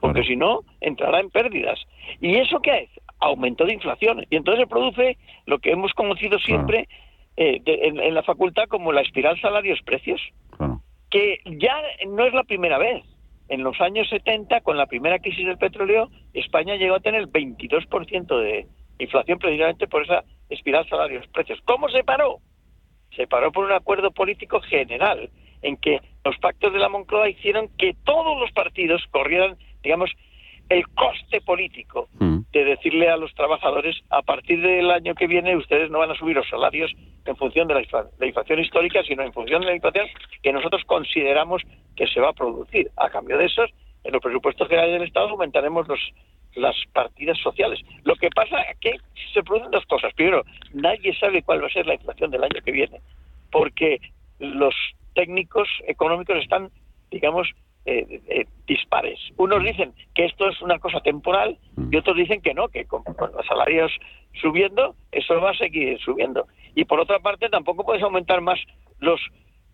porque 0.00 0.22
si 0.24 0.36
no 0.36 0.60
entrará 0.80 1.20
en 1.20 1.30
pérdidas. 1.30 1.78
¿Y 2.20 2.36
eso 2.36 2.60
qué 2.60 2.78
es? 2.84 2.90
Aumento 3.18 3.64
de 3.64 3.74
inflación. 3.74 4.24
Y 4.30 4.36
entonces 4.36 4.62
se 4.62 4.68
produce 4.68 5.18
lo 5.46 5.58
que 5.58 5.72
hemos 5.72 5.92
conocido 5.94 6.38
siempre 6.38 6.88
eh, 7.36 7.60
en, 7.64 7.98
en, 7.98 8.14
la 8.14 8.22
facultad 8.22 8.68
como 8.68 8.92
la 8.92 9.02
espiral 9.02 9.40
salarios-precios, 9.40 10.20
que 11.10 11.38
ya 11.44 11.74
no 12.06 12.24
es 12.24 12.34
la 12.34 12.44
primera 12.44 12.78
vez 12.78 13.04
en 13.48 13.62
los 13.62 13.80
años 13.80 14.08
70, 14.08 14.60
con 14.62 14.76
la 14.76 14.86
primera 14.86 15.18
crisis 15.18 15.46
del 15.46 15.58
petróleo, 15.58 16.10
España 16.34 16.74
llegó 16.76 16.96
a 16.96 17.00
tener 17.00 17.20
el 17.20 17.30
22% 17.30 18.40
de 18.40 18.66
inflación 18.98 19.38
precisamente 19.38 19.86
por 19.86 20.02
esa 20.02 20.24
espiral 20.48 20.88
salarios-precios. 20.88 21.60
¿Cómo 21.64 21.88
se 21.88 22.02
paró? 22.02 22.38
Se 23.14 23.26
paró 23.26 23.52
por 23.52 23.64
un 23.64 23.72
acuerdo 23.72 24.10
político 24.10 24.60
general 24.60 25.30
en 25.66 25.76
que 25.76 26.00
los 26.24 26.38
pactos 26.38 26.72
de 26.72 26.78
la 26.78 26.88
Moncloa 26.88 27.28
hicieron 27.28 27.68
que 27.76 27.94
todos 28.04 28.38
los 28.38 28.52
partidos 28.52 29.04
corrieran, 29.10 29.56
digamos, 29.82 30.10
el 30.68 30.86
coste 30.90 31.40
político 31.40 32.08
mm. 32.18 32.38
de 32.52 32.64
decirle 32.64 33.08
a 33.10 33.16
los 33.16 33.34
trabajadores 33.34 33.96
a 34.10 34.22
partir 34.22 34.60
del 34.62 34.90
año 34.90 35.14
que 35.14 35.26
viene 35.26 35.56
ustedes 35.56 35.90
no 35.90 35.98
van 35.98 36.10
a 36.10 36.14
subir 36.14 36.36
los 36.36 36.48
salarios 36.48 36.92
en 37.24 37.36
función 37.36 37.66
de 37.66 37.74
la, 37.74 38.26
inflación 38.26 38.60
histórica, 38.60 39.02
sino 39.02 39.22
en 39.22 39.32
función 39.32 39.60
de 39.60 39.66
la 39.66 39.74
inflación 39.74 40.06
que 40.42 40.52
nosotros 40.52 40.82
consideramos 40.84 41.62
que 41.96 42.06
se 42.06 42.20
va 42.20 42.30
a 42.30 42.32
producir. 42.32 42.90
A 42.96 43.10
cambio 43.10 43.36
de 43.36 43.46
esos, 43.46 43.70
en 44.04 44.12
los 44.12 44.22
presupuestos 44.22 44.68
generales 44.68 44.94
del 44.94 45.08
Estado 45.08 45.30
aumentaremos 45.30 45.88
los, 45.88 46.00
las 46.54 46.76
partidas 46.92 47.38
sociales. 47.38 47.80
Lo 48.04 48.14
que 48.14 48.30
pasa 48.30 48.60
es 48.62 48.78
que 48.78 48.96
se 49.34 49.42
producen 49.42 49.72
dos 49.72 49.84
cosas. 49.86 50.14
Primero, 50.14 50.44
nadie 50.72 51.12
sabe 51.18 51.42
cuál 51.42 51.62
va 51.62 51.66
a 51.66 51.70
ser 51.70 51.86
la 51.86 51.94
inflación 51.94 52.30
del 52.30 52.44
año 52.44 52.60
que 52.64 52.72
viene, 52.72 53.00
porque 53.50 54.00
los 54.38 54.74
técnicos 55.16 55.68
económicos 55.88 56.36
están, 56.36 56.70
digamos, 57.10 57.48
eh, 57.86 58.20
eh, 58.28 58.46
dispares. 58.66 59.18
Unos 59.36 59.64
dicen 59.64 59.92
que 60.14 60.26
esto 60.26 60.48
es 60.48 60.60
una 60.60 60.78
cosa 60.78 61.00
temporal 61.00 61.58
y 61.90 61.96
otros 61.96 62.16
dicen 62.16 62.40
que 62.42 62.52
no, 62.52 62.68
que 62.68 62.84
con, 62.84 63.02
los 63.06 63.46
salarios 63.46 63.90
subiendo, 64.40 64.94
eso 65.10 65.40
va 65.40 65.50
a 65.50 65.56
seguir 65.56 65.98
subiendo. 66.00 66.46
Y 66.74 66.84
por 66.84 67.00
otra 67.00 67.18
parte, 67.20 67.48
tampoco 67.48 67.84
puedes 67.84 68.02
aumentar 68.02 68.40
más 68.40 68.60
los 69.00 69.20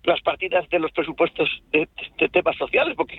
las 0.04 0.20
partidas 0.22 0.68
de 0.68 0.80
los 0.80 0.90
presupuestos 0.90 1.48
de, 1.70 1.86
temas 2.30 2.56
sociales, 2.56 2.94
porque 2.96 3.16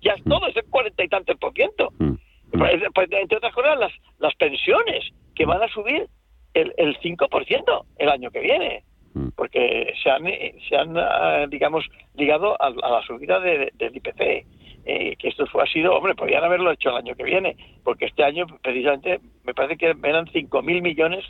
ya 0.00 0.14
todo 0.26 0.46
es 0.46 0.56
el 0.56 0.64
cuarenta 0.70 1.04
y 1.04 1.08
tantos 1.08 1.36
por 1.36 1.52
ciento. 1.52 1.92
Pues, 1.98 2.82
pues, 2.94 3.08
entre 3.12 3.36
otras 3.36 3.52
cosas, 3.52 3.78
las, 3.78 3.92
las 4.18 4.34
pensiones, 4.36 5.04
que 5.34 5.44
van 5.44 5.62
a 5.62 5.68
subir 5.68 6.08
el, 6.54 6.72
el 6.78 6.98
5% 7.00 7.84
el 7.98 8.08
año 8.08 8.30
que 8.30 8.40
viene. 8.40 8.82
Mm. 9.14 9.28
porque 9.36 9.94
se 10.02 10.10
han, 10.10 10.24
se 10.68 10.76
han 10.76 10.96
ah, 10.98 11.46
digamos, 11.48 11.88
ligado 12.14 12.60
a, 12.60 12.70
la 12.70 13.02
subida 13.06 13.40
del 13.40 13.70
IPC. 13.78 14.46
Eh, 14.86 15.16
que 15.16 15.28
esto 15.28 15.46
fue, 15.46 15.62
ha 15.62 15.66
sido, 15.66 15.94
hombre, 15.96 16.14
podrían 16.14 16.44
haberlo 16.44 16.70
hecho 16.70 16.90
el 16.90 16.96
año 16.96 17.14
que 17.14 17.24
viene, 17.24 17.56
porque 17.82 18.04
este 18.04 18.22
año 18.22 18.44
precisamente 18.60 19.18
me 19.42 19.54
parece 19.54 19.78
que 19.78 19.86
eran 19.86 20.26
5.000 20.26 20.82
millones, 20.82 21.24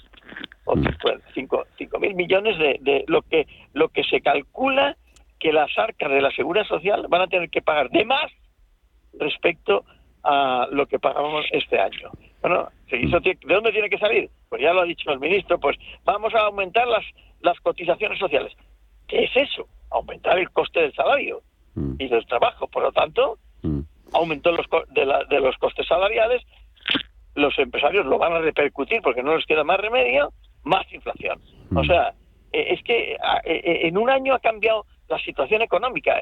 o 0.64 0.74
5.000 0.74 1.64
mm. 1.92 2.16
millones 2.16 2.58
de, 2.58 2.78
de, 2.80 3.04
lo 3.06 3.22
que 3.22 3.46
lo 3.72 3.90
que 3.90 4.02
se 4.02 4.20
calcula 4.22 4.96
que 5.38 5.52
las 5.52 5.70
arcas 5.78 6.10
de 6.10 6.20
la 6.20 6.32
seguridad 6.32 6.64
social 6.64 7.06
van 7.08 7.20
a 7.20 7.26
tener 7.28 7.48
que 7.48 7.62
pagar 7.62 7.90
de 7.90 8.04
más 8.04 8.32
respecto 9.20 9.84
a 10.24 10.66
lo 10.72 10.86
que 10.86 10.98
pagamos 10.98 11.44
este 11.52 11.78
año. 11.78 12.10
Bueno, 12.40 12.68
¿de 12.90 13.38
dónde 13.46 13.72
tiene 13.72 13.90
que 13.90 13.98
salir? 13.98 14.30
Pues 14.48 14.62
ya 14.62 14.72
lo 14.72 14.80
ha 14.80 14.84
dicho 14.84 15.10
el 15.12 15.20
ministro, 15.20 15.60
pues 15.60 15.76
vamos 16.04 16.34
a 16.34 16.40
aumentar 16.46 16.88
las 16.88 17.04
las 17.44 17.60
cotizaciones 17.60 18.18
sociales. 18.18 18.52
¿Qué 19.06 19.24
es 19.24 19.36
eso? 19.36 19.68
Aumentar 19.90 20.38
el 20.38 20.50
coste 20.50 20.80
del 20.80 20.94
salario 20.94 21.42
mm. 21.74 21.96
y 21.98 22.08
del 22.08 22.26
trabajo. 22.26 22.66
Por 22.66 22.82
lo 22.82 22.92
tanto, 22.92 23.38
mm. 23.62 23.80
aumento 24.12 24.50
los 24.50 24.66
de, 24.90 25.06
de 25.28 25.40
los 25.40 25.56
costes 25.58 25.86
salariales, 25.86 26.42
los 27.34 27.56
empresarios 27.58 28.06
lo 28.06 28.18
van 28.18 28.32
a 28.32 28.38
repercutir 28.38 29.02
porque 29.02 29.22
no 29.22 29.36
les 29.36 29.46
queda 29.46 29.62
más 29.62 29.78
remedio, 29.78 30.32
más 30.64 30.90
inflación. 30.92 31.40
O 31.74 31.82
mm. 31.82 31.86
sea, 31.86 32.14
e, 32.52 32.72
es 32.72 32.82
que 32.82 33.12
e, 33.12 33.16
e, 33.44 33.88
en 33.88 33.98
un 33.98 34.08
año 34.08 34.34
ha 34.34 34.40
cambiado 34.40 34.86
la 35.08 35.18
situación 35.18 35.60
económica 35.60 36.20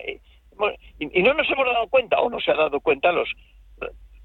y 0.99 1.23
no 1.23 1.35
nos 1.35 1.49
hemos 1.51 1.67
dado 1.67 1.87
cuenta 1.87 2.21
o 2.21 2.29
no 2.29 2.41
se 2.41 2.51
ha 2.51 2.55
dado 2.55 2.81
cuenta 2.81 3.13
los, 3.13 3.29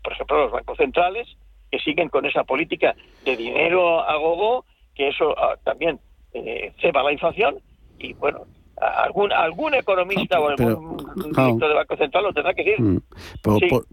por 0.04 0.14
ejemplo, 0.14 0.44
los 0.44 0.52
bancos 0.52 0.78
centrales 0.78 1.28
que 1.72 1.80
siguen 1.80 2.10
con 2.10 2.26
esa 2.26 2.44
política 2.44 2.96
de 3.24 3.38
dinero 3.38 4.02
a 4.02 4.16
gogo, 4.16 4.66
que 4.96 5.10
eso 5.10 5.36
ah, 5.38 5.58
también 5.64 6.00
eh, 6.46 6.74
ceba 6.82 7.04
la 7.04 7.12
inflación 7.12 7.56
y 8.00 8.14
bueno, 8.14 8.46
algún 8.80 9.32
algún 9.32 9.74
economista 9.74 10.40
o 10.40 10.50
algún 10.50 10.98
director 11.16 11.70
de 11.70 11.74
Banco 11.74 11.98
Central 11.98 12.24
lo 12.24 12.34
tendrá 12.34 12.54
que 12.54 12.64
decir. 12.64 12.82
Mm. 12.82 13.02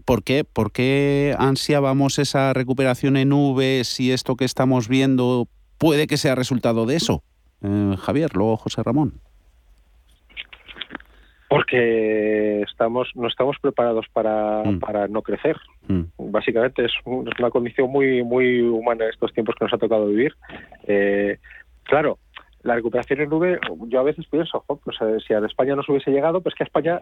¿Por, 0.05 0.23
qué, 0.23 0.43
¿Por 0.43 0.71
qué 0.71 1.35
ansiábamos 1.37 2.19
esa 2.19 2.53
recuperación 2.53 3.17
en 3.17 3.33
V 3.33 3.83
si 3.83 4.11
esto 4.11 4.35
que 4.35 4.45
estamos 4.45 4.87
viendo 4.87 5.47
puede 5.77 6.07
que 6.07 6.17
sea 6.17 6.35
resultado 6.35 6.85
de 6.85 6.95
eso? 6.97 7.23
Eh, 7.63 7.95
Javier, 7.97 8.35
luego 8.35 8.57
José 8.57 8.83
Ramón. 8.83 9.13
Porque 11.47 12.61
estamos 12.61 13.09
no 13.15 13.27
estamos 13.27 13.57
preparados 13.61 14.05
para, 14.11 14.63
mm. 14.63 14.79
para 14.79 15.07
no 15.07 15.21
crecer. 15.21 15.57
Mm. 15.87 16.03
Básicamente 16.31 16.85
es, 16.85 16.91
una 17.05 17.49
condición 17.49 17.89
muy 17.89 18.23
muy 18.23 18.61
humana 18.61 19.05
en 19.05 19.11
estos 19.11 19.33
tiempos 19.33 19.55
que 19.57 19.65
nos 19.65 19.73
ha 19.73 19.77
tocado 19.77 20.07
vivir. 20.07 20.33
Eh, 20.87 21.37
claro, 21.83 22.19
la 22.65 22.73
recuperación 22.73 23.21
en 23.21 23.31
V, 23.31 23.59
yo 23.89 23.99
a 23.99 24.03
veces 24.03 24.25
pienso, 24.27 24.65
pues, 24.67 24.97
eh, 24.99 25.17
si 25.25 25.35
a 25.35 25.39
España 25.39 25.75
nos 25.75 25.87
hubiese 25.87 26.09
llegado, 26.09 26.41
pues 26.41 26.55
que 26.55 26.63
a 26.63 26.65
España 26.65 26.99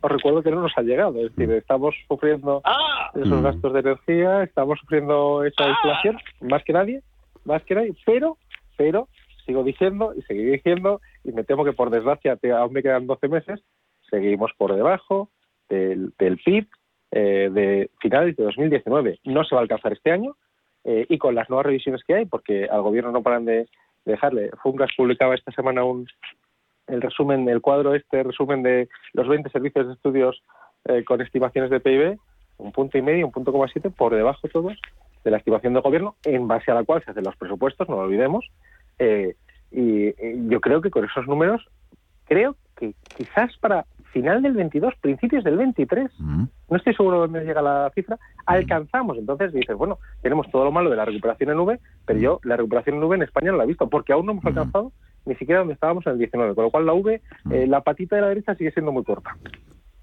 os 0.00 0.10
recuerdo 0.10 0.42
que 0.42 0.50
no 0.50 0.60
nos 0.60 0.76
ha 0.76 0.82
llegado. 0.82 1.24
Es 1.24 1.34
decir, 1.34 1.54
estamos 1.54 1.94
sufriendo 2.08 2.60
ah. 2.64 3.12
esos 3.14 3.40
mm. 3.40 3.42
gastos 3.44 3.72
de 3.72 3.80
energía, 3.80 4.42
estamos 4.42 4.76
sufriendo 4.80 5.44
esa 5.44 5.66
ah. 5.66 5.68
inflación, 5.68 6.18
más 6.40 6.64
que 6.64 6.72
nadie, 6.72 7.02
más 7.44 7.62
que 7.62 7.76
nadie, 7.76 7.94
pero, 8.04 8.38
pero, 8.76 9.06
sigo 9.46 9.62
diciendo 9.62 10.12
y 10.16 10.22
seguiré 10.22 10.50
diciendo, 10.50 11.00
y 11.22 11.30
me 11.30 11.44
temo 11.44 11.64
que 11.64 11.72
por 11.72 11.90
desgracia 11.90 12.36
aún 12.58 12.72
me 12.72 12.82
quedan 12.82 13.06
12 13.06 13.28
meses, 13.28 13.62
seguimos 14.10 14.50
por 14.58 14.74
debajo 14.74 15.30
del, 15.68 16.12
PIB 16.18 16.66
eh, 17.12 17.50
de 17.52 17.88
finales 18.00 18.34
de 18.34 18.42
2019. 18.42 19.20
No 19.22 19.44
se 19.44 19.54
va 19.54 19.60
a 19.60 19.62
alcanzar 19.62 19.92
este 19.92 20.10
año, 20.10 20.34
eh, 20.82 21.06
y 21.08 21.18
con 21.18 21.36
las 21.36 21.48
nuevas 21.48 21.66
revisiones 21.66 22.02
que 22.04 22.14
hay, 22.14 22.26
porque 22.26 22.66
al 22.66 22.82
gobierno 22.82 23.12
no 23.12 23.22
paran 23.22 23.44
de 23.44 23.68
dejarle. 24.04 24.50
Fungas 24.62 24.90
publicaba 24.96 25.34
esta 25.34 25.52
semana 25.52 25.84
un 25.84 26.06
el 26.86 27.00
resumen, 27.00 27.48
el 27.48 27.60
cuadro 27.60 27.94
este 27.94 28.22
resumen 28.22 28.62
de 28.62 28.88
los 29.12 29.26
20 29.28 29.48
servicios 29.50 29.86
de 29.86 29.94
estudios 29.94 30.42
eh, 30.84 31.02
con 31.04 31.20
estimaciones 31.20 31.70
de 31.70 31.80
PIB, 31.80 32.18
un 32.58 32.72
punto 32.72 32.98
y 32.98 33.02
medio, 33.02 33.26
un 33.26 33.32
punto 33.32 33.52
coma 33.52 33.68
siete, 33.72 33.90
por 33.90 34.14
debajo 34.14 34.48
todos 34.48 34.78
de 35.24 35.30
la 35.30 35.38
estimación 35.38 35.72
del 35.72 35.82
gobierno, 35.82 36.16
en 36.24 36.46
base 36.46 36.70
a 36.70 36.74
la 36.74 36.84
cual 36.84 37.02
se 37.02 37.10
hacen 37.10 37.24
los 37.24 37.36
presupuestos, 37.36 37.88
no 37.88 37.96
lo 37.96 38.02
olvidemos. 38.02 38.46
Eh, 38.98 39.34
y, 39.70 40.12
yo 40.48 40.60
creo 40.60 40.82
que 40.82 40.90
con 40.90 41.04
esos 41.04 41.26
números, 41.26 41.66
creo 42.26 42.56
que 42.76 42.94
quizás 43.16 43.56
para 43.58 43.86
final 44.14 44.40
del 44.40 44.54
22, 44.54 44.94
principios 45.02 45.44
del 45.44 45.58
23. 45.58 46.10
Mm. 46.18 46.44
No 46.70 46.76
estoy 46.78 46.94
seguro 46.94 47.16
de 47.16 47.20
dónde 47.26 47.44
llega 47.44 47.60
la 47.60 47.90
cifra. 47.94 48.18
Alcanzamos. 48.46 49.18
Entonces 49.18 49.52
dices, 49.52 49.76
bueno, 49.76 49.98
tenemos 50.22 50.50
todo 50.50 50.64
lo 50.64 50.72
malo 50.72 50.88
de 50.88 50.96
la 50.96 51.04
recuperación 51.04 51.50
en 51.50 51.56
nube, 51.58 51.80
pero 52.06 52.18
yo 52.18 52.40
la 52.44 52.56
recuperación 52.56 52.94
en 52.96 53.00
nube 53.02 53.16
en 53.16 53.22
España 53.24 53.50
no 53.50 53.58
la 53.58 53.64
he 53.64 53.66
visto, 53.66 53.90
porque 53.90 54.14
aún 54.14 54.24
no 54.24 54.32
hemos 54.32 54.46
alcanzado 54.46 54.92
ni 55.26 55.34
siquiera 55.34 55.58
donde 55.58 55.74
estábamos 55.74 56.06
en 56.06 56.12
el 56.12 56.18
19. 56.18 56.54
Con 56.54 56.64
lo 56.64 56.70
cual 56.70 56.86
la 56.86 56.94
V, 56.94 57.20
eh, 57.50 57.66
la 57.66 57.82
patita 57.82 58.16
de 58.16 58.22
la 58.22 58.28
derecha 58.28 58.54
sigue 58.54 58.70
siendo 58.72 58.92
muy 58.92 59.04
corta. 59.04 59.36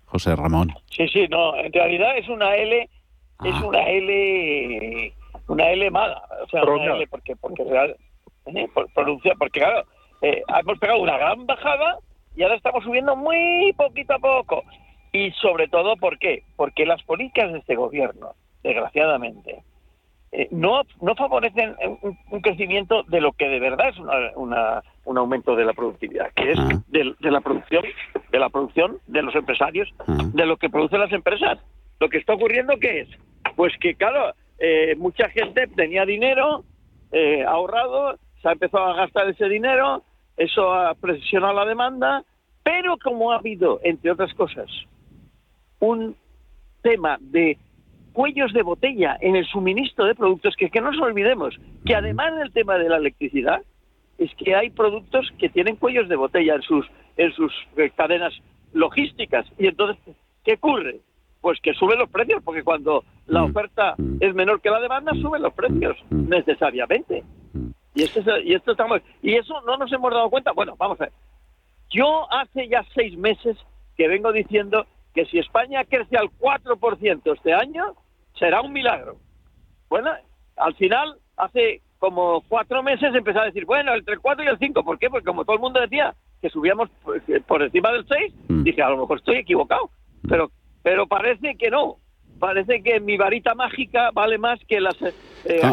José 0.05 0.35
Ramón. 0.35 0.69
Sí, 0.89 1.07
sí, 1.07 1.27
no, 1.29 1.55
en 1.55 1.71
realidad 1.71 2.17
es 2.17 2.27
una 2.27 2.53
L, 2.55 2.81
es 2.83 3.55
Ah. 3.55 3.65
una 3.65 3.81
L, 3.89 5.13
una 5.47 5.69
L 5.71 5.89
mala, 5.91 6.21
o 6.43 6.49
sea, 6.49 6.63
una 6.63 6.95
L 6.95 7.07
porque, 7.07 7.35
porque 7.37 7.63
real, 7.63 7.95
eh, 8.47 8.67
por, 8.73 8.91
producción, 8.93 9.35
porque 9.39 9.59
claro, 9.61 9.85
eh, 10.21 10.41
hemos 10.59 10.79
pegado 10.79 11.01
una 11.01 11.17
gran 11.17 11.45
bajada 11.45 11.97
y 12.35 12.43
ahora 12.43 12.55
estamos 12.55 12.83
subiendo 12.83 13.15
muy 13.15 13.73
poquito 13.77 14.13
a 14.13 14.19
poco. 14.19 14.63
Y 15.13 15.31
sobre 15.31 15.67
todo, 15.67 15.97
¿por 15.97 16.17
qué? 16.19 16.43
Porque 16.55 16.85
las 16.85 17.03
políticas 17.03 17.51
de 17.51 17.59
este 17.59 17.75
gobierno, 17.75 18.33
desgraciadamente, 18.63 19.63
eh, 20.31 20.47
no, 20.51 20.83
no 21.01 21.15
favorecen 21.15 21.75
un, 22.01 22.17
un 22.29 22.39
crecimiento 22.41 23.03
de 23.03 23.19
lo 23.19 23.33
que 23.33 23.49
de 23.49 23.59
verdad 23.59 23.89
es 23.89 23.97
una- 23.99 24.31
una- 24.37 24.83
un 25.03 25.17
aumento 25.17 25.55
de 25.57 25.65
la 25.65 25.73
productividad, 25.73 26.31
que 26.33 26.53
es 26.53 26.59
del- 26.87 27.17
de, 27.19 27.31
la 27.31 27.41
producción, 27.41 27.83
de 28.31 28.39
la 28.39 28.47
producción 28.49 28.97
de 29.07 29.21
los 29.23 29.35
empresarios, 29.35 29.89
de 30.33 30.45
lo 30.45 30.55
que 30.55 30.69
producen 30.69 31.01
las 31.01 31.11
empresas. 31.11 31.59
Lo 31.99 32.07
que 32.07 32.17
está 32.17 32.33
ocurriendo 32.33 32.77
qué 32.79 33.01
es, 33.01 33.09
pues 33.57 33.73
que 33.81 33.95
claro, 33.95 34.33
eh, 34.57 34.95
mucha 34.97 35.27
gente 35.29 35.67
tenía 35.67 36.05
dinero 36.05 36.63
eh, 37.11 37.43
ahorrado, 37.45 38.17
se 38.41 38.47
ha 38.47 38.53
empezado 38.53 38.85
a 38.85 38.95
gastar 38.95 39.27
ese 39.27 39.49
dinero, 39.49 40.01
eso 40.43 40.73
ha 40.73 40.93
presionado 40.95 41.53
la 41.53 41.65
demanda, 41.65 42.23
pero 42.63 42.97
como 42.97 43.31
ha 43.31 43.37
habido, 43.37 43.79
entre 43.83 44.11
otras 44.11 44.33
cosas, 44.33 44.69
un 45.79 46.15
tema 46.81 47.17
de 47.19 47.57
cuellos 48.13 48.53
de 48.53 48.63
botella 48.63 49.17
en 49.21 49.35
el 49.35 49.45
suministro 49.45 50.05
de 50.05 50.15
productos, 50.15 50.55
que, 50.55 50.69
que 50.69 50.81
no 50.81 50.91
nos 50.91 51.01
olvidemos 51.01 51.55
que 51.85 51.95
además 51.95 52.35
del 52.37 52.51
tema 52.51 52.77
de 52.77 52.89
la 52.89 52.97
electricidad, 52.97 53.61
es 54.17 54.33
que 54.35 54.55
hay 54.55 54.69
productos 54.69 55.31
que 55.39 55.49
tienen 55.49 55.75
cuellos 55.75 56.07
de 56.07 56.15
botella 56.15 56.55
en 56.55 56.61
sus, 56.61 56.85
en 57.17 57.31
sus 57.33 57.51
eh, 57.77 57.91
cadenas 57.95 58.33
logísticas. 58.73 59.45
Y 59.57 59.67
entonces, 59.67 59.97
¿qué 60.43 60.53
ocurre? 60.53 60.99
Pues 61.41 61.59
que 61.61 61.73
suben 61.73 61.97
los 61.97 62.09
precios, 62.09 62.43
porque 62.43 62.63
cuando 62.63 63.03
la 63.25 63.43
oferta 63.43 63.95
es 64.19 64.35
menor 64.35 64.61
que 64.61 64.69
la 64.69 64.79
demanda, 64.79 65.11
suben 65.13 65.41
los 65.41 65.53
precios 65.53 65.97
necesariamente. 66.11 67.23
Y 67.93 68.03
esto, 68.03 68.19
es- 68.21 68.45
y 68.45 68.53
esto 68.53 68.71
estamos, 68.71 69.01
y 69.21 69.35
eso 69.35 69.59
no 69.61 69.77
nos 69.77 69.91
hemos 69.91 70.11
dado 70.13 70.29
cuenta. 70.29 70.51
Bueno, 70.53 70.75
vamos 70.77 70.99
a 71.01 71.05
ver. 71.05 71.13
Yo 71.89 72.31
hace 72.31 72.67
ya 72.69 72.85
seis 72.95 73.17
meses 73.17 73.57
que 73.97 74.07
vengo 74.07 74.31
diciendo 74.31 74.85
que 75.13 75.25
si 75.25 75.39
España 75.39 75.83
crece 75.83 76.17
al 76.17 76.29
4% 76.39 77.33
este 77.33 77.53
año, 77.53 77.95
será 78.39 78.61
un 78.61 78.71
milagro. 78.71 79.17
Bueno, 79.89 80.11
al 80.55 80.73
final, 80.75 81.17
hace 81.35 81.81
como 81.99 82.41
cuatro 82.47 82.81
meses 82.81 83.13
empecé 83.13 83.39
a 83.39 83.43
decir, 83.45 83.65
bueno, 83.65 83.93
entre 83.93 84.13
el 84.15 84.21
4 84.21 84.43
y 84.43 84.47
el 84.47 84.57
5. 84.57 84.83
¿Por 84.83 84.97
qué? 84.97 85.09
Porque 85.09 85.25
como 85.25 85.43
todo 85.43 85.55
el 85.57 85.61
mundo 85.61 85.81
decía 85.81 86.15
que 86.41 86.49
subíamos 86.49 86.89
por 87.45 87.61
encima 87.61 87.91
del 87.91 88.07
6, 88.07 88.33
dije, 88.63 88.81
a 88.81 88.89
lo 88.89 88.97
mejor 88.97 89.17
estoy 89.19 89.35
equivocado. 89.35 89.89
Pero, 90.27 90.49
pero 90.81 91.05
parece 91.07 91.55
que 91.57 91.69
no. 91.69 91.97
Parece 92.41 92.81
que 92.81 92.99
mi 92.99 93.17
varita 93.17 93.53
mágica 93.53 94.09
vale 94.11 94.39
más 94.39 94.59
que 94.67 94.81
los 94.81 94.97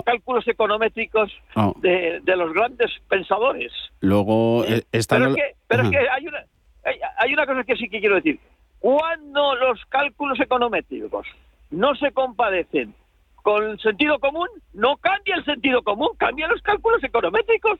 cálculos 0.05 0.47
econométricos 0.47 1.33
Ah. 1.57 1.73
de, 1.79 2.21
de 2.23 2.37
los 2.37 2.53
grandes 2.53 2.91
pensadores. 3.09 3.73
Luego, 4.01 4.65
eh, 4.67 4.83
estando... 4.93 5.35
Pero 5.35 5.37
es 5.37 5.43
que, 5.51 5.57
pero 5.67 5.83
es 5.85 5.91
que 5.91 5.99
hay 6.11 6.27
una, 6.29 6.45
hay, 6.85 6.97
hay 7.19 7.33
una 7.33 7.47
cosa 7.47 7.65
que 7.65 7.75
sí 7.77 7.89
que 7.89 8.01
quiero 8.01 8.17
decir. 8.17 8.39
Cuando 8.81 9.55
los 9.57 9.83
cálculos 9.87 10.39
econométricos 10.39 11.27
no 11.71 11.95
se 11.97 12.13
compadecen 12.13 12.95
con 13.37 13.65
el 13.65 13.81
sentido 13.81 14.19
común, 14.19 14.49
no 14.75 14.99
cambia 14.99 15.37
el 15.37 15.45
sentido 15.47 15.83
común, 15.83 16.11
cambian 16.19 16.51
los 16.51 16.61
cálculos 16.61 17.03
econométricos. 17.03 17.79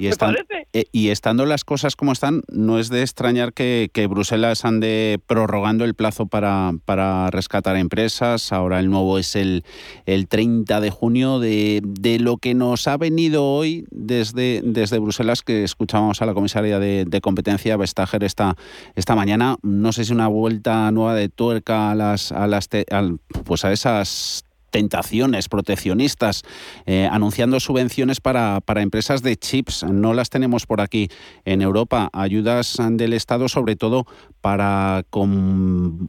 Y, 0.00 0.06
están- 0.08 0.34
parece? 0.34 0.66
eh, 0.72 0.84
y 0.92 1.08
estando 1.08 1.46
las 1.46 1.64
cosas 1.64 1.96
como 1.96 2.12
están, 2.12 2.42
no 2.50 2.78
es 2.78 2.88
de 2.88 3.02
extrañar 3.02 3.52
que, 3.52 3.90
que 3.92 4.06
Bruselas 4.06 4.64
ande 4.64 5.20
prorrogando 5.26 5.84
el 5.84 5.94
plazo 5.94 6.26
para, 6.26 6.72
para 6.84 7.30
rescatar 7.30 7.76
empresas. 7.76 8.52
Ahora 8.52 8.80
el 8.80 8.88
nuevo 8.90 9.18
es 9.18 9.36
el, 9.36 9.64
el 10.06 10.26
30 10.28 10.80
de 10.80 10.90
junio. 10.90 11.38
De, 11.38 11.80
de 11.84 12.18
lo 12.18 12.36
que 12.38 12.54
nos 12.54 12.88
ha 12.88 12.96
venido 12.96 13.44
hoy 13.44 13.86
desde, 13.90 14.62
desde 14.64 14.98
Bruselas, 14.98 15.42
que 15.42 15.64
escuchábamos 15.64 16.22
a 16.22 16.26
la 16.26 16.34
comisaria 16.34 16.78
de, 16.78 17.04
de 17.06 17.20
competencia, 17.20 17.76
Vestager, 17.76 18.24
esta, 18.24 18.56
esta 18.94 19.14
mañana, 19.14 19.56
no 19.62 19.92
sé 19.92 20.04
si 20.04 20.12
una 20.12 20.28
vuelta 20.28 20.90
nueva 20.92 21.14
de 21.14 21.28
tuerca 21.28 21.90
a, 21.90 21.94
las, 21.94 22.32
a, 22.32 22.46
las 22.46 22.68
te- 22.68 22.86
al- 22.90 23.18
pues 23.44 23.64
a 23.64 23.72
esas 23.72 24.44
tentaciones 24.70 25.48
proteccionistas, 25.48 26.42
eh, 26.86 27.08
anunciando 27.10 27.60
subvenciones 27.60 28.20
para, 28.20 28.60
para 28.60 28.82
empresas 28.82 29.22
de 29.22 29.36
chips. 29.36 29.84
No 29.84 30.14
las 30.14 30.30
tenemos 30.30 30.66
por 30.66 30.80
aquí 30.80 31.08
en 31.44 31.62
Europa. 31.62 32.08
Ayudas 32.12 32.76
del 32.92 33.12
Estado, 33.12 33.48
sobre 33.48 33.76
todo 33.76 34.06
para 34.40 35.04
com- 35.10 36.08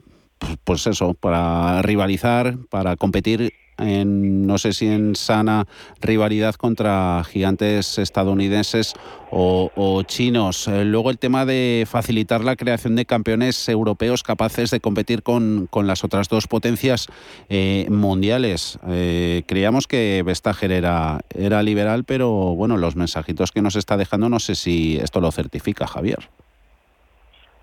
pues 0.64 0.88
eso, 0.88 1.14
para 1.14 1.82
rivalizar, 1.84 2.58
para 2.70 2.96
competir 2.96 3.54
en, 3.82 4.46
no 4.46 4.58
sé 4.58 4.74
si 4.74 4.88
en 4.88 5.16
sana 5.16 5.66
rivalidad 6.02 6.56
contra 6.56 7.24
gigantes 7.24 7.98
estadounidenses 7.98 8.94
o, 9.32 10.04
chinos. 10.04 10.68
Eh, 10.68 10.84
luego 10.84 11.10
el 11.10 11.18
tema 11.18 11.46
de 11.46 11.88
facilitar 11.90 12.44
la 12.44 12.56
creación 12.56 12.96
de 12.96 13.06
campeones 13.06 13.70
europeos 13.70 14.24
capaces 14.24 14.72
de 14.72 14.82
competir 14.82 15.24
con, 15.24 15.68
con 15.70 15.88
las 15.88 16.04
otras 16.04 16.28
dos 16.28 16.48
potencias 16.48 17.08
eh, 17.50 17.88
mundiales. 17.90 18.78
Eh, 18.88 19.44
creíamos 19.48 19.88
que 19.88 20.22
Vestager 20.26 20.72
era, 20.72 21.22
era 21.34 21.64
liberal, 21.64 22.04
pero 22.04 22.30
bueno, 22.56 22.78
los 22.78 22.96
mensajitos 22.96 23.52
que 23.52 23.62
nos 23.62 23.76
está 23.76 23.96
dejando 23.96 24.28
no 24.28 24.40
sé 24.40 24.56
si 24.56 24.98
esto 24.98 25.22
lo 25.22 25.32
certifica, 25.32 25.88
Javier. 25.88 26.30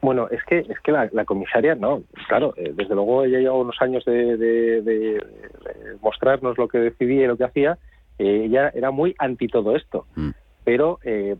Bueno, 0.00 0.28
es 0.30 0.42
que 0.44 0.58
es 0.60 0.78
que 0.80 0.92
la, 0.92 1.08
la 1.12 1.24
comisaria, 1.24 1.74
no, 1.74 2.02
claro, 2.28 2.54
eh, 2.56 2.72
desde 2.74 2.94
luego 2.94 3.24
ella 3.24 3.38
lleva 3.40 3.54
unos 3.56 3.80
años 3.80 4.04
de, 4.04 4.36
de- 4.36 5.24
mostrarnos 6.00 6.56
lo 6.56 6.68
que 6.68 6.78
decidía 6.78 7.24
y 7.24 7.26
lo 7.26 7.36
que 7.36 7.44
hacía, 7.44 7.78
eh, 8.18 8.42
ella 8.44 8.70
era 8.74 8.90
muy 8.90 9.14
anti 9.18 9.48
todo 9.48 9.74
esto. 9.74 10.06
Pero 10.64 10.98
eh, 11.02 11.36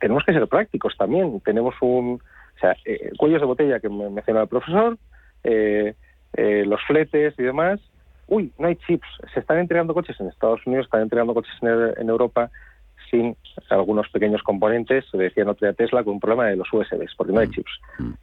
tenemos 0.00 0.24
que 0.24 0.32
ser 0.32 0.46
prácticos 0.48 0.96
también. 0.96 1.40
Tenemos 1.40 1.74
un, 1.80 2.20
o 2.56 2.58
sea, 2.60 2.74
eh, 2.84 3.10
cuellos 3.18 3.40
de 3.40 3.46
botella 3.46 3.78
que 3.80 3.88
me 3.88 4.08
mencionaba 4.10 4.44
el 4.44 4.48
profesor, 4.48 4.98
eh, 5.44 5.94
eh, 6.34 6.64
los 6.66 6.80
fletes 6.86 7.34
y 7.38 7.42
demás. 7.42 7.78
Uy, 8.26 8.52
no 8.58 8.68
hay 8.68 8.76
chips. 8.76 9.06
Se 9.34 9.40
están 9.40 9.58
entregando 9.58 9.92
coches 9.94 10.18
en 10.20 10.28
Estados 10.28 10.66
Unidos, 10.66 10.86
están 10.86 11.02
entregando 11.02 11.34
coches 11.34 11.52
en, 11.62 11.68
en 12.00 12.08
Europa 12.08 12.50
sin 13.10 13.36
algunos 13.68 14.08
pequeños 14.08 14.42
componentes, 14.42 15.04
se 15.10 15.18
decía 15.18 15.42
en 15.42 15.48
otro 15.48 15.66
día 15.66 15.74
Tesla, 15.74 16.04
con 16.04 16.14
un 16.14 16.20
problema 16.20 16.46
de 16.46 16.56
los 16.56 16.72
USBs, 16.72 17.14
porque 17.16 17.32
no 17.32 17.40
hay 17.40 17.48
chips. 17.48 17.72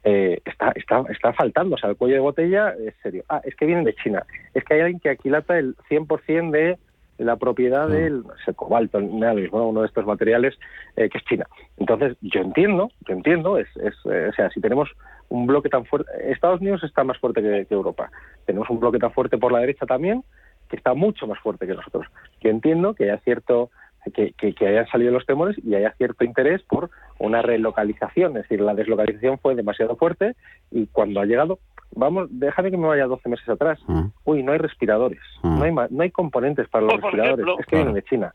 Eh, 0.04 0.40
está, 0.44 0.72
está, 0.74 1.04
está 1.10 1.32
faltando, 1.32 1.74
o 1.74 1.78
sea, 1.78 1.90
el 1.90 1.96
cuello 1.96 2.14
de 2.14 2.20
botella 2.20 2.74
es 2.78 2.94
serio. 3.02 3.24
Ah, 3.28 3.40
es 3.44 3.54
que 3.54 3.66
vienen 3.66 3.84
de 3.84 3.94
China. 3.94 4.24
Es 4.54 4.64
que 4.64 4.74
hay 4.74 4.80
alguien 4.80 5.00
que 5.00 5.10
aquilata 5.10 5.58
el 5.58 5.76
100% 5.90 6.50
de 6.50 6.78
la 7.18 7.36
propiedad 7.36 7.88
del 7.88 8.22
no 8.22 8.32
sé, 8.44 8.54
cobalto, 8.54 9.00
¿no? 9.00 9.68
uno 9.68 9.80
de 9.80 9.86
estos 9.86 10.06
materiales 10.06 10.56
eh, 10.96 11.08
que 11.08 11.18
es 11.18 11.24
China. 11.24 11.46
Entonces, 11.76 12.16
yo 12.20 12.40
entiendo, 12.40 12.90
yo 13.08 13.14
entiendo, 13.14 13.58
es, 13.58 13.68
es, 13.76 13.94
eh, 14.10 14.28
o 14.30 14.32
sea, 14.32 14.50
si 14.50 14.60
tenemos 14.60 14.88
un 15.28 15.46
bloque 15.46 15.68
tan 15.68 15.84
fuerte, 15.84 16.10
Estados 16.30 16.60
Unidos 16.60 16.84
está 16.84 17.02
más 17.04 17.18
fuerte 17.18 17.42
que, 17.42 17.66
que 17.66 17.74
Europa, 17.74 18.10
tenemos 18.46 18.70
un 18.70 18.78
bloque 18.78 18.98
tan 18.98 19.12
fuerte 19.12 19.36
por 19.36 19.52
la 19.52 19.58
derecha 19.58 19.84
también, 19.84 20.22
que 20.68 20.76
está 20.76 20.94
mucho 20.94 21.26
más 21.26 21.38
fuerte 21.40 21.66
que 21.66 21.74
nosotros. 21.74 22.06
Yo 22.40 22.50
entiendo 22.50 22.94
que 22.94 23.04
haya 23.04 23.18
cierto 23.18 23.70
que, 24.12 24.32
que, 24.32 24.52
que 24.54 24.66
hayan 24.66 24.86
salido 24.88 25.12
los 25.12 25.26
temores 25.26 25.56
y 25.64 25.74
haya 25.74 25.92
cierto 25.92 26.24
interés 26.24 26.62
por 26.62 26.90
una 27.18 27.42
relocalización, 27.42 28.36
es 28.36 28.42
decir, 28.44 28.60
la 28.60 28.74
deslocalización 28.74 29.38
fue 29.38 29.54
demasiado 29.54 29.96
fuerte 29.96 30.34
y 30.70 30.86
cuando 30.86 31.20
ha 31.20 31.24
llegado, 31.26 31.58
vamos, 31.94 32.28
déjame 32.30 32.70
que 32.70 32.76
me 32.76 32.86
vaya 32.86 33.06
12 33.06 33.28
meses 33.28 33.48
atrás, 33.48 33.78
uy, 34.24 34.42
no 34.42 34.52
hay 34.52 34.58
respiradores, 34.58 35.20
no 35.42 35.62
hay 35.62 35.72
ma- 35.72 35.88
no 35.90 36.02
hay 36.02 36.10
componentes 36.10 36.68
para 36.68 36.84
los 36.84 36.94
Por 36.94 37.02
respiradores, 37.04 37.44
ejemplo. 37.44 37.60
es 37.60 37.66
que 37.66 37.76
vienen 37.76 37.94
de 37.94 38.02
China. 38.02 38.34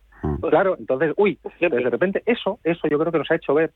Claro, 0.49 0.75
entonces, 0.79 1.13
uy, 1.17 1.37
entonces 1.43 1.83
de 1.83 1.89
repente 1.89 2.23
eso, 2.25 2.59
eso 2.63 2.87
yo 2.89 2.97
creo 2.97 3.11
que 3.11 3.17
nos 3.19 3.29
ha 3.31 3.35
hecho 3.35 3.53
ver 3.53 3.71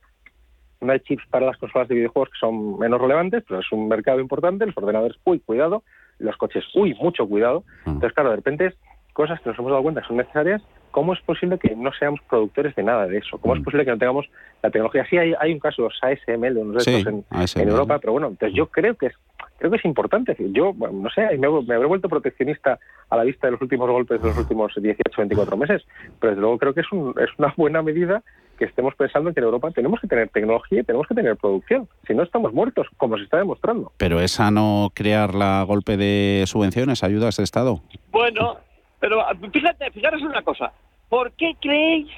no 0.80 0.92
hay 0.92 1.00
chips 1.00 1.24
para 1.28 1.44
las 1.46 1.56
consolas 1.56 1.88
de 1.88 1.96
videojuegos 1.96 2.28
que 2.30 2.38
son 2.38 2.78
menos 2.78 3.00
relevantes, 3.00 3.42
pero 3.48 3.58
es 3.60 3.72
un 3.72 3.88
mercado 3.88 4.20
importante, 4.20 4.64
los 4.64 4.76
ordenadores, 4.76 5.18
uy, 5.24 5.40
cuidado, 5.40 5.82
los 6.20 6.36
coches, 6.36 6.64
uy, 6.74 6.94
mucho 7.00 7.26
cuidado. 7.26 7.64
Entonces, 7.84 8.12
claro, 8.12 8.30
de 8.30 8.36
repente 8.36 8.66
es 8.66 8.74
cosas 9.18 9.40
que 9.40 9.50
nos 9.50 9.58
hemos 9.58 9.72
dado 9.72 9.82
cuenta 9.82 10.00
que 10.00 10.06
son 10.06 10.16
necesarias. 10.18 10.62
¿Cómo 10.92 11.12
es 11.12 11.20
posible 11.22 11.58
que 11.58 11.74
no 11.74 11.90
seamos 11.98 12.20
productores 12.30 12.74
de 12.76 12.84
nada 12.84 13.06
de 13.08 13.18
eso? 13.18 13.36
¿Cómo 13.38 13.56
es 13.56 13.62
posible 13.64 13.84
que 13.84 13.90
no 13.90 13.98
tengamos 13.98 14.26
la 14.62 14.70
tecnología? 14.70 15.04
Sí, 15.10 15.18
hay, 15.18 15.34
hay 15.40 15.52
un 15.52 15.58
caso, 15.58 15.82
los 15.82 15.98
ASML, 16.00 16.56
unos 16.56 16.84
de 16.84 16.92
Sí, 17.02 17.04
en, 17.08 17.24
ASML. 17.30 17.62
en 17.62 17.68
Europa, 17.68 17.98
pero 17.98 18.12
bueno, 18.12 18.28
entonces 18.28 18.56
yo 18.56 18.66
creo 18.68 18.94
que 18.96 19.06
es 19.06 19.14
creo 19.58 19.72
que 19.72 19.76
es 19.78 19.84
importante. 19.84 20.32
Es 20.32 20.38
decir, 20.38 20.52
Yo, 20.54 20.72
bueno, 20.72 21.00
no 21.02 21.10
sé, 21.10 21.22
me, 21.36 21.48
me 21.62 21.74
habré 21.74 21.88
vuelto 21.88 22.08
proteccionista 22.08 22.78
a 23.10 23.16
la 23.16 23.24
vista 23.24 23.48
de 23.48 23.52
los 23.52 23.60
últimos 23.60 23.90
golpes 23.90 24.22
de 24.22 24.28
los 24.28 24.38
últimos 24.38 24.72
18, 24.80 25.02
24 25.16 25.56
meses, 25.56 25.82
pero 26.20 26.30
desde 26.30 26.40
luego 26.40 26.58
creo 26.58 26.74
que 26.74 26.80
es, 26.82 26.92
un- 26.92 27.12
es 27.20 27.28
una 27.38 27.52
buena 27.56 27.82
medida 27.82 28.22
que 28.56 28.64
estemos 28.66 28.94
pensando 28.94 29.32
que 29.34 29.40
en 29.40 29.44
Europa 29.44 29.70
tenemos 29.72 30.00
que 30.00 30.06
tener 30.06 30.28
tecnología 30.28 30.80
y 30.80 30.84
tenemos 30.84 31.06
que 31.08 31.14
tener 31.16 31.36
producción. 31.36 31.88
Si 32.06 32.14
no, 32.14 32.22
estamos 32.22 32.52
muertos, 32.54 32.86
como 32.96 33.16
se 33.18 33.24
está 33.24 33.36
demostrando. 33.38 33.90
Pero 33.98 34.20
esa 34.20 34.50
no 34.52 34.90
crear 34.94 35.34
la 35.34 35.64
golpe 35.64 35.96
de 35.96 36.44
subvenciones, 36.46 37.02
ayudas 37.02 37.36
de 37.36 37.42
Estado. 37.44 37.80
Bueno, 38.12 38.56
pero 39.00 39.24
fíjate, 39.52 39.90
fijaros 39.90 40.22
una 40.22 40.42
cosa. 40.42 40.72
¿Por 41.08 41.32
qué 41.32 41.54
creéis 41.60 42.08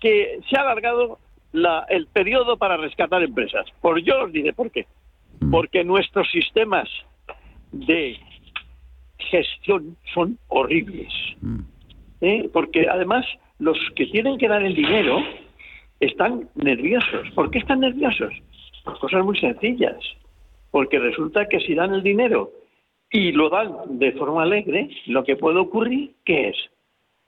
que 0.00 0.40
se 0.48 0.56
ha 0.56 0.62
alargado 0.62 1.18
la, 1.52 1.86
el 1.88 2.06
periodo 2.06 2.56
para 2.56 2.76
rescatar 2.76 3.22
empresas? 3.22 3.66
Por 3.80 4.00
yo 4.00 4.24
os 4.24 4.32
diré 4.32 4.52
por 4.52 4.70
qué. 4.70 4.86
Mm. 5.40 5.50
Porque 5.50 5.84
nuestros 5.84 6.30
sistemas 6.30 6.88
de 7.72 8.18
gestión 9.18 9.96
son 10.14 10.38
horribles. 10.48 11.12
Mm. 11.40 11.60
¿Eh? 12.20 12.50
Porque 12.52 12.88
además 12.88 13.26
los 13.58 13.78
que 13.96 14.06
tienen 14.06 14.38
que 14.38 14.48
dar 14.48 14.62
el 14.62 14.74
dinero 14.74 15.18
están 16.00 16.48
nerviosos. 16.54 17.28
¿Por 17.34 17.50
qué 17.50 17.58
están 17.58 17.80
nerviosos? 17.80 18.32
Por 18.84 18.98
cosas 18.98 19.24
muy 19.24 19.38
sencillas. 19.38 19.96
Porque 20.70 20.98
resulta 20.98 21.48
que 21.48 21.60
si 21.60 21.74
dan 21.74 21.94
el 21.94 22.02
dinero 22.02 22.50
y 23.10 23.32
lo 23.32 23.48
dan 23.48 23.98
de 23.98 24.12
forma 24.12 24.42
alegre, 24.42 24.90
lo 25.06 25.24
que 25.24 25.36
puede 25.36 25.58
ocurrir, 25.58 26.14
¿qué 26.24 26.48
es? 26.48 26.56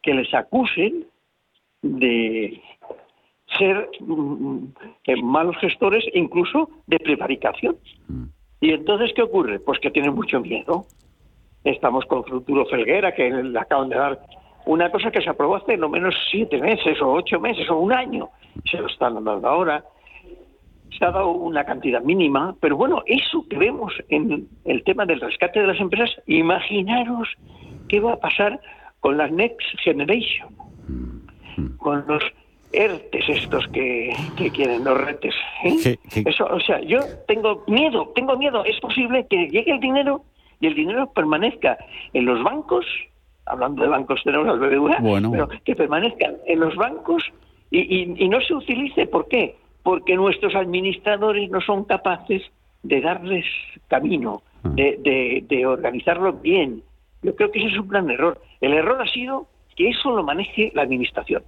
Que 0.02 0.14
les 0.14 0.32
acusen 0.34 1.06
de 1.82 2.60
ser 3.58 3.88
mm, 4.00 4.12
mm, 4.12 5.22
malos 5.22 5.56
gestores 5.58 6.04
e 6.12 6.18
incluso 6.18 6.70
de 6.86 6.98
prevaricación. 6.98 7.76
Mm. 8.08 8.24
¿Y 8.60 8.72
entonces 8.72 9.12
qué 9.14 9.22
ocurre? 9.22 9.58
Pues 9.58 9.78
que 9.80 9.90
tienen 9.90 10.14
mucho 10.14 10.40
miedo. 10.40 10.84
Estamos 11.64 12.04
con 12.06 12.24
Futuro 12.24 12.66
Felguera, 12.66 13.14
que 13.14 13.30
le 13.30 13.58
acaban 13.58 13.88
de 13.88 13.96
dar 13.96 14.20
una 14.66 14.90
cosa 14.90 15.10
que 15.10 15.22
se 15.22 15.30
aprobó 15.30 15.56
hace 15.56 15.76
no 15.76 15.88
menos 15.88 16.14
siete 16.30 16.58
meses 16.58 17.00
o 17.00 17.12
ocho 17.12 17.40
meses 17.40 17.68
o 17.70 17.78
un 17.78 17.92
año. 17.92 18.28
Se 18.70 18.78
lo 18.78 18.86
están 18.86 19.14
dando 19.24 19.48
ahora. 19.48 19.84
Se 20.98 21.04
ha 21.04 21.10
dado 21.10 21.30
una 21.30 21.64
cantidad 21.64 22.02
mínima, 22.02 22.54
pero 22.60 22.76
bueno, 22.76 23.02
eso 23.06 23.46
que 23.48 23.56
vemos 23.56 23.92
en 24.08 24.48
el 24.64 24.82
tema 24.84 25.06
del 25.06 25.20
rescate 25.20 25.60
de 25.60 25.66
las 25.66 25.80
empresas, 25.80 26.10
imaginaros 26.26 27.28
qué 27.88 28.00
va 28.00 28.14
a 28.14 28.20
pasar 28.20 28.60
con 29.00 29.16
la 29.16 29.28
Next 29.28 29.66
Generation, 29.82 30.48
con 31.78 32.04
los 32.06 32.22
ERTES 32.72 33.28
estos 33.28 33.66
que, 33.68 34.12
quieren, 34.54 34.84
los 34.84 35.00
retes. 35.00 35.34
¿eh? 35.64 35.98
Eso, 36.24 36.46
o 36.46 36.60
sea, 36.60 36.80
yo 36.80 37.00
tengo 37.26 37.64
miedo, 37.66 38.12
tengo 38.14 38.36
miedo. 38.36 38.64
Es 38.64 38.78
posible 38.80 39.26
que 39.28 39.48
llegue 39.48 39.72
el 39.72 39.80
dinero 39.80 40.24
y 40.60 40.66
el 40.66 40.74
dinero 40.74 41.10
permanezca 41.12 41.78
en 42.12 42.26
los 42.26 42.42
bancos, 42.42 42.84
hablando 43.46 43.82
de 43.82 43.88
bancos 43.88 44.20
tenemos 44.22 44.48
al 44.48 44.60
BBVA, 44.60 44.98
pero 45.32 45.48
que 45.64 45.74
permanezcan 45.74 46.36
en 46.46 46.60
los 46.60 46.76
bancos 46.76 47.24
y, 47.70 48.22
y, 48.22 48.28
no 48.28 48.40
se 48.40 48.54
utilice. 48.54 49.06
¿Por 49.06 49.26
qué? 49.28 49.56
Porque 49.82 50.16
nuestros 50.16 50.54
administradores 50.54 51.50
no 51.50 51.60
son 51.60 51.84
capaces 51.84 52.42
de 52.82 53.00
darles 53.00 53.44
camino, 53.88 54.42
ah. 54.64 54.70
de, 54.74 55.44
de 55.48 55.66
organizarlo 55.66 56.34
bien. 56.34 56.82
Yo 57.22 57.34
creo 57.34 57.50
que 57.50 57.58
ese 57.58 57.68
es 57.68 57.78
un 57.78 57.88
gran 57.88 58.10
error. 58.10 58.40
El 58.60 58.72
error 58.72 59.00
ha 59.00 59.10
sido 59.10 59.46
que 59.76 59.90
eso 59.90 60.10
lo 60.10 60.22
maneje 60.22 60.72
la 60.74 60.82
administración 60.82 61.42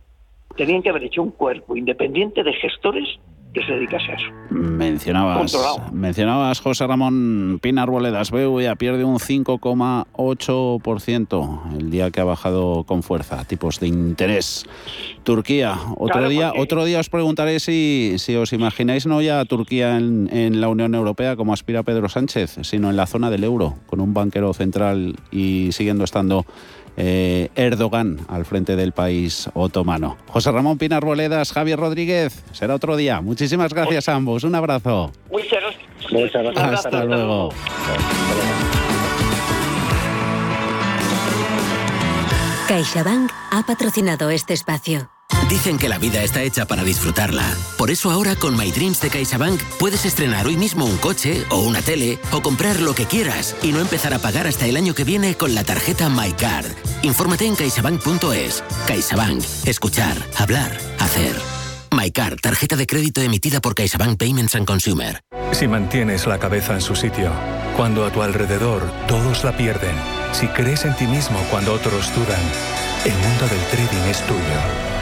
tenían 0.56 0.82
que 0.82 0.88
haber 0.90 1.04
hecho 1.04 1.22
un 1.22 1.30
cuerpo 1.30 1.76
independiente 1.76 2.42
de 2.42 2.52
gestores 2.54 3.08
que 3.54 3.64
se 3.66 3.72
dedicase 3.72 4.12
a 4.12 4.14
eso. 4.14 4.28
Mencionabas, 4.50 5.54
mencionabas 5.92 6.60
José 6.60 6.86
Ramón 6.86 7.58
Pinar 7.60 7.90
Boledas, 7.90 8.30
BVA 8.30 8.76
pierde 8.76 9.04
un 9.04 9.18
5,8% 9.18 11.78
el 11.78 11.90
día 11.90 12.10
que 12.10 12.22
ha 12.22 12.24
bajado 12.24 12.84
con 12.84 13.02
fuerza, 13.02 13.44
tipos 13.44 13.78
de 13.78 13.88
interés. 13.88 14.64
Turquía, 15.24 15.78
otro 15.96 16.28
día 16.28 16.52
otro 16.56 16.84
día 16.84 17.00
os 17.00 17.08
preguntaré 17.08 17.60
si, 17.60 18.14
si 18.18 18.34
os 18.36 18.52
imagináis 18.52 19.06
no 19.06 19.22
ya 19.22 19.44
Turquía 19.44 19.96
en, 19.96 20.28
en 20.32 20.60
la 20.60 20.68
Unión 20.68 20.94
Europea 20.94 21.36
como 21.36 21.52
aspira 21.52 21.82
Pedro 21.82 22.08
Sánchez, 22.08 22.58
sino 22.62 22.90
en 22.90 22.96
la 22.96 23.06
zona 23.06 23.30
del 23.30 23.44
euro, 23.44 23.76
con 23.86 24.00
un 24.00 24.14
banquero 24.14 24.52
central 24.52 25.16
y 25.30 25.70
siguiendo 25.72 26.04
estando 26.04 26.44
eh, 26.96 27.48
Erdogan 27.54 28.18
al 28.28 28.44
frente 28.44 28.76
del 28.76 28.92
país 28.92 29.48
otomano. 29.54 30.16
José 30.28 30.52
Ramón 30.52 30.78
Pinar 30.78 31.04
Boledas, 31.04 31.52
Javier 31.52 31.78
Rodríguez, 31.78 32.44
será 32.52 32.74
otro 32.74 32.96
día. 32.96 33.20
Muchísimas 33.20 33.72
gracias 33.72 34.08
a 34.08 34.14
ambos. 34.14 34.44
Un 34.44 34.54
abrazo. 34.54 35.12
Muchas 35.30 35.62
gracias. 36.10 36.56
Hasta 36.56 37.04
luego. 37.04 37.50
CaixaBank 42.68 43.30
ha 43.50 43.62
patrocinado 43.66 44.30
este 44.30 44.54
espacio. 44.54 45.11
Dicen 45.48 45.78
que 45.78 45.88
la 45.88 45.98
vida 45.98 46.22
está 46.22 46.42
hecha 46.42 46.66
para 46.66 46.82
disfrutarla. 46.82 47.44
Por 47.76 47.90
eso 47.90 48.10
ahora 48.10 48.36
con 48.36 48.56
My 48.56 48.70
Dreams 48.70 49.00
de 49.00 49.10
CaixaBank 49.10 49.60
puedes 49.78 50.04
estrenar 50.04 50.46
hoy 50.46 50.56
mismo 50.56 50.84
un 50.84 50.96
coche 50.96 51.44
o 51.50 51.58
una 51.58 51.82
tele 51.82 52.18
o 52.32 52.40
comprar 52.42 52.80
lo 52.80 52.94
que 52.94 53.06
quieras 53.06 53.54
y 53.62 53.72
no 53.72 53.80
empezar 53.80 54.14
a 54.14 54.18
pagar 54.18 54.46
hasta 54.46 54.66
el 54.66 54.76
año 54.76 54.94
que 54.94 55.04
viene 55.04 55.34
con 55.34 55.54
la 55.54 55.64
tarjeta 55.64 56.08
MyCard. 56.08 56.66
Infórmate 57.02 57.46
en 57.46 57.54
caixabank.es. 57.54 58.64
CaixaBank. 58.86 59.42
Escuchar, 59.66 60.16
hablar, 60.38 60.76
hacer. 60.98 61.36
MyCard, 61.90 62.40
tarjeta 62.40 62.76
de 62.76 62.86
crédito 62.86 63.20
emitida 63.20 63.60
por 63.60 63.74
CaixaBank 63.74 64.18
Payments 64.18 64.54
and 64.54 64.66
Consumer. 64.66 65.20
Si 65.52 65.68
mantienes 65.68 66.26
la 66.26 66.38
cabeza 66.38 66.72
en 66.72 66.80
su 66.80 66.96
sitio, 66.96 67.30
cuando 67.76 68.06
a 68.06 68.10
tu 68.10 68.22
alrededor 68.22 68.90
todos 69.06 69.44
la 69.44 69.56
pierden, 69.56 69.94
si 70.32 70.46
crees 70.48 70.84
en 70.86 70.96
ti 70.96 71.06
mismo 71.06 71.38
cuando 71.50 71.74
otros 71.74 72.14
dudan, 72.14 72.40
el 73.04 73.12
mundo 73.12 73.46
del 73.48 73.60
trading 73.70 74.10
es 74.10 74.26
tuyo. 74.26 75.01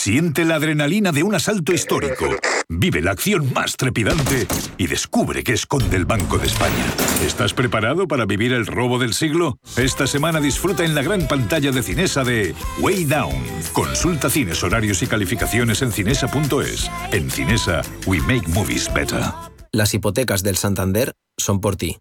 Siente 0.00 0.44
la 0.44 0.54
adrenalina 0.54 1.10
de 1.10 1.24
un 1.24 1.34
asalto 1.34 1.72
histórico. 1.72 2.28
Vive 2.68 3.02
la 3.02 3.10
acción 3.10 3.52
más 3.52 3.76
trepidante 3.76 4.46
y 4.76 4.86
descubre 4.86 5.42
qué 5.42 5.54
esconde 5.54 5.96
el 5.96 6.04
Banco 6.04 6.38
de 6.38 6.46
España. 6.46 6.86
¿Estás 7.26 7.52
preparado 7.52 8.06
para 8.06 8.24
vivir 8.24 8.52
el 8.52 8.68
robo 8.68 9.00
del 9.00 9.12
siglo? 9.12 9.58
Esta 9.76 10.06
semana 10.06 10.40
disfruta 10.40 10.84
en 10.84 10.94
la 10.94 11.02
gran 11.02 11.26
pantalla 11.26 11.72
de 11.72 11.82
Cinesa 11.82 12.22
de 12.22 12.54
Way 12.78 13.06
Down. 13.06 13.42
Consulta 13.72 14.30
cines, 14.30 14.62
horarios 14.62 15.02
y 15.02 15.08
calificaciones 15.08 15.82
en 15.82 15.90
cinesa.es. 15.90 16.88
En 17.10 17.28
Cinesa, 17.28 17.82
we 18.06 18.20
make 18.20 18.46
movies 18.46 18.88
better. 18.94 19.24
Las 19.72 19.92
hipotecas 19.94 20.44
del 20.44 20.56
Santander 20.56 21.12
son 21.36 21.60
por 21.60 21.74
ti. 21.74 21.98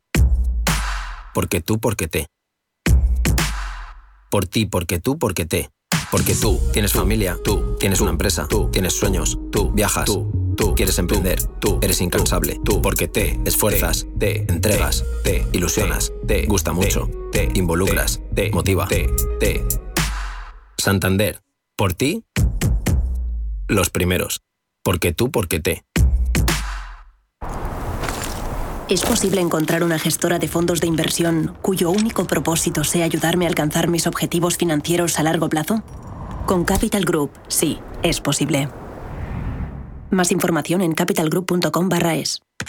Porque 1.33 1.61
tú, 1.61 1.79
porque 1.79 2.07
te. 2.07 2.27
Por 4.29 4.45
ti, 4.45 4.67
porque 4.67 4.99
tú, 4.99 5.17
porque 5.17 5.47
te. 5.47 5.71
Porque 6.11 6.35
tú 6.35 6.61
tienes 6.71 6.93
familia, 6.93 7.35
tú 7.43 7.66
tienes 7.79 8.01
una 8.01 8.11
empresa, 8.11 8.47
tú. 8.47 8.69
Tienes 8.71 8.93
sueños, 8.93 9.37
tú 9.51 9.71
viajas, 9.71 10.05
tú, 10.05 10.55
tú 10.57 10.75
quieres 10.75 10.97
emprender, 10.99 11.41
tú 11.59 11.79
eres 11.81 12.01
incansable, 12.01 12.59
tú. 12.63 12.81
Porque 12.81 13.07
te 13.07 13.39
esfuerzas, 13.45 14.05
te 14.17 14.51
entregas, 14.51 15.05
te 15.23 15.45
ilusionas, 15.53 16.11
te 16.25 16.45
gusta 16.45 16.73
mucho, 16.73 17.09
te 17.31 17.49
involucras, 17.53 18.21
te 18.33 18.51
motiva, 18.51 18.87
te, 18.87 19.09
te. 19.39 19.65
Santander, 20.77 21.41
por 21.75 21.93
ti, 21.93 22.23
los 23.67 23.89
primeros. 23.89 24.41
Porque 24.83 25.11
tú, 25.11 25.31
porque 25.31 25.59
te. 25.59 25.83
¿Es 28.89 29.01
posible 29.01 29.41
encontrar 29.41 29.83
una 29.83 29.99
gestora 29.99 30.39
de 30.39 30.47
fondos 30.47 30.79
de 30.79 30.87
inversión 30.87 31.57
cuyo 31.61 31.89
único 31.89 32.25
propósito 32.25 32.85
sea 32.85 33.03
ayudarme 33.03 33.45
a 33.45 33.49
alcanzar 33.49 33.89
mis 33.89 34.07
objetivos 34.07 34.55
financieros 34.55 35.19
a 35.19 35.23
largo 35.23 35.49
plazo? 35.49 35.83
Con 36.47 36.63
Capital 36.63 37.03
Group, 37.03 37.31
sí, 37.49 37.77
es 38.03 38.21
posible. 38.21 38.69
Más 40.11 40.31
información 40.31 40.81
en 40.81 40.93
capitalgroup.com 40.93 41.89
es. 41.89 42.46